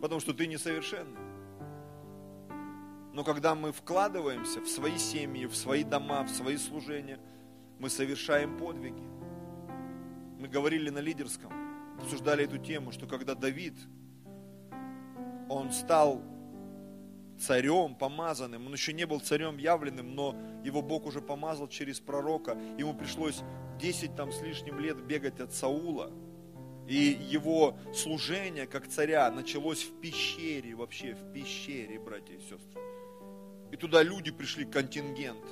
Потому 0.02 0.20
что 0.20 0.34
ты 0.34 0.46
несовершенный. 0.46 1.18
Но 3.14 3.24
когда 3.24 3.54
мы 3.54 3.72
вкладываемся 3.72 4.60
в 4.60 4.68
свои 4.68 4.98
семьи, 4.98 5.46
в 5.46 5.56
свои 5.56 5.84
дома, 5.84 6.24
в 6.24 6.28
свои 6.28 6.58
служения, 6.58 7.18
мы 7.78 7.88
совершаем 7.88 8.58
подвиги. 8.58 9.08
Мы 10.38 10.48
говорили 10.48 10.90
на 10.90 10.98
лидерском, 10.98 11.50
обсуждали 11.98 12.44
эту 12.44 12.58
тему, 12.58 12.92
что 12.92 13.06
когда 13.06 13.34
Давид, 13.34 13.78
он 15.48 15.72
стал 15.72 16.33
царем 17.38 17.94
помазанным, 17.94 18.66
он 18.66 18.72
еще 18.72 18.92
не 18.92 19.06
был 19.06 19.20
царем 19.20 19.58
явленным, 19.58 20.14
но 20.14 20.36
его 20.64 20.82
Бог 20.82 21.06
уже 21.06 21.20
помазал 21.20 21.68
через 21.68 22.00
пророка, 22.00 22.56
ему 22.78 22.94
пришлось 22.94 23.42
10 23.78 24.14
там 24.14 24.32
с 24.32 24.40
лишним 24.42 24.78
лет 24.78 25.00
бегать 25.04 25.40
от 25.40 25.52
Саула, 25.52 26.10
и 26.86 27.18
его 27.28 27.76
служение 27.94 28.66
как 28.66 28.88
царя 28.88 29.30
началось 29.30 29.82
в 29.82 30.00
пещере, 30.00 30.74
вообще 30.74 31.14
в 31.14 31.32
пещере, 31.32 31.98
братья 31.98 32.34
и 32.34 32.40
сестры. 32.40 32.80
И 33.72 33.76
туда 33.76 34.02
люди 34.02 34.30
пришли, 34.30 34.64
контингент, 34.64 35.44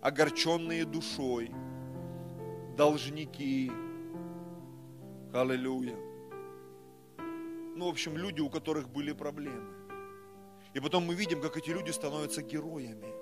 огорченные 0.00 0.84
душой, 0.84 1.50
должники. 2.76 3.70
Аллилуйя. 5.34 5.96
Ну, 7.76 7.86
в 7.86 7.88
общем, 7.88 8.16
люди, 8.16 8.40
у 8.40 8.48
которых 8.48 8.88
были 8.88 9.12
проблемы. 9.12 9.77
И 10.74 10.80
потом 10.80 11.04
мы 11.04 11.14
видим, 11.14 11.40
как 11.40 11.56
эти 11.56 11.70
люди 11.70 11.90
становятся 11.90 12.42
героями. 12.42 13.14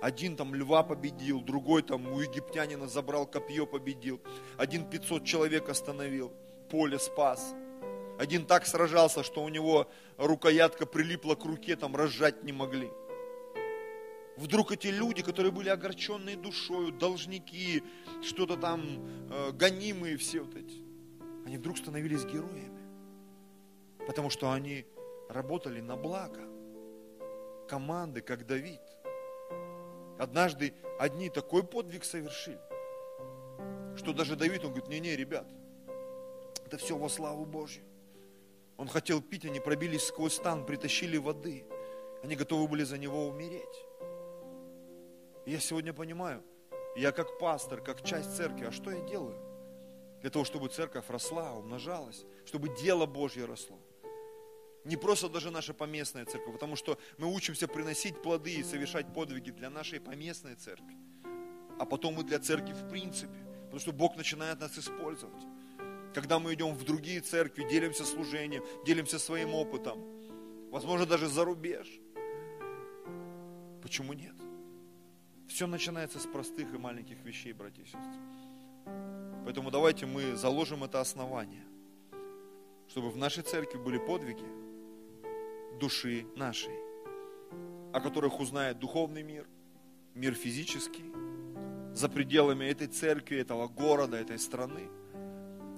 Один 0.00 0.36
там 0.36 0.54
льва 0.54 0.82
победил, 0.82 1.40
другой 1.40 1.82
там 1.82 2.10
у 2.12 2.20
египтянина 2.20 2.88
забрал 2.88 3.26
копье, 3.26 3.66
победил. 3.66 4.20
Один 4.56 4.88
500 4.88 5.24
человек 5.24 5.68
остановил, 5.68 6.32
поле 6.70 6.98
спас. 6.98 7.54
Один 8.18 8.46
так 8.46 8.66
сражался, 8.66 9.22
что 9.22 9.42
у 9.42 9.48
него 9.48 9.88
рукоятка 10.16 10.86
прилипла 10.86 11.34
к 11.34 11.44
руке, 11.44 11.76
там 11.76 11.96
разжать 11.96 12.44
не 12.44 12.52
могли. 12.52 12.90
Вдруг 14.36 14.72
эти 14.72 14.86
люди, 14.86 15.22
которые 15.22 15.52
были 15.52 15.68
огорченные 15.68 16.36
душою, 16.36 16.92
должники, 16.92 17.82
что-то 18.22 18.56
там, 18.56 18.82
э, 19.30 19.52
гонимые 19.52 20.16
все 20.16 20.40
вот 20.40 20.54
эти, 20.54 20.82
они 21.44 21.58
вдруг 21.58 21.76
становились 21.76 22.24
героями. 22.24 22.80
Потому 24.06 24.30
что 24.30 24.50
они 24.50 24.86
работали 25.30 25.80
на 25.80 25.96
благо. 25.96 26.40
Команды, 27.68 28.20
как 28.20 28.46
Давид. 28.46 28.80
Однажды 30.18 30.74
одни 30.98 31.30
такой 31.30 31.62
подвиг 31.62 32.04
совершили, 32.04 32.60
что 33.96 34.12
даже 34.12 34.36
Давид, 34.36 34.64
он 34.64 34.72
говорит, 34.72 34.88
не-не, 34.88 35.16
ребят, 35.16 35.46
это 36.66 36.76
все 36.76 36.96
во 36.96 37.08
славу 37.08 37.46
Божью. 37.46 37.84
Он 38.76 38.88
хотел 38.88 39.22
пить, 39.22 39.44
они 39.44 39.60
пробились 39.60 40.06
сквозь 40.06 40.34
стан, 40.34 40.66
притащили 40.66 41.16
воды. 41.16 41.64
Они 42.22 42.36
готовы 42.36 42.68
были 42.68 42.82
за 42.82 42.98
него 42.98 43.26
умереть. 43.26 43.86
И 45.46 45.52
я 45.52 45.60
сегодня 45.60 45.92
понимаю, 45.92 46.42
я 46.96 47.12
как 47.12 47.38
пастор, 47.38 47.80
как 47.80 48.02
часть 48.02 48.36
церкви, 48.36 48.66
а 48.66 48.72
что 48.72 48.90
я 48.90 49.00
делаю? 49.00 49.38
Для 50.20 50.30
того, 50.30 50.44
чтобы 50.44 50.68
церковь 50.68 51.08
росла, 51.08 51.54
умножалась, 51.54 52.24
чтобы 52.44 52.68
дело 52.76 53.06
Божье 53.06 53.46
росло. 53.46 53.78
Не 54.84 54.96
просто 54.96 55.28
даже 55.28 55.50
наша 55.50 55.74
поместная 55.74 56.24
церковь, 56.24 56.54
потому 56.54 56.74
что 56.74 56.98
мы 57.18 57.26
учимся 57.26 57.68
приносить 57.68 58.22
плоды 58.22 58.54
и 58.54 58.62
совершать 58.62 59.12
подвиги 59.12 59.50
для 59.50 59.68
нашей 59.68 60.00
поместной 60.00 60.54
церкви. 60.54 60.96
А 61.78 61.84
потом 61.84 62.18
и 62.20 62.24
для 62.24 62.38
церкви 62.38 62.72
в 62.72 62.88
принципе, 62.88 63.32
потому 63.64 63.80
что 63.80 63.92
Бог 63.92 64.16
начинает 64.16 64.60
нас 64.60 64.78
использовать. 64.78 65.42
Когда 66.14 66.38
мы 66.38 66.54
идем 66.54 66.74
в 66.74 66.84
другие 66.84 67.20
церкви, 67.20 67.66
делимся 67.70 68.04
служением, 68.04 68.64
делимся 68.86 69.18
своим 69.18 69.54
опытом, 69.54 70.02
возможно, 70.70 71.06
даже 71.06 71.28
за 71.28 71.44
рубеж. 71.44 71.86
Почему 73.82 74.14
нет? 74.14 74.34
Все 75.46 75.66
начинается 75.66 76.18
с 76.18 76.26
простых 76.26 76.74
и 76.74 76.78
маленьких 76.78 77.22
вещей, 77.24 77.52
братья 77.52 77.82
и 77.82 77.86
сестры. 77.86 78.20
Поэтому 79.44 79.70
давайте 79.70 80.06
мы 80.06 80.36
заложим 80.36 80.84
это 80.84 81.00
основание, 81.00 81.64
чтобы 82.88 83.10
в 83.10 83.16
нашей 83.16 83.42
церкви 83.42 83.78
были 83.78 83.98
подвиги 83.98 84.69
души 85.80 86.26
нашей, 86.36 86.74
о 87.92 88.00
которых 88.00 88.38
узнает 88.38 88.78
духовный 88.78 89.24
мир, 89.24 89.48
мир 90.14 90.34
физический, 90.34 91.12
за 91.92 92.08
пределами 92.08 92.66
этой 92.66 92.86
церкви, 92.86 93.38
этого 93.38 93.66
города, 93.66 94.16
этой 94.16 94.38
страны. 94.38 94.88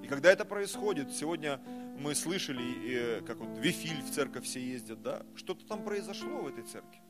И 0.03 0.09
когда 0.09 0.31
это 0.31 0.45
происходит, 0.45 1.13
сегодня 1.13 1.59
мы 1.99 2.15
слышали, 2.15 3.23
как 3.25 3.39
вот 3.39 3.57
Вифиль 3.59 4.03
в 4.03 4.11
церковь 4.11 4.45
все 4.45 4.61
ездят, 4.61 5.01
да, 5.01 5.23
что-то 5.37 5.65
там 5.65 5.85
произошло 5.85 6.43
в 6.43 6.49
этой 6.49 6.65
церкви. 6.65 7.01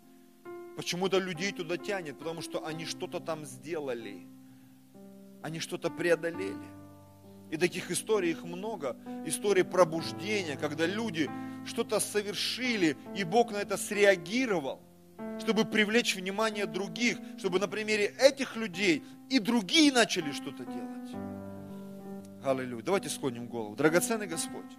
Почему-то 0.76 1.18
людей 1.18 1.52
туда 1.52 1.76
тянет, 1.76 2.18
потому 2.18 2.42
что 2.42 2.64
они 2.64 2.84
что-то 2.84 3.18
там 3.18 3.44
сделали. 3.44 4.26
Они 5.42 5.58
что-то 5.58 5.90
преодолели. 5.90 6.81
И 7.52 7.58
таких 7.58 7.90
историй 7.90 8.30
их 8.30 8.44
много. 8.44 8.96
Истории 9.26 9.60
пробуждения, 9.60 10.56
когда 10.56 10.86
люди 10.86 11.30
что-то 11.66 12.00
совершили, 12.00 12.96
и 13.14 13.24
Бог 13.24 13.52
на 13.52 13.58
это 13.58 13.76
среагировал, 13.76 14.80
чтобы 15.38 15.66
привлечь 15.66 16.16
внимание 16.16 16.64
других, 16.64 17.18
чтобы 17.36 17.60
на 17.60 17.68
примере 17.68 18.14
этих 18.18 18.56
людей 18.56 19.04
и 19.28 19.38
другие 19.38 19.92
начали 19.92 20.32
что-то 20.32 20.64
делать. 20.64 21.14
Аллилуйя. 22.42 22.82
Давайте 22.82 23.10
склоним 23.10 23.46
голову. 23.48 23.76
Драгоценный 23.76 24.26
Господь, 24.26 24.72